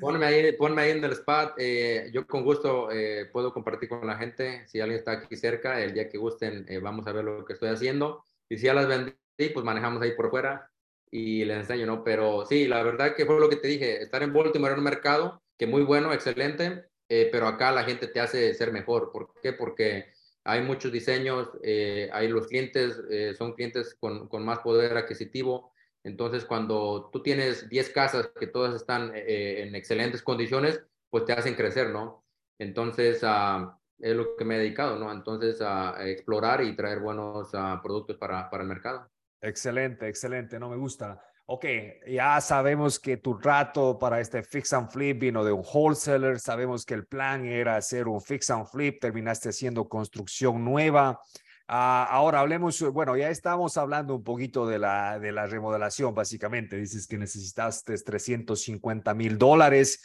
Ponme, 0.00 0.24
ahí, 0.26 0.52
ponme 0.52 0.82
ahí 0.82 0.90
en 0.92 1.04
el 1.04 1.12
spot, 1.12 1.54
eh, 1.58 2.10
yo 2.12 2.26
con 2.26 2.44
gusto 2.44 2.90
eh, 2.90 3.28
puedo 3.32 3.52
compartir 3.52 3.88
con 3.88 4.06
la 4.06 4.16
gente, 4.16 4.66
si 4.68 4.80
alguien 4.80 4.98
está 4.98 5.12
aquí 5.12 5.36
cerca, 5.36 5.82
el 5.82 5.92
día 5.92 6.08
que 6.08 6.18
gusten, 6.18 6.66
vamos 6.82 7.06
a 7.06 7.12
ver 7.12 7.24
lo 7.24 7.44
que 7.44 7.54
estoy 7.54 7.70
haciendo. 7.70 8.24
Y 8.48 8.58
si 8.58 8.66
ya 8.66 8.74
las 8.74 8.86
vendí, 8.86 9.14
pues 9.52 9.64
manejamos 9.64 10.00
ahí 10.02 10.12
por 10.12 10.30
fuera 10.30 10.70
y 11.10 11.44
les 11.44 11.58
enseño, 11.58 11.86
¿no? 11.86 12.04
Pero 12.04 12.44
sí, 12.46 12.66
la 12.68 12.82
verdad 12.82 13.14
que 13.14 13.26
fue 13.26 13.40
lo 13.40 13.48
que 13.48 13.56
te 13.56 13.68
dije, 13.68 14.02
estar 14.02 14.22
en 14.22 14.32
Baltimore 14.32 14.72
en 14.72 14.78
un 14.78 14.84
mercado 14.84 15.42
que 15.56 15.66
muy 15.66 15.82
bueno, 15.82 16.12
excelente, 16.12 16.86
eh, 17.08 17.28
pero 17.30 17.46
acá 17.46 17.72
la 17.72 17.84
gente 17.84 18.08
te 18.08 18.20
hace 18.20 18.52
ser 18.54 18.72
mejor. 18.72 19.10
¿Por 19.12 19.32
qué? 19.40 19.52
Porque 19.52 20.12
hay 20.46 20.62
muchos 20.62 20.92
diseños, 20.92 21.48
eh, 21.62 22.08
hay 22.12 22.28
los 22.28 22.46
clientes, 22.46 23.02
eh, 23.10 23.34
son 23.36 23.54
clientes 23.54 23.96
con, 23.98 24.28
con, 24.28 24.44
más 24.44 24.60
poder 24.60 24.96
adquisitivo. 24.96 25.72
Entonces, 26.04 26.44
cuando 26.44 27.10
tú 27.12 27.22
tienes 27.22 27.68
10 27.68 27.90
casas 27.90 28.30
que 28.38 28.46
todas 28.46 28.74
están 28.74 29.12
en 29.14 29.74
excelentes 29.74 30.22
condiciones, 30.22 30.80
pues 31.10 31.24
te 31.24 31.32
hacen 31.32 31.54
crecer, 31.54 31.90
¿no? 31.90 32.24
Entonces, 32.58 33.22
uh, 33.24 33.72
es 33.98 34.14
lo 34.14 34.36
que 34.36 34.44
me 34.44 34.54
he 34.54 34.58
dedicado, 34.58 34.98
¿no? 34.98 35.10
Entonces, 35.10 35.60
a 35.60 35.96
explorar 36.08 36.62
y 36.62 36.76
traer 36.76 37.00
buenos 37.00 37.52
uh, 37.54 37.82
productos 37.82 38.16
para, 38.16 38.48
para 38.48 38.62
el 38.62 38.68
mercado. 38.68 39.10
Excelente, 39.40 40.08
excelente, 40.08 40.60
no 40.60 40.68
me 40.68 40.76
gusta 40.76 41.20
ok, 41.46 41.64
ya 42.08 42.40
sabemos 42.40 42.98
que 42.98 43.16
tu 43.16 43.34
rato 43.34 43.98
para 43.98 44.20
este 44.20 44.42
fix 44.42 44.72
and 44.72 44.90
flip 44.90 45.20
vino 45.20 45.44
de 45.44 45.52
un 45.52 45.64
wholesaler, 45.64 46.40
sabemos 46.40 46.84
que 46.84 46.94
el 46.94 47.06
plan 47.06 47.46
era 47.46 47.76
hacer 47.76 48.08
un 48.08 48.20
fix 48.20 48.50
and 48.50 48.66
flip, 48.66 49.00
terminaste 49.00 49.50
haciendo 49.50 49.88
construcción 49.88 50.64
nueva. 50.64 51.20
Uh, 51.68 52.06
ahora 52.10 52.40
hablemos, 52.40 52.80
bueno, 52.92 53.16
ya 53.16 53.28
estamos 53.28 53.76
hablando 53.76 54.14
un 54.14 54.22
poquito 54.22 54.66
de 54.66 54.78
la, 54.78 55.18
de 55.18 55.32
la 55.32 55.46
remodelación, 55.46 56.14
básicamente. 56.14 56.76
Dices 56.76 57.06
que 57.06 57.18
necesitaste 57.18 57.96
350 57.96 59.14
mil 59.14 59.38
dólares. 59.38 60.00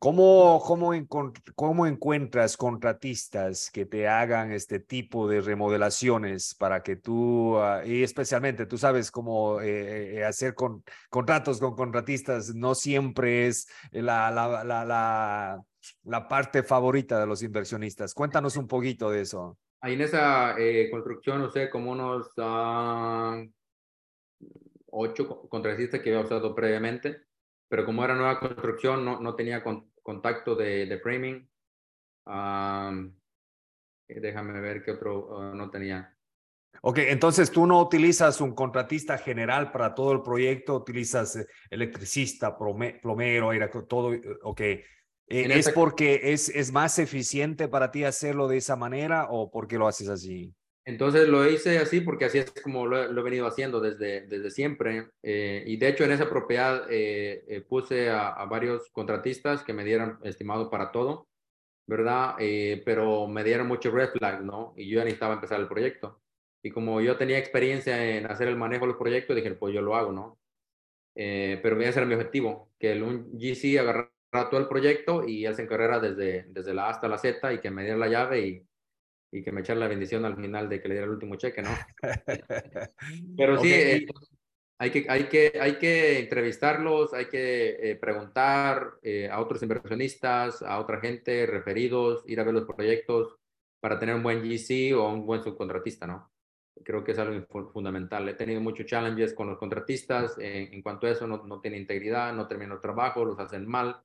¿Cómo, 0.00 0.62
cómo, 0.64 0.92
¿Cómo 1.56 1.86
encuentras 1.86 2.56
contratistas 2.56 3.68
que 3.68 3.84
te 3.84 4.06
hagan 4.06 4.52
este 4.52 4.78
tipo 4.78 5.26
de 5.26 5.40
remodelaciones 5.40 6.54
para 6.54 6.84
que 6.84 6.94
tú, 6.94 7.58
ah, 7.58 7.82
y 7.84 8.04
especialmente 8.04 8.66
tú 8.66 8.78
sabes 8.78 9.10
cómo 9.10 9.60
eh, 9.60 10.18
eh, 10.18 10.24
hacer 10.24 10.54
con, 10.54 10.84
contratos 11.10 11.58
con 11.58 11.74
contratistas, 11.74 12.54
no 12.54 12.76
siempre 12.76 13.48
es 13.48 13.66
la, 13.90 14.30
la, 14.30 14.62
la, 14.62 15.64
la, 16.04 16.28
parte 16.28 16.62
favorita 16.62 17.18
de 17.18 17.26
los 17.26 17.42
inversionistas? 17.42 18.14
Cuéntanos 18.14 18.56
un 18.56 18.68
poquito 18.68 19.10
de 19.10 19.22
eso. 19.22 19.58
Ahí 19.80 19.94
en 19.94 20.02
esa 20.02 20.54
eh, 20.60 20.90
construcción, 20.92 21.40
no 21.40 21.50
sé, 21.50 21.68
como 21.68 21.90
unos 21.90 22.30
ocho 24.90 25.48
contratistas 25.48 26.00
que 26.00 26.10
había 26.10 26.24
usado 26.24 26.54
previamente, 26.54 27.27
pero 27.68 27.84
como 27.84 28.04
era 28.04 28.14
nueva 28.14 28.40
construcción, 28.40 29.04
no, 29.04 29.20
no 29.20 29.34
tenía 29.34 29.62
contacto 30.02 30.54
de, 30.54 30.86
de 30.86 30.98
framing. 30.98 31.48
déjame 34.08 34.60
ver 34.60 34.82
qué 34.82 34.92
otro 34.92 35.38
ah, 35.38 35.52
no 35.54 35.70
tenía. 35.70 36.14
Ok, 36.82 36.98
entonces 36.98 37.50
tú 37.50 37.66
no 37.66 37.80
utilizas 37.80 38.40
un 38.40 38.54
contratista 38.54 39.18
general 39.18 39.72
para 39.72 39.94
todo 39.94 40.12
el 40.12 40.22
proyecto, 40.22 40.76
utilizas 40.76 41.36
eh, 41.36 41.46
electricista, 41.70 42.56
plomero, 42.56 43.50
todo, 43.86 44.14
eh, 44.14 44.22
ok. 44.42 44.60
Eh, 44.60 44.84
¿Es 45.30 45.70
porque 45.70 46.32
es, 46.32 46.48
es 46.48 46.72
más 46.72 46.98
eficiente 46.98 47.68
para 47.68 47.90
ti 47.90 48.04
hacerlo 48.04 48.48
de 48.48 48.58
esa 48.58 48.76
manera 48.76 49.26
o 49.30 49.50
porque 49.50 49.76
lo 49.76 49.86
haces 49.86 50.08
así? 50.08 50.54
Entonces 50.88 51.28
lo 51.28 51.46
hice 51.46 51.78
así 51.78 52.00
porque 52.00 52.24
así 52.24 52.38
es 52.38 52.50
como 52.62 52.86
lo, 52.86 52.98
he 53.02 53.22
venido 53.22 53.46
haciendo 53.46 53.78
desde, 53.78 54.22
desde 54.26 54.50
siempre. 54.50 55.10
y 55.22 55.76
de 55.76 55.88
hecho 55.88 56.04
en 56.04 56.12
esa 56.12 56.30
propiedad 56.30 56.86
puse 57.68 58.08
a, 58.08 58.44
varios 58.46 58.88
contratistas 58.90 59.62
que 59.62 59.74
me 59.74 59.84
dieran 59.84 60.18
estimado 60.22 60.70
para 60.70 60.90
todo, 60.90 61.28
¿verdad? 61.86 62.36
pero 62.86 63.26
me 63.28 63.44
dieron 63.44 63.68
mucho 63.68 63.90
red 63.90 64.10
flag, 64.10 64.42
¿no? 64.42 64.72
Y 64.78 64.88
yo 64.88 64.98
ya 64.98 65.04
necesitaba 65.04 65.34
empezar 65.34 65.60
el 65.60 65.68
proyecto. 65.68 66.22
Y 66.62 66.70
como 66.70 67.02
yo 67.02 67.18
tenía 67.18 67.38
experiencia 67.38 68.16
en 68.16 68.26
hacer 68.26 68.48
el 68.48 68.56
manejo 68.56 68.86
de 68.86 68.92
los 68.92 68.96
proyectos, 68.96 69.36
dije, 69.36 69.52
pues 69.54 69.74
yo 69.74 69.82
lo 69.82 69.94
hago, 69.94 70.12
¿no? 70.12 70.38
Eh, 71.14 71.60
pero 71.62 71.78
ese 71.80 71.98
era 71.98 72.06
mi 72.06 72.14
objetivo, 72.14 72.70
que 72.78 72.92
el 72.92 73.02
un 73.02 73.38
GC 73.38 73.78
agarrara 73.78 74.10
todo 74.50 74.60
el 74.60 74.68
proyecto 74.68 75.26
y 75.26 75.44
él 75.44 75.54
se 75.54 75.62
encargara 75.62 76.00
desde, 76.00 76.44
desde 76.48 76.72
la 76.74 76.86
A 76.86 76.90
hasta 76.90 77.08
la 77.08 77.18
Z 77.18 77.52
y 77.52 77.60
que 77.60 77.70
me 77.70 77.82
diera 77.82 77.98
la 77.98 78.08
llave 78.08 78.46
y, 78.46 78.68
y 79.30 79.42
que 79.42 79.52
me 79.52 79.60
echara 79.60 79.80
la 79.80 79.88
bendición 79.88 80.24
al 80.24 80.36
final 80.36 80.68
de 80.68 80.80
que 80.80 80.88
le 80.88 80.94
diera 80.94 81.06
el 81.06 81.12
último 81.12 81.36
cheque, 81.36 81.62
¿no? 81.62 81.70
pero 83.36 83.58
sí, 83.60 83.72
eh, 83.72 84.06
hay, 84.78 84.90
que, 84.90 85.06
hay, 85.08 85.24
que, 85.24 85.58
hay 85.60 85.78
que 85.78 86.18
entrevistarlos, 86.20 87.12
hay 87.12 87.26
que 87.26 87.90
eh, 87.90 87.96
preguntar 87.96 88.94
a 89.30 89.40
otros 89.40 89.62
inversionistas, 89.62 90.62
a 90.62 90.78
otra 90.78 91.00
gente, 91.00 91.46
referidos, 91.46 92.24
ir 92.26 92.40
a 92.40 92.44
ver 92.44 92.54
los 92.54 92.64
proyectos 92.64 93.36
para 93.80 93.98
tener 93.98 94.14
un 94.14 94.22
buen 94.22 94.42
GC 94.42 94.94
o 94.96 95.08
un 95.08 95.26
buen 95.26 95.42
subcontratista, 95.42 96.06
¿no? 96.06 96.30
creo 96.84 97.02
que 97.02 97.10
es 97.10 97.18
algo 97.18 97.44
fundamental. 97.72 98.28
He 98.28 98.34
tenido 98.34 98.60
muchos 98.60 98.86
challenges 98.86 99.34
con 99.34 99.48
los 99.48 99.58
contratistas 99.58 100.36
en 100.38 100.80
cuanto 100.80 101.08
a 101.08 101.10
eso, 101.10 101.26
no, 101.26 101.44
no 101.44 101.60
tiene 101.60 101.76
integridad, 101.76 102.32
no 102.32 102.46
terminan 102.46 102.76
el 102.76 102.80
trabajo, 102.80 103.24
los 103.24 103.38
hacen 103.40 103.66
mal 103.66 104.00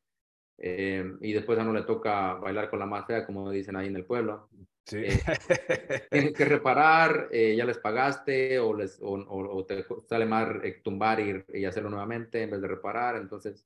eh, 0.58 1.18
y 1.22 1.34
después 1.34 1.58
a 1.60 1.63
no 1.63 1.74
le 1.74 1.84
toca 1.84 2.36
bailar 2.36 2.70
con 2.70 2.80
la 2.80 2.86
más 2.86 3.06
fea, 3.06 3.26
como 3.26 3.50
dicen 3.52 3.76
ahí 3.76 3.88
en 3.88 3.96
el 3.96 4.06
pueblo. 4.06 4.50
Sí. 4.86 4.98
Eh, 4.98 5.20
tienes 6.12 6.34
que 6.34 6.46
reparar, 6.46 7.30
eh, 7.32 7.56
ya 7.56 7.66
les 7.66 7.78
pagaste 7.78 8.60
o, 8.60 8.74
les, 8.74 9.00
o, 9.02 9.66
te 9.66 9.86
sale 10.08 10.26
más 10.26 10.48
tumbar 10.84 11.20
y, 11.20 11.44
y, 11.54 11.66
hacerlo 11.66 11.89
nuevamente 11.89 12.44
en 12.44 12.52
vez 12.52 12.62
de 12.62 12.68
reparar. 12.68 13.16
Entonces, 13.16 13.66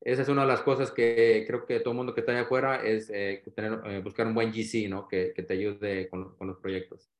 esa 0.00 0.22
es 0.22 0.28
una 0.28 0.42
de 0.42 0.48
las 0.48 0.62
cosas 0.62 0.90
que 0.90 1.44
creo 1.46 1.64
que 1.66 1.80
todo 1.80 1.92
el 1.92 1.96
mundo 1.96 2.14
que 2.14 2.20
está 2.20 2.32
allá 2.32 2.42
afuera 2.42 2.82
es 2.84 3.08
tener, 3.54 4.02
buscar 4.02 4.26
un 4.26 4.34
buen 4.34 4.52
GC, 4.52 4.88
¿no? 4.88 5.08
Que, 5.08 5.32
que 5.34 5.42
te 5.42 5.54
ayude 5.54 6.08
con, 6.08 6.36
con 6.36 6.46
los 6.46 6.58
proyectos. 6.58 7.10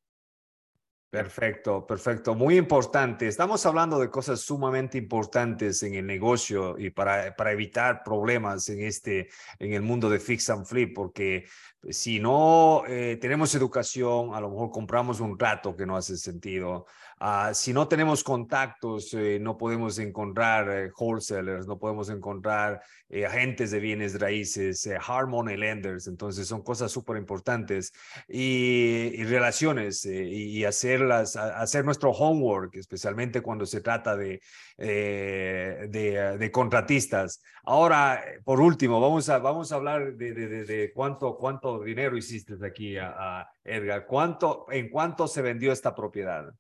Perfecto, 1.10 1.86
perfecto. 1.86 2.34
Muy 2.34 2.58
importante. 2.58 3.28
Estamos 3.28 3.64
hablando 3.64 3.98
de 3.98 4.10
cosas 4.10 4.40
sumamente 4.40 4.98
importantes 4.98 5.82
en 5.82 5.94
el 5.94 6.06
negocio 6.06 6.78
y 6.78 6.90
para, 6.90 7.34
para 7.34 7.52
evitar 7.52 8.02
problemas 8.04 8.68
en, 8.68 8.82
este, 8.82 9.30
en 9.58 9.72
el 9.72 9.80
mundo 9.80 10.10
de 10.10 10.20
fix 10.20 10.50
and 10.50 10.66
flip, 10.66 10.94
porque 10.94 11.46
si 11.88 12.20
no 12.20 12.82
eh, 12.86 13.16
tenemos 13.18 13.54
educación, 13.54 14.34
a 14.34 14.40
lo 14.40 14.50
mejor 14.50 14.70
compramos 14.70 15.20
un 15.20 15.38
rato 15.38 15.74
que 15.74 15.86
no 15.86 15.96
hace 15.96 16.18
sentido. 16.18 16.84
Ah, 17.20 17.52
si 17.52 17.72
no 17.72 17.88
tenemos 17.88 18.22
contactos, 18.22 19.12
eh, 19.12 19.38
no 19.40 19.58
podemos 19.58 19.98
encontrar 19.98 20.70
eh, 20.70 20.92
wholesalers, 20.96 21.66
no 21.66 21.76
podemos 21.76 22.10
encontrar 22.10 22.80
eh, 23.08 23.26
agentes 23.26 23.72
de 23.72 23.80
bienes 23.80 24.20
raíces, 24.20 24.88
hard 25.04 25.26
money 25.26 25.56
lenders. 25.56 26.06
Entonces 26.06 26.46
son 26.46 26.62
cosas 26.62 26.92
súper 26.92 27.16
importantes 27.16 27.92
y, 28.28 29.24
relaciones 29.24 30.04
y, 30.06 30.64
hacerlas, 30.64 31.34
hacer 31.36 31.84
nuestro 31.84 32.10
homework, 32.12 32.76
especialmente 32.76 33.40
cuando 33.40 33.66
se 33.66 33.80
trata 33.80 34.16
de, 34.16 34.40
de, 34.76 36.50
contratistas. 36.52 37.42
Ahora, 37.64 38.22
por 38.44 38.60
último, 38.60 39.00
vamos 39.00 39.28
a, 39.28 39.38
vamos 39.38 39.72
a 39.72 39.76
hablar 39.76 40.14
de, 40.14 40.32
de, 40.32 40.92
cuánto, 40.94 41.36
cuánto 41.36 41.82
dinero 41.82 42.16
hiciste 42.16 42.54
aquí, 42.64 42.96
a, 42.96 43.48
Edgar. 43.64 44.06
¿Cuánto, 44.06 44.66
¿En 44.70 44.88
cuánto 44.88 45.26
se 45.26 45.42
vendió 45.42 45.72
esta 45.72 45.94
propiedad? 45.94 46.54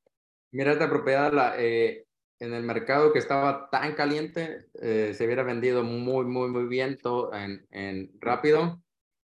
Mira, 0.50 0.72
esta 0.72 0.88
propiedad 0.88 1.32
la, 1.32 1.54
eh, 1.58 2.06
en 2.40 2.54
el 2.54 2.62
mercado 2.62 3.12
que 3.12 3.18
estaba 3.18 3.68
tan 3.70 3.94
caliente, 3.94 4.66
eh, 4.80 5.12
se 5.14 5.24
hubiera 5.26 5.42
vendido 5.42 5.82
muy, 5.82 6.24
muy, 6.24 6.48
muy 6.48 6.66
bien 6.66 6.98
todo 6.98 7.34
en, 7.34 7.66
en 7.70 8.12
rápido. 8.20 8.80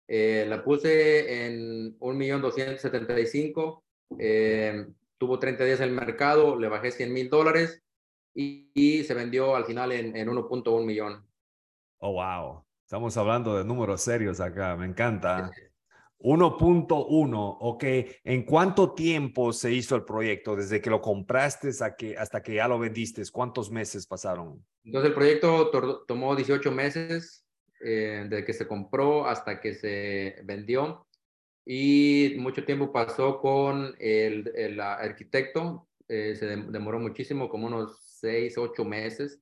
Eh, 0.08 0.46
la 0.48 0.64
puse 0.64 1.46
en 1.46 1.98
1.275.000. 2.00 3.82
Eh, 4.20 4.88
tuvo 5.18 5.40
30 5.40 5.64
días 5.64 5.80
en 5.80 5.90
el 5.90 5.96
mercado, 5.96 6.60
le 6.60 6.68
bajé 6.68 6.92
100 6.92 7.14
mil 7.14 7.30
dólares 7.30 7.82
y, 8.34 8.70
y, 8.74 9.04
se 9.04 9.14
vendió 9.14 9.56
al 9.56 9.66
final 9.66 9.92
en, 9.94 10.16
en 10.16 10.28
1.1 10.28 10.86
millón. 10.86 11.26
Oh, 12.00 12.14
wow. 12.14 12.64
Estamos 12.84 13.16
hablando 13.16 13.58
de 13.58 13.64
números 13.64 14.02
serios 14.02 14.42
acá, 14.42 14.76
me 14.76 14.86
encanta. 14.86 15.50
1.1, 16.24 17.58
ok. 17.60 17.84
¿En 18.24 18.44
cuánto 18.44 18.94
tiempo 18.94 19.52
se 19.54 19.74
hizo 19.74 19.96
el 19.96 20.04
proyecto? 20.04 20.56
Desde 20.56 20.82
que 20.82 20.90
lo 20.90 21.02
compraste 21.02 21.70
hasta 21.70 21.96
que, 21.96 22.18
hasta 22.18 22.42
que 22.42 22.56
ya 22.56 22.68
lo 22.68 22.80
vendiste, 22.80 23.24
¿cuántos 23.32 23.72
meses 23.72 24.06
pasaron? 24.08 24.64
Entonces 24.84 25.10
el 25.10 25.16
proyecto 25.16 25.72
tomó 26.08 26.36
18 26.36 26.72
meses 26.72 27.46
eh, 27.84 28.26
desde 28.30 28.46
que 28.46 28.54
se 28.54 28.68
compró 28.68 29.26
hasta 29.26 29.60
que 29.60 29.74
se 29.74 30.36
vendió 30.44 31.08
y 31.66 32.36
mucho 32.38 32.64
tiempo 32.64 32.92
pasó 32.92 33.40
con 33.40 33.96
el, 34.00 34.52
el 34.56 34.80
arquitecto, 34.80 35.88
eh, 36.08 36.36
se 36.36 36.46
demoró 36.46 37.00
muchísimo, 37.00 37.50
como 37.50 37.68
unos 37.68 38.00
6, 38.20 38.58
8 38.58 38.86
meses 38.86 39.40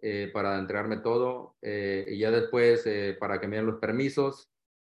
eh, 0.00 0.30
para 0.32 0.58
entregarme 0.58 0.98
todo 0.98 1.56
y 1.62 2.18
ya 2.18 2.30
después 2.30 2.84
para 3.18 3.40
que 3.40 3.48
me 3.48 3.56
den 3.56 3.66
los 3.66 3.80
permisos 3.80 4.51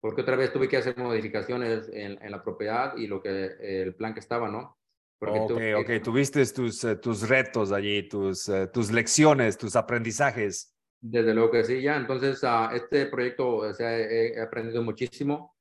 porque 0.06 0.22
otra 0.22 0.36
vez 0.36 0.54
tuve 0.54 0.68
que 0.68 0.78
hacer 0.78 0.96
modificaciones 1.00 1.90
en, 1.92 2.24
en 2.24 2.30
la 2.30 2.44
propiedad 2.44 2.96
y 2.96 3.08
lo 3.08 3.24
que 3.24 3.56
el 3.60 3.96
plan 3.96 4.14
que 4.14 4.20
estaba, 4.20 4.48
¿no? 4.48 4.78
Porque 5.18 5.40
ok, 5.40 5.80
ok, 5.80 6.04
tuviste 6.04 6.46
tus, 6.46 6.84
eh, 6.84 6.98
tus 6.98 7.28
retos 7.28 7.72
allí, 7.72 8.08
tus, 8.08 8.48
eh, 8.50 8.68
tus 8.68 8.92
lecciones, 8.92 9.58
tus 9.58 9.76
aprendizajes. 9.76 10.76
Desde 11.02 11.34
luego 11.34 11.50
que 11.50 11.64
sí, 11.64 11.82
ya. 11.82 11.98
Entonces, 11.98 12.44
uh, 12.44 12.76
este 12.76 13.08
proyecto, 13.08 13.56
o 13.56 13.74
sea, 13.74 13.98
he, 13.98 14.40
aprendido 14.40 14.84
muchísimo 14.84 15.56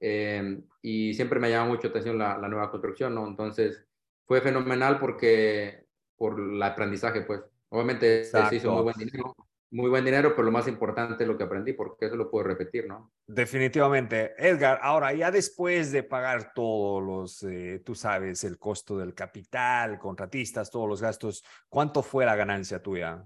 eh, 0.00 0.62
y 0.80 1.12
siempre 1.12 1.38
me 1.38 1.50
llama 1.50 1.68
mucho 1.68 1.88
atención 1.88 2.16
la, 2.16 2.38
la, 2.38 2.48
nueva 2.48 2.70
construcción, 2.70 3.14
¿no? 3.14 3.26
Entonces, 3.26 3.84
fue 4.24 4.40
fenomenal 4.40 4.98
porque, 4.98 5.84
por 6.16 6.40
el 6.40 6.62
aprendizaje, 6.62 7.20
pues. 7.20 7.42
Obviamente, 7.68 8.24
se 8.24 8.56
hizo 8.56 8.72
muy 8.72 8.82
buen 8.82 8.96
dinero 8.96 9.36
muy 9.70 9.88
buen 9.88 10.04
dinero, 10.04 10.30
pero 10.30 10.44
lo 10.44 10.50
más 10.50 10.66
importante 10.66 11.22
es 11.22 11.28
lo 11.28 11.36
que 11.36 11.44
aprendí, 11.44 11.72
porque 11.72 12.06
eso 12.06 12.16
lo 12.16 12.30
puedo 12.30 12.44
repetir, 12.44 12.86
¿no? 12.86 13.12
Definitivamente. 13.26 14.34
Edgar, 14.36 14.80
ahora 14.82 15.12
ya 15.12 15.30
después 15.30 15.92
de 15.92 16.02
pagar 16.02 16.52
todos 16.54 17.02
los, 17.02 17.42
eh, 17.44 17.80
tú 17.84 17.94
sabes, 17.94 18.42
el 18.44 18.58
costo 18.58 18.98
del 18.98 19.14
capital, 19.14 19.98
contratistas, 19.98 20.70
todos 20.70 20.88
los 20.88 21.00
gastos, 21.00 21.44
¿cuánto 21.68 22.02
fue 22.02 22.26
la 22.26 22.36
ganancia 22.36 22.82
tuya? 22.82 23.24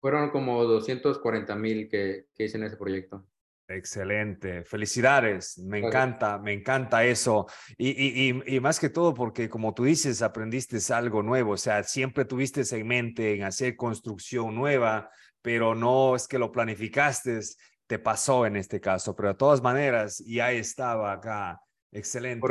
Fueron 0.00 0.30
como 0.30 0.64
240 0.64 1.54
mil 1.56 1.88
que, 1.88 2.26
que 2.34 2.44
hice 2.44 2.56
en 2.56 2.64
ese 2.64 2.76
proyecto. 2.76 3.26
Excelente, 3.68 4.64
felicidades, 4.64 5.56
me 5.58 5.78
encanta, 5.78 6.38
me 6.38 6.52
encanta 6.52 7.04
eso. 7.04 7.46
Y, 7.78 7.90
y, 7.90 8.42
y, 8.44 8.60
más 8.60 8.78
que 8.78 8.90
todo 8.90 9.14
porque 9.14 9.48
como 9.48 9.72
tú 9.72 9.84
dices, 9.84 10.20
aprendiste 10.20 10.78
algo 10.92 11.22
nuevo, 11.22 11.52
o 11.52 11.56
sea, 11.56 11.82
siempre 11.82 12.24
tuviste 12.24 12.62
en 12.76 12.86
mente 12.86 13.34
en 13.34 13.44
hacer 13.44 13.76
construcción 13.76 14.54
nueva, 14.54 15.10
pero 15.42 15.74
no 15.74 16.14
es 16.14 16.28
que 16.28 16.38
lo 16.38 16.52
planificaste, 16.52 17.40
te 17.86 17.98
pasó 17.98 18.46
en 18.46 18.56
este 18.56 18.80
caso, 18.80 19.14
pero 19.14 19.28
de 19.28 19.34
todas 19.34 19.60
maneras 19.60 20.22
ya 20.24 20.52
estaba 20.52 21.12
acá. 21.12 21.60
Excelente. 21.90 22.46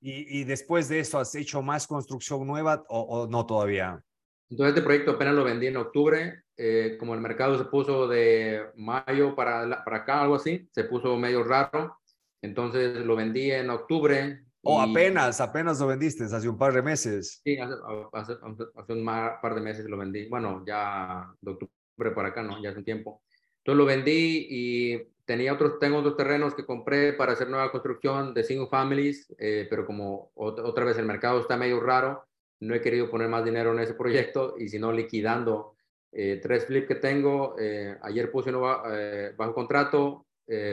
Y, 0.00 0.40
y, 0.40 0.44
después 0.44 0.88
de 0.88 1.00
eso, 1.00 1.18
¿has 1.18 1.34
hecho 1.34 1.60
más 1.60 1.86
construcción 1.86 2.46
nueva 2.46 2.82
o, 2.88 3.26
no 3.30 3.44
todavía? 3.44 4.02
Entonces, 4.48 4.74
este 4.74 4.82
proyecto 4.82 5.12
apenas 5.12 5.34
lo 5.34 5.44
vendí 5.44 5.66
en 5.66 5.76
octubre. 5.76 6.42
Eh, 6.56 6.96
como 6.98 7.14
el 7.14 7.20
mercado 7.20 7.58
se 7.58 7.64
puso 7.66 8.08
de 8.08 8.62
mayo 8.76 9.34
para, 9.36 9.84
para 9.84 9.98
acá, 9.98 10.22
algo 10.22 10.36
así, 10.36 10.68
se 10.72 10.84
puso 10.84 11.16
medio 11.18 11.44
raro. 11.44 11.98
Entonces 12.42 13.04
lo 13.04 13.14
vendí 13.14 13.50
en 13.50 13.68
octubre. 13.68 14.42
O 14.62 14.80
apenas, 14.80 15.40
apenas 15.40 15.78
lo 15.80 15.88
vendiste, 15.88 16.24
hace 16.24 16.48
un 16.48 16.58
par 16.58 16.72
de 16.72 16.82
meses. 16.82 17.40
Sí, 17.44 17.58
hace, 17.58 17.74
hace, 18.12 18.32
hace 18.74 18.92
un 18.92 19.04
par 19.04 19.54
de 19.54 19.60
meses 19.60 19.84
lo 19.84 19.98
vendí. 19.98 20.28
Bueno, 20.28 20.64
ya 20.66 21.30
de 21.40 21.50
octubre 21.50 21.72
para 22.10 22.28
acá, 22.28 22.42
¿no? 22.42 22.60
Ya 22.62 22.70
hace 22.70 22.78
un 22.78 22.84
tiempo. 22.84 23.22
Entonces 23.58 23.78
lo 23.78 23.84
vendí 23.84 24.46
y 24.50 25.12
tenía 25.24 25.52
otros, 25.52 25.78
tengo 25.78 25.98
otros 25.98 26.16
terrenos 26.16 26.54
que 26.54 26.66
compré 26.66 27.12
para 27.12 27.32
hacer 27.32 27.48
nueva 27.48 27.70
construcción 27.70 28.34
de 28.34 28.44
single 28.44 28.68
families, 28.68 29.32
eh, 29.38 29.66
pero 29.70 29.86
como 29.86 30.32
otra 30.34 30.84
vez 30.84 30.98
el 30.98 31.06
mercado 31.06 31.40
está 31.40 31.56
medio 31.56 31.80
raro, 31.80 32.26
no 32.60 32.74
he 32.74 32.80
querido 32.80 33.10
poner 33.10 33.28
más 33.28 33.44
dinero 33.44 33.72
en 33.72 33.80
ese 33.80 33.94
proyecto 33.94 34.54
y 34.58 34.68
si 34.68 34.78
no 34.78 34.92
liquidando 34.92 35.74
eh, 36.12 36.40
tres 36.42 36.66
flips 36.66 36.88
que 36.88 36.94
tengo. 36.96 37.56
Eh, 37.58 37.96
ayer 38.02 38.30
puse 38.30 38.50
uno 38.50 38.60
bajo 38.60 39.54
contrato, 39.54 40.26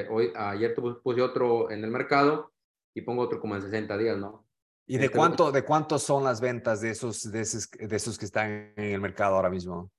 hoy, 0.10 0.32
ayer 0.36 0.74
puse 0.76 1.22
otro 1.22 1.72
en 1.72 1.84
el 1.84 1.92
mercado 1.92 2.52
y 2.94 3.02
pongo 3.02 3.22
otro 3.24 3.40
como 3.40 3.56
en 3.56 3.62
60 3.62 3.98
días, 3.98 4.18
¿no? 4.18 4.46
¿Y 4.88 4.98
de 4.98 5.10
cuánto, 5.10 5.52
de 5.52 5.64
cuántos 5.64 6.02
son 6.02 6.24
las 6.24 6.42
ventas 6.42 6.82
de 6.82 6.90
esos, 6.90 7.32
de 7.32 7.42
esos, 7.42 7.70
de 7.70 7.96
esos 7.96 8.18
que 8.18 8.26
están 8.26 8.74
en 8.76 8.94
el 8.94 9.00
mercado 9.00 9.36
ahora 9.36 9.52
mismo? 9.52 9.92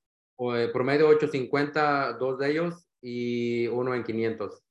Promedio 0.72 1.08
850, 1.08 2.14
dos 2.14 2.38
de 2.38 2.50
ellos 2.50 2.88
y 3.02 3.66
uno 3.68 3.94
en 3.94 4.04
500. 4.04 4.62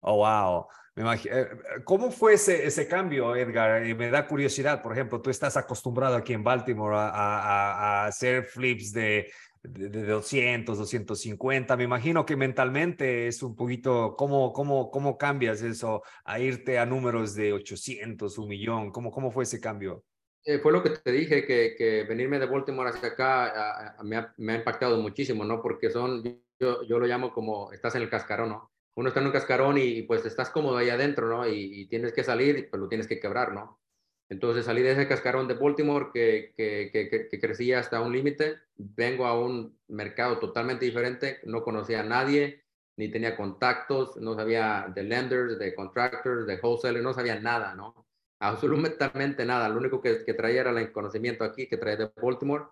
Oh, 0.00 0.16
wow. 0.16 0.66
Imagino, 0.96 1.36
eh, 1.36 1.48
¿Cómo 1.84 2.10
fue 2.10 2.34
ese, 2.34 2.66
ese 2.66 2.88
cambio, 2.88 3.36
Edgar? 3.36 3.82
me 3.96 4.10
da 4.10 4.26
curiosidad, 4.26 4.82
por 4.82 4.92
ejemplo, 4.92 5.20
tú 5.20 5.28
estás 5.28 5.56
acostumbrado 5.56 6.16
aquí 6.16 6.32
en 6.32 6.42
Baltimore 6.42 6.96
a, 6.96 7.08
a, 7.08 7.72
a 8.04 8.06
hacer 8.06 8.44
flips 8.44 8.92
de, 8.92 9.30
de, 9.62 9.88
de, 9.90 10.06
200, 10.06 10.78
250. 10.78 11.76
Me 11.76 11.84
imagino 11.84 12.24
que 12.24 12.36
mentalmente 12.36 13.26
es 13.26 13.42
un 13.42 13.54
poquito, 13.54 14.16
¿cómo, 14.16 14.52
cómo, 14.52 14.90
cómo 14.90 15.18
cambias 15.18 15.60
eso 15.62 16.02
a 16.24 16.38
irte 16.40 16.78
a 16.78 16.86
números 16.86 17.34
de 17.34 17.52
800, 17.52 18.38
un 18.38 18.48
millón? 18.48 18.90
¿Cómo, 18.90 19.10
cómo 19.10 19.30
fue 19.30 19.44
ese 19.44 19.60
cambio? 19.60 20.04
Eh, 20.48 20.60
fue 20.60 20.70
lo 20.70 20.80
que 20.80 20.90
te 20.90 21.10
dije, 21.10 21.44
que, 21.44 21.74
que 21.76 22.04
venirme 22.04 22.38
de 22.38 22.46
Baltimore 22.46 22.90
hacia 22.90 23.08
acá 23.08 23.96
me, 24.04 24.16
ha, 24.16 24.32
me, 24.36 24.52
ha, 24.52 24.56
impactado 24.56 24.96
muchísimo, 24.98 25.44
¿no? 25.44 25.60
Porque 25.60 25.90
son, 25.90 26.22
yo, 26.60 26.84
yo 26.84 27.00
lo 27.00 27.06
llamo 27.06 27.32
como 27.32 27.72
estás 27.72 27.96
en 27.96 28.02
el 28.02 28.10
cascarón, 28.10 28.50
¿no? 28.50 28.70
Uno 28.94 29.08
está 29.08 29.20
en 29.20 29.26
un 29.26 29.32
cascarón 29.32 29.76
y, 29.76 30.02
pues 30.02 30.24
estás 30.24 30.50
cómodo 30.50 30.76
ahí 30.76 30.88
adentro, 30.88 31.28
¿no? 31.28 31.48
Y, 31.48 31.80
y 31.82 31.86
tienes 31.88 32.12
que 32.12 32.22
salir, 32.22 32.70
pues 32.70 32.80
lo 32.80 32.88
tienes 32.88 33.08
que 33.08 33.18
quebrar, 33.18 33.52
¿no? 33.54 33.80
Entonces 34.28 34.66
salí 34.66 34.82
de 34.82 34.92
ese 34.92 35.08
cascarón 35.08 35.48
de 35.48 35.54
Baltimore 35.54 36.10
que, 36.14 36.54
que, 36.56 36.90
que, 36.92 37.28
que 37.28 37.40
crecía 37.40 37.80
hasta 37.80 38.00
un 38.00 38.12
límite, 38.12 38.58
vengo 38.76 39.26
a 39.26 39.38
un 39.40 39.76
mercado 39.88 40.38
totalmente 40.38 40.84
diferente, 40.84 41.40
no 41.44 41.64
conocía 41.64 42.00
a 42.00 42.04
nadie, 42.04 42.64
ni 42.96 43.10
tenía 43.10 43.36
contactos, 43.36 44.16
no 44.16 44.36
sabía 44.36 44.92
de 44.94 45.02
lenders, 45.02 45.58
de 45.58 45.74
contractors, 45.74 46.46
de 46.46 46.60
wholesalers, 46.62 47.02
no 47.02 47.12
sabía 47.12 47.40
nada, 47.40 47.74
¿no? 47.74 48.05
Absolutamente 48.38 49.44
nada. 49.44 49.68
Lo 49.68 49.78
único 49.78 50.00
que, 50.00 50.14
traía 50.34 50.60
era 50.62 50.70
el 50.70 50.92
conocimiento 50.92 51.44
aquí 51.44 51.68
que 51.68 51.76
traía 51.76 51.96
de 51.96 52.10
Baltimore. 52.20 52.64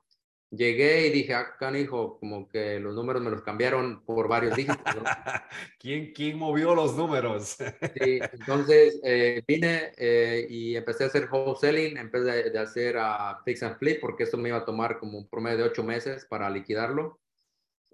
Llegué 0.50 1.08
y 1.08 1.10
dije, 1.10 1.34
acá, 1.34 1.68
ah, 1.68 1.78
hijo, 1.78 2.18
como 2.20 2.48
que 2.48 2.78
los 2.78 2.94
números 2.94 3.20
me 3.22 3.30
los 3.30 3.42
cambiaron 3.42 4.04
por 4.04 4.28
varios 4.28 4.54
dígitos. 4.54 4.78
¿Quién, 5.80 6.12
¿Quién 6.12 6.38
movió 6.38 6.76
los 6.76 6.96
números? 6.96 7.56
sí, 8.00 8.20
entonces 8.32 9.00
eh, 9.02 9.42
vine 9.48 9.92
eh, 9.96 10.46
y 10.48 10.76
empecé 10.76 11.04
a 11.04 11.06
hacer 11.08 11.28
wholesaling, 11.30 11.96
empecé 11.96 12.50
de, 12.50 12.58
hacer 12.58 12.96
a 12.98 13.40
fix 13.44 13.64
and 13.64 13.78
flip, 13.78 14.00
porque 14.00 14.24
eso 14.24 14.36
me 14.36 14.50
iba 14.50 14.58
a 14.58 14.64
tomar 14.64 14.98
como 15.00 15.18
un 15.18 15.28
promedio 15.28 15.58
de 15.58 15.64
ocho 15.64 15.82
meses 15.82 16.24
para 16.26 16.48
liquidarlo. 16.48 17.18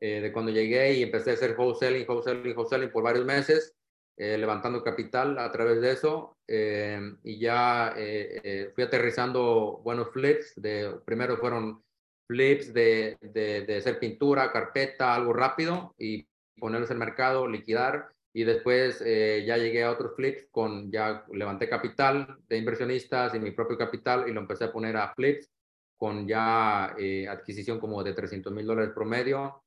Eh, 0.02 0.20
de 0.22 0.32
cuando 0.32 0.50
llegué 0.50 0.94
y 0.94 1.02
empecé 1.02 1.30
a 1.30 1.34
hacer 1.34 1.54
wholesaling, 1.58 2.06
wholesaling, 2.08 2.56
wholesaling 2.56 2.90
por 2.90 3.02
varios 3.02 3.24
meses. 3.24 3.74
Eh, 4.22 4.36
levantando 4.36 4.84
capital 4.84 5.38
a 5.38 5.50
través 5.50 5.80
de 5.80 5.92
eso 5.92 6.36
eh, 6.46 7.00
y 7.24 7.38
ya 7.38 7.94
eh, 7.96 8.70
fui 8.74 8.84
aterrizando 8.84 9.80
buenos 9.82 10.10
flips. 10.10 10.60
De, 10.60 10.94
primero 11.06 11.38
fueron 11.38 11.82
flips 12.28 12.74
de, 12.74 13.16
de, 13.22 13.62
de, 13.62 13.76
hacer 13.78 13.98
pintura, 13.98 14.52
carpeta, 14.52 15.14
algo 15.14 15.32
rápido 15.32 15.94
y 15.96 16.26
ponerlos 16.58 16.90
en 16.90 16.98
mercado, 16.98 17.48
liquidar. 17.48 18.10
Y 18.34 18.44
después 18.44 18.98
ya 19.00 19.56
llegué 19.56 19.84
a 19.84 19.90
otros 19.90 20.14
flips 20.14 20.48
con, 20.50 20.92
ya 20.92 21.24
levanté 21.32 21.70
capital 21.70 22.36
de 22.46 22.58
inversionistas 22.58 23.34
y 23.34 23.40
mi 23.40 23.52
propio 23.52 23.78
capital 23.78 24.28
y 24.28 24.32
lo 24.32 24.42
empecé 24.42 24.64
a 24.64 24.72
poner 24.72 24.98
a 24.98 25.14
flips 25.14 25.50
con 25.96 26.28
ya 26.28 26.94
adquisición 27.30 27.80
como 27.80 28.04
de 28.04 28.12
300 28.12 28.52
mil 28.52 28.66
dólares 28.66 28.92
promedio 28.94 29.64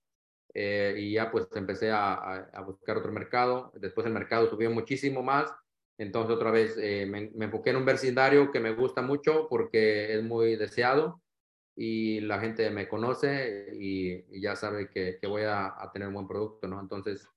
eh, 0.53 0.95
y 0.97 1.13
ya 1.13 1.31
pues 1.31 1.47
empecé 1.55 1.91
a, 1.91 2.13
a, 2.13 2.61
buscar 2.61 2.97
otro 2.97 3.11
mercado. 3.11 3.71
Después 3.75 4.05
el 4.05 4.13
mercado 4.13 4.49
subió 4.49 4.69
muchísimo 4.71 5.23
más. 5.23 5.51
Entonces 5.97 6.35
otra 6.35 6.51
vez 6.51 6.75
eh, 6.77 7.05
me, 7.05 7.31
me, 7.35 7.45
enfoqué 7.45 7.71
en 7.71 7.77
un 7.77 7.85
vecindario 7.85 8.51
que 8.51 8.59
me 8.59 8.73
gusta 8.73 9.01
mucho 9.01 9.47
porque 9.49 10.15
es 10.15 10.23
muy 10.23 10.55
deseado 10.55 11.21
y 11.75 12.21
la 12.21 12.39
gente 12.39 12.69
me 12.69 12.87
conoce 12.87 13.69
y, 13.73 14.25
y 14.35 14.41
ya 14.41 14.55
sabe 14.55 14.89
que, 14.89 15.17
que 15.19 15.27
voy 15.27 15.43
a, 15.43 15.67
a, 15.67 15.91
tener 15.91 16.07
un 16.07 16.15
buen 16.15 16.27
producto, 16.27 16.67
¿no? 16.67 16.79
Entonces, 16.79 17.27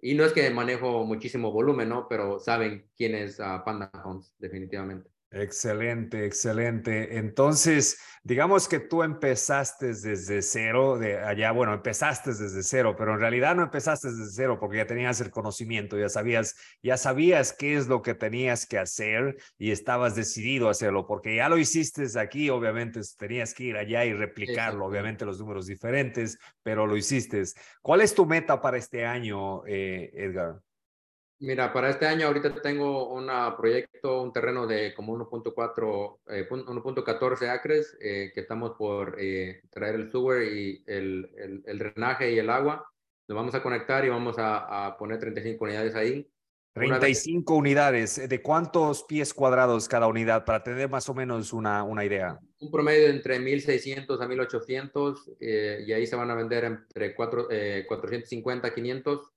y 0.00 0.14
no 0.14 0.24
es 0.24 0.32
que 0.32 0.50
manejo 0.50 1.04
muchísimo 1.04 1.52
volumen, 1.52 1.88
¿no? 1.88 2.08
Pero 2.08 2.38
saben 2.38 2.88
quién 2.96 3.14
es 3.14 3.38
uh, 3.38 3.64
Panda 3.64 3.90
Homes, 4.04 4.34
definitivamente. 4.38 5.10
Excelente, 5.32 6.26
excelente. 6.26 7.16
Entonces, 7.16 8.00
digamos 8.24 8.66
que 8.66 8.80
tú 8.80 9.04
empezaste 9.04 9.86
desde 9.86 10.42
cero, 10.42 10.98
de 10.98 11.18
allá, 11.18 11.52
bueno, 11.52 11.72
empezaste 11.72 12.30
desde 12.30 12.64
cero, 12.64 12.96
pero 12.98 13.14
en 13.14 13.20
realidad 13.20 13.54
no 13.54 13.62
empezaste 13.62 14.08
desde 14.10 14.28
cero 14.32 14.58
porque 14.58 14.78
ya 14.78 14.88
tenías 14.88 15.20
el 15.20 15.30
conocimiento, 15.30 15.96
ya 15.96 16.08
sabías, 16.08 16.56
ya 16.82 16.96
sabías 16.96 17.52
qué 17.52 17.76
es 17.76 17.86
lo 17.86 18.02
que 18.02 18.14
tenías 18.14 18.66
que 18.66 18.78
hacer 18.78 19.36
y 19.56 19.70
estabas 19.70 20.16
decidido 20.16 20.66
a 20.66 20.72
hacerlo, 20.72 21.06
porque 21.06 21.36
ya 21.36 21.48
lo 21.48 21.58
hiciste 21.58 22.06
aquí, 22.18 22.50
obviamente 22.50 23.00
tenías 23.16 23.54
que 23.54 23.64
ir 23.64 23.76
allá 23.76 24.04
y 24.04 24.12
replicarlo, 24.12 24.84
obviamente 24.84 25.24
los 25.24 25.38
números 25.38 25.66
diferentes, 25.66 26.38
pero 26.64 26.88
lo 26.88 26.96
hiciste. 26.96 27.44
¿Cuál 27.82 28.00
es 28.00 28.16
tu 28.16 28.26
meta 28.26 28.60
para 28.60 28.78
este 28.78 29.06
año, 29.06 29.64
eh, 29.64 30.10
Edgar? 30.12 30.60
Mira, 31.42 31.72
para 31.72 31.88
este 31.88 32.06
año 32.06 32.26
ahorita 32.26 32.60
tengo 32.60 33.14
un 33.14 33.30
proyecto, 33.56 34.20
un 34.22 34.30
terreno 34.30 34.66
de 34.66 34.92
como 34.92 35.16
1.4, 35.16 36.18
eh, 36.28 36.46
1.14 36.50 37.48
acres 37.48 37.96
eh, 37.98 38.30
que 38.34 38.40
estamos 38.40 38.72
por 38.76 39.16
eh, 39.18 39.62
traer 39.70 39.94
el 39.94 40.10
sewer 40.10 40.52
y 40.52 40.84
el, 40.86 41.30
el, 41.38 41.62
el, 41.64 41.78
drenaje 41.78 42.30
y 42.30 42.38
el 42.38 42.50
agua. 42.50 42.86
Nos 43.26 43.36
vamos 43.36 43.54
a 43.54 43.62
conectar 43.62 44.04
y 44.04 44.10
vamos 44.10 44.38
a, 44.38 44.86
a 44.86 44.98
poner 44.98 45.18
35 45.18 45.64
unidades 45.64 45.94
ahí. 45.94 46.30
35 46.74 47.54
unidades. 47.54 48.28
¿De 48.28 48.42
cuántos 48.42 49.04
pies 49.04 49.32
cuadrados 49.32 49.88
cada 49.88 50.08
unidad 50.08 50.44
para 50.44 50.62
tener 50.62 50.90
más 50.90 51.08
o 51.08 51.14
menos 51.14 51.54
una, 51.54 51.84
una 51.84 52.04
idea? 52.04 52.38
Un 52.58 52.70
promedio 52.70 53.08
entre 53.08 53.40
1.600 53.40 54.20
a 54.20 54.28
1.800 54.28 55.36
eh, 55.40 55.84
y 55.86 55.92
ahí 55.94 56.06
se 56.06 56.16
van 56.16 56.30
a 56.30 56.34
vender 56.34 56.64
entre 56.64 57.14
4, 57.14 57.48
450 57.88 58.68
a 58.68 58.74
500 58.74 59.30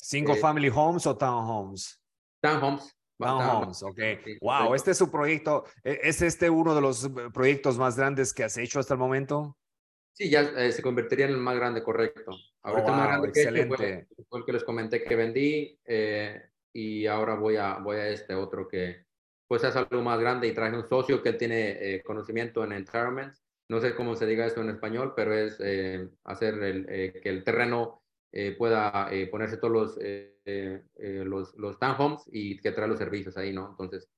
¿Single 0.00 0.34
eh, 0.34 0.40
family 0.40 0.70
homes 0.74 1.06
o 1.06 1.16
townhomes? 1.16 2.00
Townhomes. 2.40 2.94
Townhomes, 3.18 3.82
ok. 3.82 3.98
wow, 4.40 4.74
este 4.74 4.92
es 4.92 4.98
su 4.98 5.10
proyecto. 5.10 5.64
¿e-, 5.82 5.98
¿Es 6.04 6.22
este 6.22 6.48
uno 6.48 6.74
de 6.74 6.80
los 6.80 7.04
eh, 7.04 7.10
proyectos 7.34 7.76
más 7.76 7.96
grandes 7.96 8.32
que 8.32 8.44
has 8.44 8.56
hecho 8.56 8.78
hasta 8.78 8.94
el 8.94 9.00
momento? 9.00 9.56
Sí, 10.18 10.28
ya 10.30 10.40
eh, 10.40 10.72
se 10.72 10.82
convertiría 10.82 11.26
en 11.26 11.32
el 11.32 11.38
más 11.38 11.54
grande, 11.54 11.80
correcto. 11.80 12.32
Ahorita 12.62 12.92
oh, 12.92 12.96
más 12.96 13.06
grande 13.06 13.28
excelente. 13.28 13.76
Que 13.76 14.06
fue, 14.16 14.24
fue, 14.28 14.38
el 14.40 14.44
que 14.44 14.52
les 14.52 14.64
comenté 14.64 15.04
que 15.04 15.14
vendí 15.14 15.78
eh, 15.84 16.42
y 16.72 17.06
ahora 17.06 17.36
voy 17.36 17.54
a, 17.54 17.78
voy 17.78 17.98
a 17.98 18.08
este 18.08 18.34
otro 18.34 18.66
que 18.66 19.04
pues 19.46 19.62
es 19.62 19.76
algo 19.76 20.02
más 20.02 20.18
grande 20.18 20.48
y 20.48 20.54
traje 20.54 20.76
un 20.76 20.88
socio 20.88 21.22
que 21.22 21.34
tiene 21.34 21.70
eh, 21.70 22.02
conocimiento 22.02 22.64
en 22.64 22.72
environment. 22.72 23.32
No 23.68 23.80
sé 23.80 23.94
cómo 23.94 24.16
se 24.16 24.26
diga 24.26 24.44
eso 24.44 24.60
en 24.60 24.70
español, 24.70 25.12
pero 25.14 25.32
es 25.34 25.54
hacer 26.24 26.54
el, 26.64 26.86
que 27.22 27.28
el 27.28 27.44
terreno 27.44 28.02
eh, 28.40 28.52
pueda 28.52 29.08
eh, 29.10 29.26
ponerse 29.26 29.56
todos 29.56 29.72
los, 29.72 29.98
eh, 30.00 30.84
los, 31.24 31.56
los 31.56 31.76
townhomes 31.80 32.22
y 32.30 32.56
que 32.58 32.70
trae 32.70 32.86
los 32.86 32.96
servicios 32.96 33.36
ahí, 33.36 33.52
¿no? 33.52 33.70
Entonces, 33.70 34.08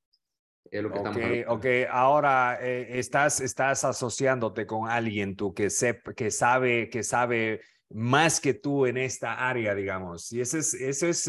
es 0.71 0.83
lo 0.83 0.93
que 0.93 0.99
okay, 0.99 1.39
estamos 1.39 1.57
Ok, 1.57 1.67
ahora 1.91 2.61
estás, 2.61 3.41
estás 3.41 3.83
asociándote 3.83 4.67
con 4.67 4.91
alguien 4.91 5.37
tú 5.37 5.55
que, 5.55 5.71
sep, 5.71 6.15
que, 6.15 6.31
sabe, 6.31 6.91
que 6.91 7.03
sabe 7.03 7.63
más 7.89 8.43
que 8.43 8.53
tú 8.53 8.85
en 8.85 8.99
esta 8.99 9.49
área, 9.49 9.75
digamos. 9.75 10.31
Y 10.35 10.43
ese 10.43 10.59
es, 10.59 10.75
eso 10.75 11.07
es 11.07 11.27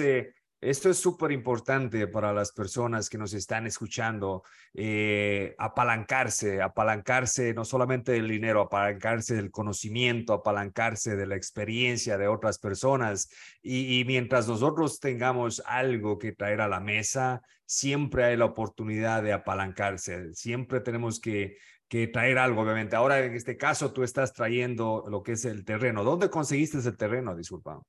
esto 0.62 0.91
es 0.91 0.97
súper 0.97 1.32
importante 1.32 2.07
para 2.07 2.32
las 2.34 2.51
personas 2.51 3.09
que 3.09 3.18
nos 3.18 3.34
están 3.34 3.66
escuchando, 3.66 4.43
eh, 4.76 5.55
apalancarse, 5.57 6.62
apalancarse 6.62 7.53
no 7.55 7.66
solamente 7.66 8.12
del 8.12 8.28
dinero, 8.28 8.62
apalancarse 8.62 9.36
del 9.36 9.49
conocimiento, 9.49 10.34
apalancarse 10.34 11.16
de 11.16 11.26
la 11.26 11.36
experiencia 11.36 12.18
de 12.20 12.28
otras 12.28 12.59
personas. 12.59 13.30
Y, 13.64 13.99
y, 13.99 14.05
mientras 14.05 14.47
nosotros 14.47 14.99
tengamos 14.99 15.64
algo 15.66 16.20
que 16.20 16.32
traer 16.34 16.62
a 16.62 16.68
la 16.68 16.80
mesa, 16.80 17.41
siempre 17.66 18.26
hay 18.26 18.38
la 18.38 18.45
oportunidad 18.45 19.24
de 19.24 19.34
apalancarse, 19.34 20.34
siempre 20.36 20.80
tenemos 20.80 21.20
que, 21.20 21.57
que 21.88 22.07
traer 22.07 22.38
algo, 22.38 22.62
obviamente. 22.62 22.95
Ahora, 22.95 23.20
en 23.20 23.34
este 23.34 23.57
caso, 23.57 23.91
tú 23.91 24.03
estás 24.03 24.32
trayendo 24.32 25.03
lo 25.09 25.24
que 25.24 25.34
es 25.34 25.45
el 25.45 25.66
terreno. 25.66 26.03
¿Dónde 26.03 26.30
conseguiste 26.30 26.78
ese 26.78 26.91
terreno? 26.93 27.36
Disculpa. 27.36 27.82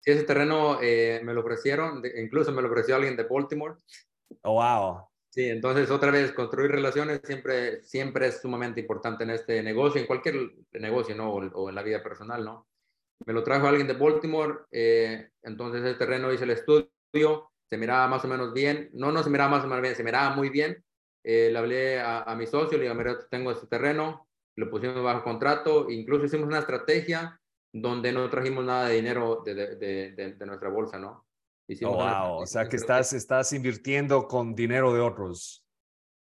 Sí, 0.00 0.12
ese 0.12 0.24
terreno 0.24 0.78
eh, 0.82 1.20
me 1.22 1.34
lo 1.34 1.40
ofrecieron, 1.42 2.02
incluso 2.16 2.52
me 2.52 2.62
lo 2.62 2.68
ofreció 2.68 2.96
alguien 2.96 3.16
de 3.16 3.24
Baltimore. 3.24 3.74
Oh, 4.42 4.54
wow. 4.54 5.06
Sí, 5.28 5.48
entonces 5.48 5.90
otra 5.90 6.10
vez 6.10 6.32
construir 6.32 6.70
relaciones 6.70 7.20
siempre, 7.22 7.82
siempre 7.82 8.28
es 8.28 8.40
sumamente 8.40 8.80
importante 8.80 9.24
en 9.24 9.30
este 9.30 9.62
negocio, 9.62 10.00
en 10.00 10.06
cualquier 10.06 10.50
negocio, 10.72 11.14
¿no? 11.14 11.30
O, 11.30 11.36
o 11.36 11.68
en 11.68 11.74
la 11.74 11.82
vida 11.82 12.02
personal, 12.02 12.44
¿no? 12.44 12.66
Me 13.26 13.34
lo 13.34 13.44
trajo 13.44 13.66
alguien 13.66 13.86
de 13.86 13.92
Baltimore, 13.92 14.60
eh, 14.72 15.28
entonces 15.42 15.84
el 15.84 15.98
terreno 15.98 16.32
hice 16.32 16.44
el 16.44 16.50
estudio, 16.50 17.52
se 17.68 17.76
miraba 17.76 18.08
más 18.08 18.24
o 18.24 18.28
menos 18.28 18.52
bien, 18.54 18.90
no, 18.94 19.12
no 19.12 19.22
se 19.22 19.30
miraba 19.30 19.50
más 19.50 19.64
o 19.64 19.68
menos 19.68 19.82
bien, 19.82 19.94
se 19.94 20.02
miraba 20.02 20.34
muy 20.34 20.48
bien. 20.48 20.82
Eh, 21.22 21.50
le 21.52 21.58
hablé 21.58 22.00
a, 22.00 22.22
a, 22.22 22.34
mi 22.34 22.46
socio, 22.46 22.78
le 22.78 22.84
dije, 22.84 22.94
mira, 22.94 23.18
tengo 23.30 23.52
este 23.52 23.66
terreno, 23.66 24.26
lo 24.56 24.70
pusimos 24.70 25.02
bajo 25.02 25.22
contrato, 25.22 25.90
incluso 25.90 26.24
hicimos 26.24 26.46
una 26.46 26.60
estrategia 26.60 27.39
donde 27.72 28.12
no 28.12 28.28
trajimos 28.28 28.64
nada 28.64 28.88
de 28.88 28.96
dinero 28.96 29.42
de, 29.44 29.54
de, 29.54 30.12
de, 30.12 30.46
nuestra 30.46 30.68
bolsa, 30.68 30.98
¿no? 30.98 31.26
oh, 31.84 31.94
wow, 31.94 32.42
o 32.42 32.46
sea 32.46 32.68
que 32.68 32.76
estás, 32.76 33.12
estás 33.12 33.52
invirtiendo 33.52 34.26
con 34.26 34.54
dinero 34.54 34.92
de 34.92 35.00
otros. 35.00 35.64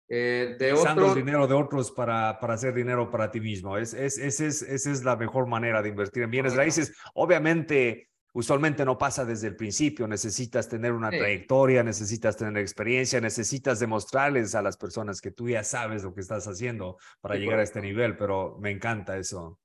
Eh, 0.08 0.56
de 0.58 0.72
Usando 0.74 1.08
el 1.08 1.14
dinero 1.14 1.46
de 1.46 1.54
otros 1.54 1.90
para, 1.90 2.38
para 2.38 2.54
hacer 2.54 2.74
dinero 2.74 3.10
para 3.10 3.30
ti 3.30 3.40
mismo. 3.40 3.76
Es, 3.78 3.94
es, 3.94 4.18
es, 4.18 4.40
esa 4.40 4.90
es 4.90 5.04
la 5.04 5.16
mejor 5.16 5.46
manera 5.46 5.82
de 5.82 5.88
invertir 5.88 6.22
en 6.22 6.30
bienes 6.30 6.54
raíces. 6.54 6.94
Obviamente, 7.14 8.10
usualmente 8.34 8.84
no 8.84 8.98
pasa 8.98 9.24
desde 9.24 9.48
el 9.48 9.56
principio. 9.56 10.06
Necesitas 10.06 10.68
tener 10.68 10.92
una 10.92 11.08
trayectoria, 11.10 11.82
necesitas 11.82 12.36
tener 12.36 12.58
experiencia, 12.58 13.20
necesitas 13.20 13.80
demostrarles 13.80 14.54
a 14.54 14.62
las 14.62 14.76
personas 14.76 15.20
que 15.20 15.30
tú 15.30 15.48
ya 15.48 15.64
sabes 15.64 16.04
lo 16.04 16.14
que 16.14 16.20
estás 16.20 16.46
haciendo 16.46 16.98
para 17.20 17.36
llegar 17.36 17.58
a 17.58 17.62
este 17.62 17.80
nivel, 17.80 18.16
pero 18.16 18.58
me 18.60 18.70
encanta 18.70 19.16
eso. 19.16 19.58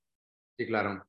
Sí, 0.57 0.67
claro. 0.67 1.08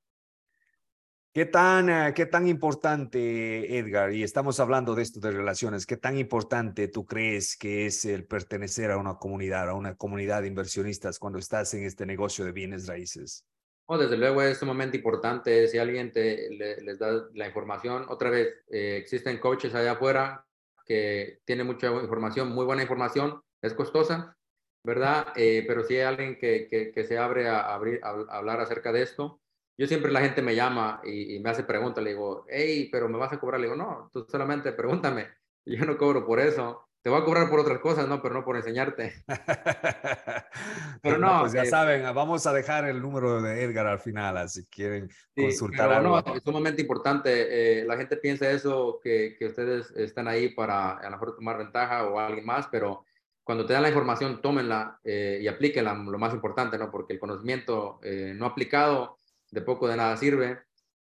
¿Qué 1.32 1.44
tan, 1.46 1.88
eh, 1.88 2.12
¿Qué 2.12 2.26
tan 2.26 2.48
importante, 2.48 3.78
Edgar, 3.78 4.12
y 4.12 4.24
estamos 4.24 4.58
hablando 4.58 4.96
de 4.96 5.02
esto 5.02 5.20
de 5.20 5.30
relaciones, 5.30 5.86
qué 5.86 5.96
tan 5.96 6.18
importante 6.18 6.88
tú 6.88 7.06
crees 7.06 7.56
que 7.56 7.86
es 7.86 8.04
el 8.04 8.26
pertenecer 8.26 8.90
a 8.90 8.96
una 8.96 9.14
comunidad, 9.14 9.68
a 9.68 9.74
una 9.74 9.94
comunidad 9.94 10.42
de 10.42 10.48
inversionistas 10.48 11.20
cuando 11.20 11.38
estás 11.38 11.72
en 11.74 11.84
este 11.84 12.04
negocio 12.04 12.44
de 12.44 12.50
bienes 12.50 12.88
raíces? 12.88 13.46
Oh, 13.86 13.96
desde 13.96 14.16
luego 14.16 14.42
es 14.42 14.58
sumamente 14.58 14.96
importante 14.96 15.68
si 15.68 15.78
alguien 15.78 16.10
te, 16.10 16.50
les 16.50 16.98
da 16.98 17.28
la 17.34 17.46
información. 17.46 18.06
Otra 18.08 18.30
vez, 18.30 18.48
eh, 18.68 18.96
existen 18.96 19.38
coaches 19.38 19.72
allá 19.72 19.92
afuera 19.92 20.44
que 20.84 21.38
tienen 21.44 21.68
mucha 21.68 21.92
información, 21.92 22.48
muy 22.48 22.64
buena 22.64 22.82
información, 22.82 23.40
es 23.62 23.74
costosa, 23.74 24.36
¿verdad? 24.82 25.28
Eh, 25.36 25.62
pero 25.64 25.84
si 25.84 25.94
hay 25.94 26.02
alguien 26.02 26.36
que, 26.36 26.66
que, 26.68 26.90
que 26.90 27.04
se 27.04 27.18
abre 27.18 27.48
a, 27.48 27.72
abrir, 27.72 28.00
a 28.02 28.10
hablar 28.36 28.60
acerca 28.60 28.90
de 28.90 29.02
esto, 29.02 29.39
yo 29.80 29.86
siempre 29.86 30.12
la 30.12 30.20
gente 30.20 30.42
me 30.42 30.54
llama 30.54 31.00
y, 31.04 31.38
me 31.38 31.48
hace 31.48 31.62
preguntas, 31.62 32.04
le 32.04 32.10
digo, 32.10 32.44
hey, 32.50 32.90
pero 32.92 33.08
me 33.08 33.16
vas 33.16 33.32
a 33.32 33.40
cobrar, 33.40 33.58
le 33.58 33.66
digo, 33.66 33.76
no, 33.76 34.10
tú 34.12 34.26
solamente 34.28 34.72
pregúntame, 34.72 35.28
yo 35.64 35.86
no 35.86 35.96
cobro 35.96 36.26
por 36.26 36.38
eso, 36.38 36.86
te 37.00 37.08
voy 37.08 37.18
a 37.18 37.24
cobrar 37.24 37.48
por 37.48 37.60
otras 37.60 37.78
cosas, 37.78 38.06
no, 38.06 38.20
pero 38.20 38.34
no 38.34 38.44
por 38.44 38.56
enseñarte. 38.56 39.24
pero 41.02 41.16
no, 41.16 41.40
pues 41.40 41.52
ya 41.54 41.62
eh, 41.62 41.66
saben, 41.66 42.02
vamos 42.14 42.46
a 42.46 42.52
dejar 42.52 42.90
el 42.90 43.00
número 43.00 43.40
de 43.40 43.62
Edgar 43.62 43.86
al 43.86 44.00
final, 44.00 44.50
si 44.50 44.66
quieren 44.66 45.08
consultar 45.34 45.90
algo. 45.90 46.20
No, 46.20 46.34
es 46.34 46.42
sumamente 46.42 46.82
importante. 46.82 47.80
Eh, 47.80 47.84
la 47.86 47.96
gente 47.96 48.18
piensa 48.18 48.50
eso, 48.50 49.00
que, 49.02 49.34
que, 49.38 49.46
ustedes 49.46 49.92
están 49.92 50.28
ahí 50.28 50.50
para 50.50 50.98
a 50.98 51.04
lo 51.04 51.12
mejor 51.12 51.34
tomar 51.34 51.56
ventaja 51.56 52.06
o 52.06 52.18
alguien 52.18 52.44
más, 52.44 52.66
pero 52.70 53.06
cuando 53.42 53.64
te 53.64 53.72
dan 53.72 53.80
la 53.80 53.88
información, 53.88 54.42
tómenla 54.42 55.00
eh, 55.02 55.38
y 55.40 55.48
aplíquenla, 55.48 55.94
lo 55.94 56.18
más 56.18 56.34
importante, 56.34 56.76
¿no? 56.76 56.90
Porque 56.90 57.14
el 57.14 57.18
conocimiento 57.18 57.98
no 58.34 58.44
aplicado 58.44 59.19
de 59.50 59.62
poco 59.62 59.88
de 59.88 59.96
nada 59.96 60.16
sirve, 60.16 60.60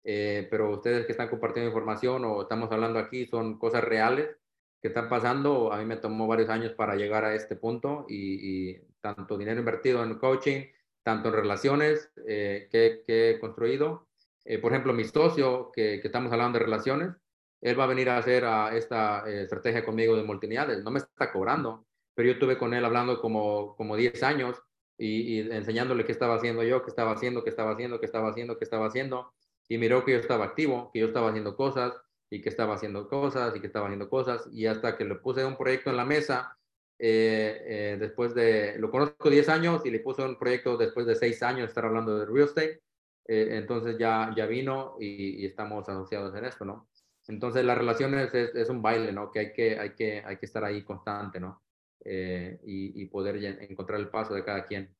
eh, 0.05 0.49
pero 0.51 0.71
ustedes 0.71 1.07
que 1.07 1.13
están 1.13 1.29
compartiendo 1.29 1.69
información 1.71 2.25
o 2.25 2.43
estamos 2.43 2.71
hablando 2.73 2.99
aquí 2.99 3.27
son 3.27 3.59
cosas 3.59 3.85
reales 3.85 4.37
que 4.81 4.89
están 4.89 5.09
pasando. 5.09 5.73
A 5.73 5.79
mí 5.79 5.85
me 5.85 5.97
tomó 5.97 6.27
varios 6.27 6.49
años 6.51 6.73
para 6.73 6.97
llegar 6.97 7.25
a 7.25 7.35
este 7.35 7.57
punto 7.57 8.07
y, 8.09 8.77
tanto 9.01 9.37
dinero 9.37 9.59
invertido 9.59 10.03
en 10.05 10.17
coaching, 10.19 10.67
tanto 11.03 11.29
en 11.29 11.35
relaciones 11.35 12.11
eh, 12.27 12.69
que, 12.71 13.03
he 13.07 13.41
construido. 13.41 14.09
Eh, 14.45 14.59
por 14.59 14.73
ejemplo, 14.73 14.93
mi 14.93 15.05
socio, 15.05 15.71
que, 15.73 15.97
estamos 15.97 16.33
hablando 16.33 16.59
de 16.59 16.65
relaciones, 16.65 17.11
él 17.61 17.79
va 17.79 17.85
a 17.85 17.89
venir 17.89 18.11
a 18.11 18.19
hacer 18.19 18.45
esta 18.73 19.29
estrategia 19.29 19.85
conmigo 19.85 20.17
de 20.17 20.25
multiniales. 20.25 20.83
No 20.83 20.91
me 20.91 20.99
está 20.99 21.33
cobrando, 21.33 21.87
pero 22.15 22.27
yo 22.27 22.33
estuve 22.35 22.59
con 22.59 22.75
él 22.75 22.85
hablando 22.85 23.21
como, 23.21 23.77
como 23.77 23.97
10 23.97 24.21
años 24.25 24.61
y, 25.05 25.41
enseñándole 25.53 26.05
qué 26.05 26.13
estaba 26.13 26.37
haciendo 26.37 26.63
yo, 26.63 26.83
qué 26.83 26.91
estaba 26.91 27.13
haciendo, 27.13 27.43
qué 27.43 27.51
estaba 27.51 27.73
haciendo, 27.73 27.99
qué 27.99 28.07
estaba 28.07 28.31
haciendo, 28.31 28.59
qué 28.59 28.65
estaba 28.65 28.87
haciendo. 28.87 29.33
Y 29.69 29.79
miró 29.79 30.05
que 30.05 30.13
yo 30.13 30.19
estaba 30.19 30.45
activo, 30.45 30.91
que 30.93 31.01
yo 31.01 31.07
estaba 31.07 31.31
haciendo 31.31 31.57
cosas 31.57 31.95
y 32.31 32.41
que 32.41 32.49
estaba 32.49 32.75
haciendo 32.75 33.09
cosas 33.09 33.57
y 33.57 33.61
que 33.61 33.67
estaba 33.67 33.87
haciendo 33.87 34.09
cosas. 34.09 34.49
Y 34.53 34.67
hasta 34.67 34.97
que 34.97 35.05
le 35.05 35.17
puse 35.17 35.45
un 35.45 35.57
proyecto 35.57 35.91
en 35.91 35.97
la 35.97 36.05
mesa, 36.05 36.57
eh, 36.99 37.63
eh, 37.67 37.97
después 37.99 38.35
de, 38.35 38.79
lo 38.79 38.91
conozco 38.91 39.29
10 39.29 39.49
años 39.49 39.85
y 39.85 39.91
le 39.91 40.01
puse 40.01 40.23
un 40.23 40.39
proyecto 40.39 40.77
después 40.77 41.07
de 41.07 41.17
6 41.17 41.43
años 41.43 41.69
estar 41.69 41.85
hablando 41.85 42.17
de 42.19 42.27
real 42.27 42.47
estate. 42.47 42.83
Eh, 43.27 43.49
entonces 43.53 43.97
ya, 43.99 44.33
ya 44.37 44.47
vino 44.47 44.97
y, 45.01 45.45
estamos 45.47 45.89
asociados 45.89 46.35
en 46.37 46.45
esto, 46.45 46.65
¿no? 46.65 46.89
Entonces 47.29 47.65
las 47.65 47.79
relaciones 47.79 48.35
es, 48.35 48.55
es, 48.55 48.69
un 48.69 48.83
baile, 48.83 49.13
¿no? 49.13 49.31
Que 49.31 49.39
hay 49.41 49.53
que, 49.53 49.79
hay 49.79 49.95
que, 49.95 50.23
hay 50.25 50.37
que 50.37 50.47
estar 50.47 50.65
ahí 50.65 50.83
constante, 50.83 51.41
¿no? 51.41 51.62
Eh, 52.05 52.61
y, 52.65 53.07
poder 53.07 53.37
encontrar 53.69 54.01
el 54.01 54.09
paso 54.09 54.35
de 54.35 54.45
cada 54.45 54.67
quien. 54.67 54.95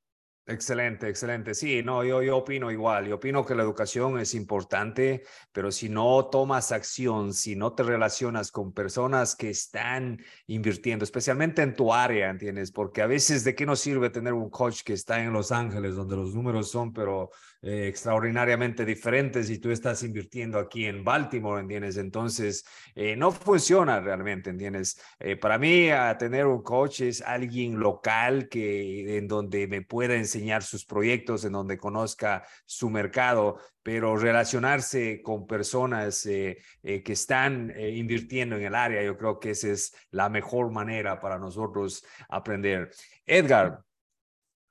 Excelente, 0.45 1.09
excelente. 1.09 1.55
Sí, 1.55 1.83
no, 1.85 2.03
yo, 2.03 2.21
yo 2.21 2.39
opino 2.39 2.71
igual. 2.73 3.07
Yo 3.07 3.15
opino 3.15 3.47
que 3.47 3.55
la 3.55 3.63
educación 3.63 4.19
es 4.19 4.35
importante, 4.35 5.23
pero 5.53 5.71
si 5.71 5.89
no 5.89 6.27
tomas 6.27 6.73
acción, 6.73 7.33
si 7.33 7.55
no 7.55 7.75
te 7.75 7.85
relacionas 7.85 8.51
con 8.51 8.73
personas 8.73 9.37
que 9.37 9.51
están 9.51 10.21
invirtiendo, 10.49 11.05
especialmente 11.05 11.63
en 11.63 11.75
tu 11.75 11.93
área, 11.95 12.29
¿entiendes? 12.29 12.73
Porque 12.73 13.03
a 13.03 13.07
veces 13.07 13.45
de 13.45 13.55
qué 13.55 13.67
nos 13.67 13.79
sirve 13.79 14.11
tener 14.11 14.33
un 14.33 14.51
coach 14.51 14.83
que 14.83 14.95
está 14.95 15.23
en 15.23 15.33
Los 15.33 15.53
Ángeles, 15.53 15.95
donde 15.95 16.17
los 16.17 16.35
números 16.35 16.73
son, 16.73 16.93
pero 16.93 17.31
eh, 17.65 17.87
extraordinariamente 17.87 18.85
diferentes 18.85 19.49
y 19.49 19.59
tú 19.59 19.71
estás 19.71 20.03
invirtiendo 20.03 20.59
aquí 20.59 20.85
en 20.87 21.05
Baltimore, 21.05 21.61
¿entiendes? 21.61 21.97
Entonces, 21.97 22.65
eh, 22.97 23.15
no 23.15 23.31
funciona 23.31 24.01
realmente, 24.01 24.51
¿entiendes? 24.51 25.01
Eh, 25.21 25.37
para 25.37 25.59
mí, 25.59 25.89
tener 26.19 26.47
un 26.47 26.61
coach 26.65 27.03
es 27.03 27.23
alguien 27.23 27.79
local 27.79 28.49
que 28.49 29.17
en 29.17 29.29
donde 29.29 29.69
me 29.69 29.83
pueda 29.83 30.17
enseñar 30.17 30.65
sus 30.65 30.85
proyectos, 30.85 31.45
en 31.45 31.53
donde 31.53 31.79
conozca 31.79 32.45
su 32.67 32.91
mercado, 32.91 33.59
pero 33.81 34.17
relacionarse 34.17 35.23
con 35.23 35.47
personas 35.47 36.23
que 36.23 36.57
están 36.83 37.73
invirtiendo 37.79 38.57
en 38.57 38.63
el 38.63 38.75
área, 38.75 39.03
yo 39.03 39.17
creo 39.17 39.39
que 39.39 39.51
esa 39.51 39.69
es 39.69 39.95
la 40.11 40.29
mejor 40.29 40.71
manera 40.73 41.21
para 41.21 41.39
nosotros 41.39 42.05
aprender. 42.29 42.91
Edgar, 43.27 43.83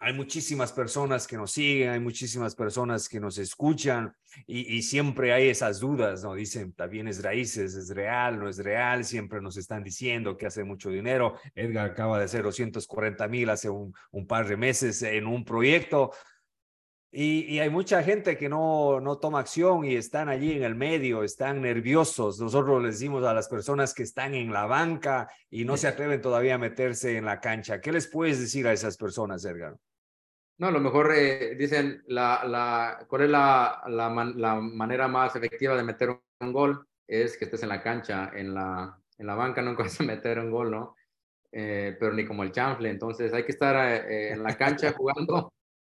hay 0.04 0.14
muchísimas 0.14 0.74
personas 0.74 1.28
que 1.28 1.38
nos 1.38 1.52
siguen, 1.52 1.92
hay 1.92 2.00
muchísimas 2.00 2.56
personas 2.56 3.08
que 3.08 3.20
nos 3.20 3.38
escuchan 3.38 4.12
y, 4.48 4.82
siempre 4.82 5.32
hay 5.32 5.50
esas 5.50 5.80
dudas, 5.80 6.24
¿no? 6.24 6.34
Dicen, 6.34 6.74
también 6.74 7.08
es 7.08 7.22
raíces, 7.22 7.76
es 7.76 7.90
real, 7.90 8.40
no 8.40 8.50
es 8.50 8.58
real, 8.58 9.06
siempre 9.06 9.42
nos 9.42 9.58
están 9.58 9.84
diciendo 9.84 10.36
que 10.36 10.48
hace 10.48 10.64
mucho 10.64 10.90
dinero. 10.90 11.36
Edgar 11.54 11.92
acaba 11.92 12.18
de 12.18 12.26
hacer 12.26 12.42
240 12.42 13.28
mil 13.28 13.48
hace 13.52 13.70
un, 13.70 13.94
par 14.28 14.48
de 14.48 14.58
meses 14.58 15.04
en 15.04 15.28
un 15.28 15.46
proyecto. 15.46 16.12
Y, 17.12 17.60
hay 17.60 17.70
mucha 17.70 18.02
gente 18.02 18.38
que 18.38 18.50
no, 18.50 19.00
no 19.02 19.20
toma 19.20 19.42
acción 19.42 19.86
y 19.86 19.96
están 19.96 20.30
allí 20.30 20.54
en 20.54 20.64
el 20.64 20.74
medio, 20.74 21.24
están 21.24 21.62
nerviosos. 21.62 22.40
Nosotros 22.40 22.82
les 22.82 22.94
decimos 22.96 23.24
a 23.24 23.36
las 23.36 23.48
personas 23.48 23.94
que 23.94 24.04
están 24.04 24.34
en 24.34 24.52
la 24.52 24.66
banca 24.66 25.30
y 25.52 25.64
no 25.64 25.78
se 25.78 25.88
atreven 25.88 26.22
todavía 26.22 26.56
a 26.56 26.58
meterse 26.58 27.18
en 27.18 27.26
la 27.26 27.40
cancha. 27.40 27.80
¿Qué 27.82 27.92
les 27.92 28.08
puedes 28.08 28.40
decir 28.40 28.66
a 28.68 28.74
esas 28.74 28.98
personas, 28.98 29.46
Edgar? 29.46 29.78
No, 30.62 30.68
a 30.68 30.72
lo 30.72 30.80
mejor 30.80 31.12
eh, 31.16 31.56
dicen 31.56 32.04
la, 32.06 32.44
la, 32.46 33.04
cuál 33.08 33.24
es 33.24 33.30
la, 33.32 33.82
la, 33.88 34.56
manera 34.62 35.08
más 35.08 35.36
efectiva 35.36 35.76
de 35.76 35.82
meter 35.84 36.10
un, 36.40 36.54
gol, 36.54 36.86
es 37.08 37.36
que 37.36 37.46
estés 37.46 37.64
en 37.64 37.70
la 37.70 37.82
cancha, 37.82 38.30
en 38.36 38.54
la, 38.54 38.96
en 39.18 39.26
la 39.26 39.34
banca 39.34 39.64
nunca 39.64 39.82
vas 39.82 40.00
a 40.00 40.04
meter 40.04 40.38
un 40.38 40.52
gol, 40.52 40.70
¿no? 40.70 40.96
Eh, 41.52 41.98
pero 42.00 42.14
ni 42.14 42.28
como 42.28 42.44
el 42.44 42.52
chanfle, 42.52 42.92
entonces 42.92 43.34
hay 43.34 43.44
que 43.44 43.54
estar 43.54 43.76
eh, 44.08 44.34
en 44.34 44.44
la 44.44 44.56
cancha 44.56 44.94
jugando 44.96 45.52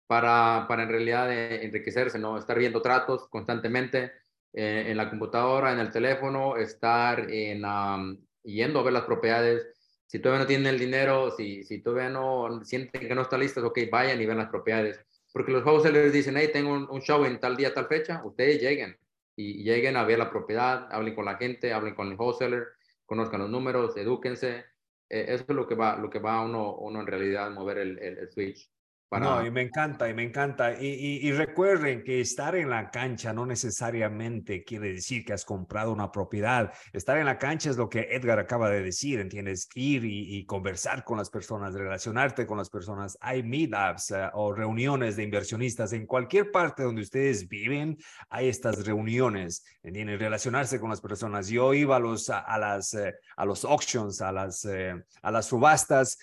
para, 0.06 0.66
para 0.68 0.84
en 0.84 0.90
realidad 0.90 1.34
enriquecerse, 1.34 2.20
¿no? 2.20 2.38
Estar 2.38 2.60
viendo 2.60 2.84
tratos 2.84 3.28
constantemente 3.30 4.12
en 4.54 4.96
la 4.96 5.10
computadora, 5.10 5.72
en 5.72 5.80
el 5.80 5.90
teléfono, 5.90 6.56
estar 6.56 7.32
en, 7.32 7.64
yendo 8.44 8.80
a 8.80 8.84
ver 8.84 8.94
las 8.94 9.06
propiedades, 9.06 9.74
si 10.12 10.20
todavía 10.20 10.44
no 10.44 10.48
tienen 10.48 10.68
el 10.68 10.78
dinero, 10.78 11.32
si, 11.32 11.64
si 11.64 11.80
todavía 11.80 12.10
no 12.10 12.66
sienten 12.66 13.08
que 13.08 13.16
no 13.16 13.22
está 13.22 13.38
listo, 13.38 13.66
ok, 13.66 13.80
vayan 13.90 14.20
y 14.20 14.26
ven 14.26 14.40
las 14.40 14.50
propiedades. 14.50 15.00
Porque 15.32 15.54
los 15.54 15.64
wholesalers 15.64 16.12
dicen, 16.12 16.36
hey, 16.36 16.50
tengo 16.52 16.74
un, 16.74 17.02
show 17.02 17.24
en 17.24 17.40
tal 17.40 17.56
día, 17.56 17.74
tal 17.74 17.88
fecha, 17.88 18.22
ustedes 18.26 18.62
lleguen 18.62 18.98
y, 19.38 19.64
lleguen 19.64 19.96
a 19.96 20.04
ver 20.04 20.20
la 20.20 20.30
propiedad, 20.30 20.90
hablen 20.92 21.16
con 21.16 21.24
la 21.24 21.38
gente, 21.38 21.72
hablen 21.72 21.96
con 21.96 22.10
el 22.10 22.18
wholesaler, 22.18 22.68
conozcan 23.06 23.40
los 23.40 23.50
números, 23.50 23.96
edúquense. 23.96 24.66
Eh, 25.08 25.28
eso 25.30 25.46
es 25.48 25.56
lo 25.56 25.66
que 25.66 25.76
va, 25.76 25.96
lo 25.96 26.10
que 26.10 26.20
va 26.20 26.44
uno, 26.44 26.76
uno 26.76 27.00
en 27.00 27.08
realidad 27.08 27.50
mover 27.50 27.78
el, 27.78 27.98
el 28.00 28.30
switch. 28.30 28.70
No, 29.20 29.46
y 29.46 29.52
me 29.52 29.62
encanta, 29.62 30.10
y 30.10 30.14
me 30.14 30.24
encanta. 30.24 30.72
Y, 30.80 31.32
recuerden 31.34 32.02
que 32.04 32.22
estar 32.22 32.56
en 32.56 32.70
la 32.70 32.90
cancha 32.90 33.34
no 33.34 33.46
necesariamente 33.46 34.64
quiere 34.64 34.94
decir 34.94 35.26
que 35.26 35.34
has 35.34 35.44
comprado 35.44 35.92
una 35.92 36.12
propiedad. 36.12 36.72
Estar 36.94 37.18
en 37.18 37.26
la 37.26 37.38
cancha 37.38 37.70
es 37.70 37.78
lo 37.78 37.90
que 37.90 38.08
Edgar 38.12 38.40
acaba 38.40 38.70
de 38.70 38.82
decir, 38.82 39.20
¿entiendes? 39.20 39.68
Ir 39.76 40.06
y, 40.06 40.46
conversar 40.46 41.04
con 41.04 41.18
las 41.18 41.30
personas, 41.30 41.74
relacionarte 41.74 42.48
con 42.48 42.58
las 42.58 42.70
personas. 42.70 43.18
Hay 43.20 43.44
meetups 43.44 44.12
eh, 44.12 44.30
o 44.34 44.54
reuniones 44.54 45.18
de 45.18 45.24
inversionistas 45.24 45.92
en 45.92 46.06
cualquier 46.06 46.50
parte 46.52 46.84
donde 46.84 47.02
ustedes 47.02 47.50
viven. 47.50 47.98
Hay 48.30 48.48
estas 48.48 48.86
reuniones, 48.86 49.66
¿entiendes? 49.84 50.20
Relacionarse 50.20 50.80
con 50.80 50.90
las 50.90 51.02
personas. 51.02 51.50
Yo 51.50 51.74
iba 51.74 51.98
a 51.98 52.00
los, 52.00 52.30
a, 52.30 52.58
las, 52.58 52.94
eh, 52.94 53.14
a 53.36 53.46
los 53.46 53.66
auctions, 53.66 54.22
a 54.22 54.32
las, 54.32 54.64
eh, 54.64 54.96
a 55.22 55.32
las 55.32 55.48
subastas 55.48 56.18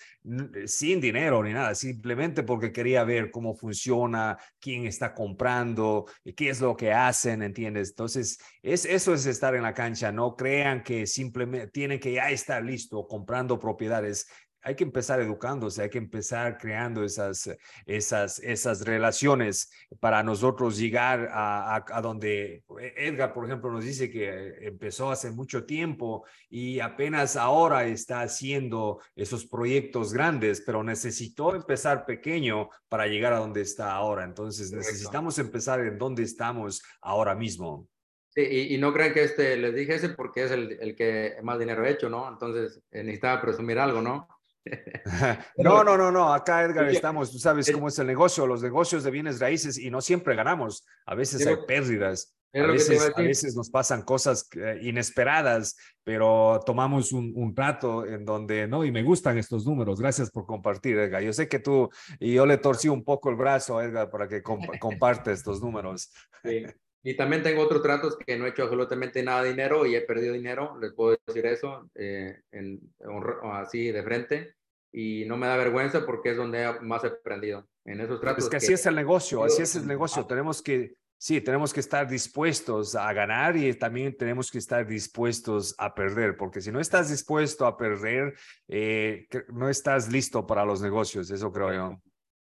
sin 0.65 0.99
dinero 0.99 1.41
ni 1.43 1.53
nada, 1.53 1.73
simplemente 1.75 2.43
porque 2.43 2.71
quería 2.71 3.03
ver 3.03 3.31
cómo 3.31 3.55
funciona, 3.55 4.37
quién 4.59 4.85
está 4.85 5.13
comprando, 5.13 6.05
qué 6.35 6.49
es 6.49 6.61
lo 6.61 6.75
que 6.75 6.91
hacen, 6.91 7.41
¿entiendes? 7.41 7.89
Entonces, 7.89 8.39
es, 8.61 8.85
eso 8.85 9.13
es 9.13 9.25
estar 9.25 9.55
en 9.55 9.63
la 9.63 9.73
cancha. 9.73 10.11
No 10.11 10.35
crean 10.35 10.83
que 10.83 11.07
simplemente 11.07 11.67
tienen 11.67 11.99
que 11.99 12.13
ya 12.13 12.29
estar 12.29 12.63
listo 12.63 13.07
comprando 13.07 13.59
propiedades 13.59 14.27
hay 14.61 14.75
que 14.75 14.83
empezar 14.83 15.19
educándose, 15.21 15.81
hay 15.83 15.89
que 15.89 15.97
empezar 15.97 16.57
creando 16.57 17.03
esas, 17.03 17.49
esas, 17.85 18.39
esas 18.39 18.85
relaciones 18.85 19.71
para 19.99 20.21
nosotros 20.23 20.77
llegar 20.77 21.29
a, 21.31 21.83
a, 21.87 22.01
donde 22.01 22.63
Edgar, 22.97 23.33
por 23.33 23.45
ejemplo, 23.45 23.71
nos 23.71 23.85
dice 23.85 24.09
que 24.09 24.57
empezó 24.61 25.11
hace 25.11 25.31
mucho 25.31 25.65
tiempo 25.65 26.25
y 26.49 26.79
apenas 26.79 27.35
ahora 27.35 27.85
está 27.85 28.21
haciendo 28.21 28.99
esos 29.15 29.45
proyectos 29.45 30.13
grandes, 30.13 30.61
pero 30.61 30.83
necesitó 30.83 31.55
empezar 31.55 32.05
pequeño 32.05 32.69
para 32.89 33.07
llegar 33.07 33.33
a 33.33 33.39
donde 33.39 33.61
está 33.61 33.93
ahora. 33.93 34.23
Entonces 34.23 34.71
necesitamos 34.71 35.39
empezar 35.39 35.79
en 35.79 35.97
donde 35.97 36.23
estamos 36.23 36.81
ahora 37.01 37.35
mismo. 37.35 37.87
Sí, 38.29 38.41
y, 38.69 38.77
no 38.77 38.93
crean 38.93 39.13
que 39.13 39.23
este, 39.23 39.57
les 39.57 39.73
dije 39.73 39.95
ese 39.95 40.09
porque 40.09 40.43
es 40.43 40.51
el, 40.51 40.77
el 40.79 40.95
que 40.95 41.37
más 41.41 41.57
dinero 41.57 41.83
ha 41.83 41.89
hecho, 41.89 42.09
¿no? 42.09 42.29
Entonces 42.29 42.79
eh, 42.91 43.03
necesitaba 43.03 43.41
presumir 43.41 43.79
algo, 43.79 44.01
¿no? 44.01 44.27
No, 45.57 45.83
no, 45.83 45.97
no, 45.97 46.11
no. 46.11 46.33
Acá, 46.33 46.63
Edgar, 46.63 46.87
estamos, 46.89 47.31
tú 47.31 47.39
sabes 47.39 47.71
cómo 47.71 47.87
es 47.87 47.99
el 47.99 48.07
negocio, 48.07 48.45
los 48.45 48.61
negocios 48.61 49.03
de 49.03 49.11
bienes 49.11 49.39
raíces 49.39 49.77
y 49.77 49.89
no 49.89 50.01
siempre 50.01 50.35
ganamos. 50.35 50.85
A 51.05 51.15
veces 51.15 51.45
hay 51.45 51.57
pérdidas. 51.67 52.35
A 52.51 52.65
veces, 52.65 53.11
a 53.15 53.21
veces, 53.21 53.55
nos 53.55 53.69
pasan 53.69 54.01
cosas 54.01 54.49
eh, 54.55 54.79
inesperadas, 54.81 55.77
pero 56.03 56.59
tomamos 56.65 57.11
un, 57.11 57.31
un, 57.35 57.55
rato 57.55 58.07
en 58.07 58.25
donde, 58.25 58.67
no, 58.67 58.83
y 58.83 58.91
me 58.91 59.03
gustan 59.03 59.37
estos 59.37 59.67
números. 59.67 59.99
Gracias 60.01 60.31
por 60.31 60.47
compartir, 60.47 60.97
Edgar. 60.97 61.21
Yo 61.21 61.31
sé 61.31 61.47
que 61.47 61.59
tú, 61.59 61.89
y 62.19 62.33
yo 62.33 62.47
le 62.47 62.57
torcí 62.57 62.87
un 62.89 63.03
poco 63.03 63.29
el 63.29 63.35
brazo 63.35 63.77
a 63.77 63.85
Edgar 63.85 64.09
para 64.09 64.27
que 64.27 64.41
comparte 64.79 65.31
estos 65.31 65.61
números. 65.61 66.11
Y 67.01 67.15
también 67.15 67.43
tengo 67.43 67.61
otros 67.61 67.81
tratos 67.81 68.17
que 68.17 68.37
no 68.37 68.45
he 68.45 68.49
hecho 68.49 68.63
absolutamente 68.63 69.23
nada 69.23 69.43
de 69.43 69.51
dinero 69.51 69.85
y 69.85 69.95
he 69.95 70.01
perdido 70.01 70.33
dinero, 70.33 70.77
les 70.81 70.91
puedo 70.93 71.17
decir 71.25 71.45
eso, 71.45 71.89
eh, 71.95 72.41
en, 72.51 72.79
así 73.53 73.91
de 73.91 74.03
frente. 74.03 74.55
Y 74.91 75.25
no 75.25 75.37
me 75.37 75.47
da 75.47 75.55
vergüenza 75.57 76.05
porque 76.05 76.31
es 76.31 76.37
donde 76.37 76.79
más 76.81 77.03
he 77.03 77.07
aprendido. 77.07 77.67
En 77.85 78.01
esos 78.01 78.19
tratos. 78.19 78.43
Es 78.43 78.49
que 78.49 78.57
así 78.57 78.73
es 78.73 78.85
el 78.85 78.95
negocio, 78.95 79.43
así 79.43 79.61
es 79.61 79.75
el 79.75 79.87
negocio. 79.87 80.25
Tenemos 80.25 80.61
que, 80.61 80.93
sí, 81.17 81.41
tenemos 81.41 81.73
que 81.73 81.79
estar 81.79 82.07
dispuestos 82.07 82.95
a 82.95 83.11
ganar 83.13 83.57
y 83.57 83.73
también 83.73 84.15
tenemos 84.15 84.51
que 84.51 84.59
estar 84.59 84.85
dispuestos 84.85 85.73
a 85.77 85.93
perder, 85.95 86.37
porque 86.37 86.61
si 86.61 86.71
no 86.71 86.79
estás 86.79 87.09
dispuesto 87.09 87.65
a 87.65 87.77
perder, 87.77 88.35
eh, 88.67 89.27
no 89.49 89.69
estás 89.69 90.11
listo 90.11 90.45
para 90.45 90.65
los 90.65 90.81
negocios, 90.81 91.31
eso 91.31 91.51
creo 91.51 91.73
yo. 91.73 92.01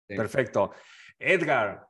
Perfecto. 0.08 0.72
Edgar, 1.20 1.88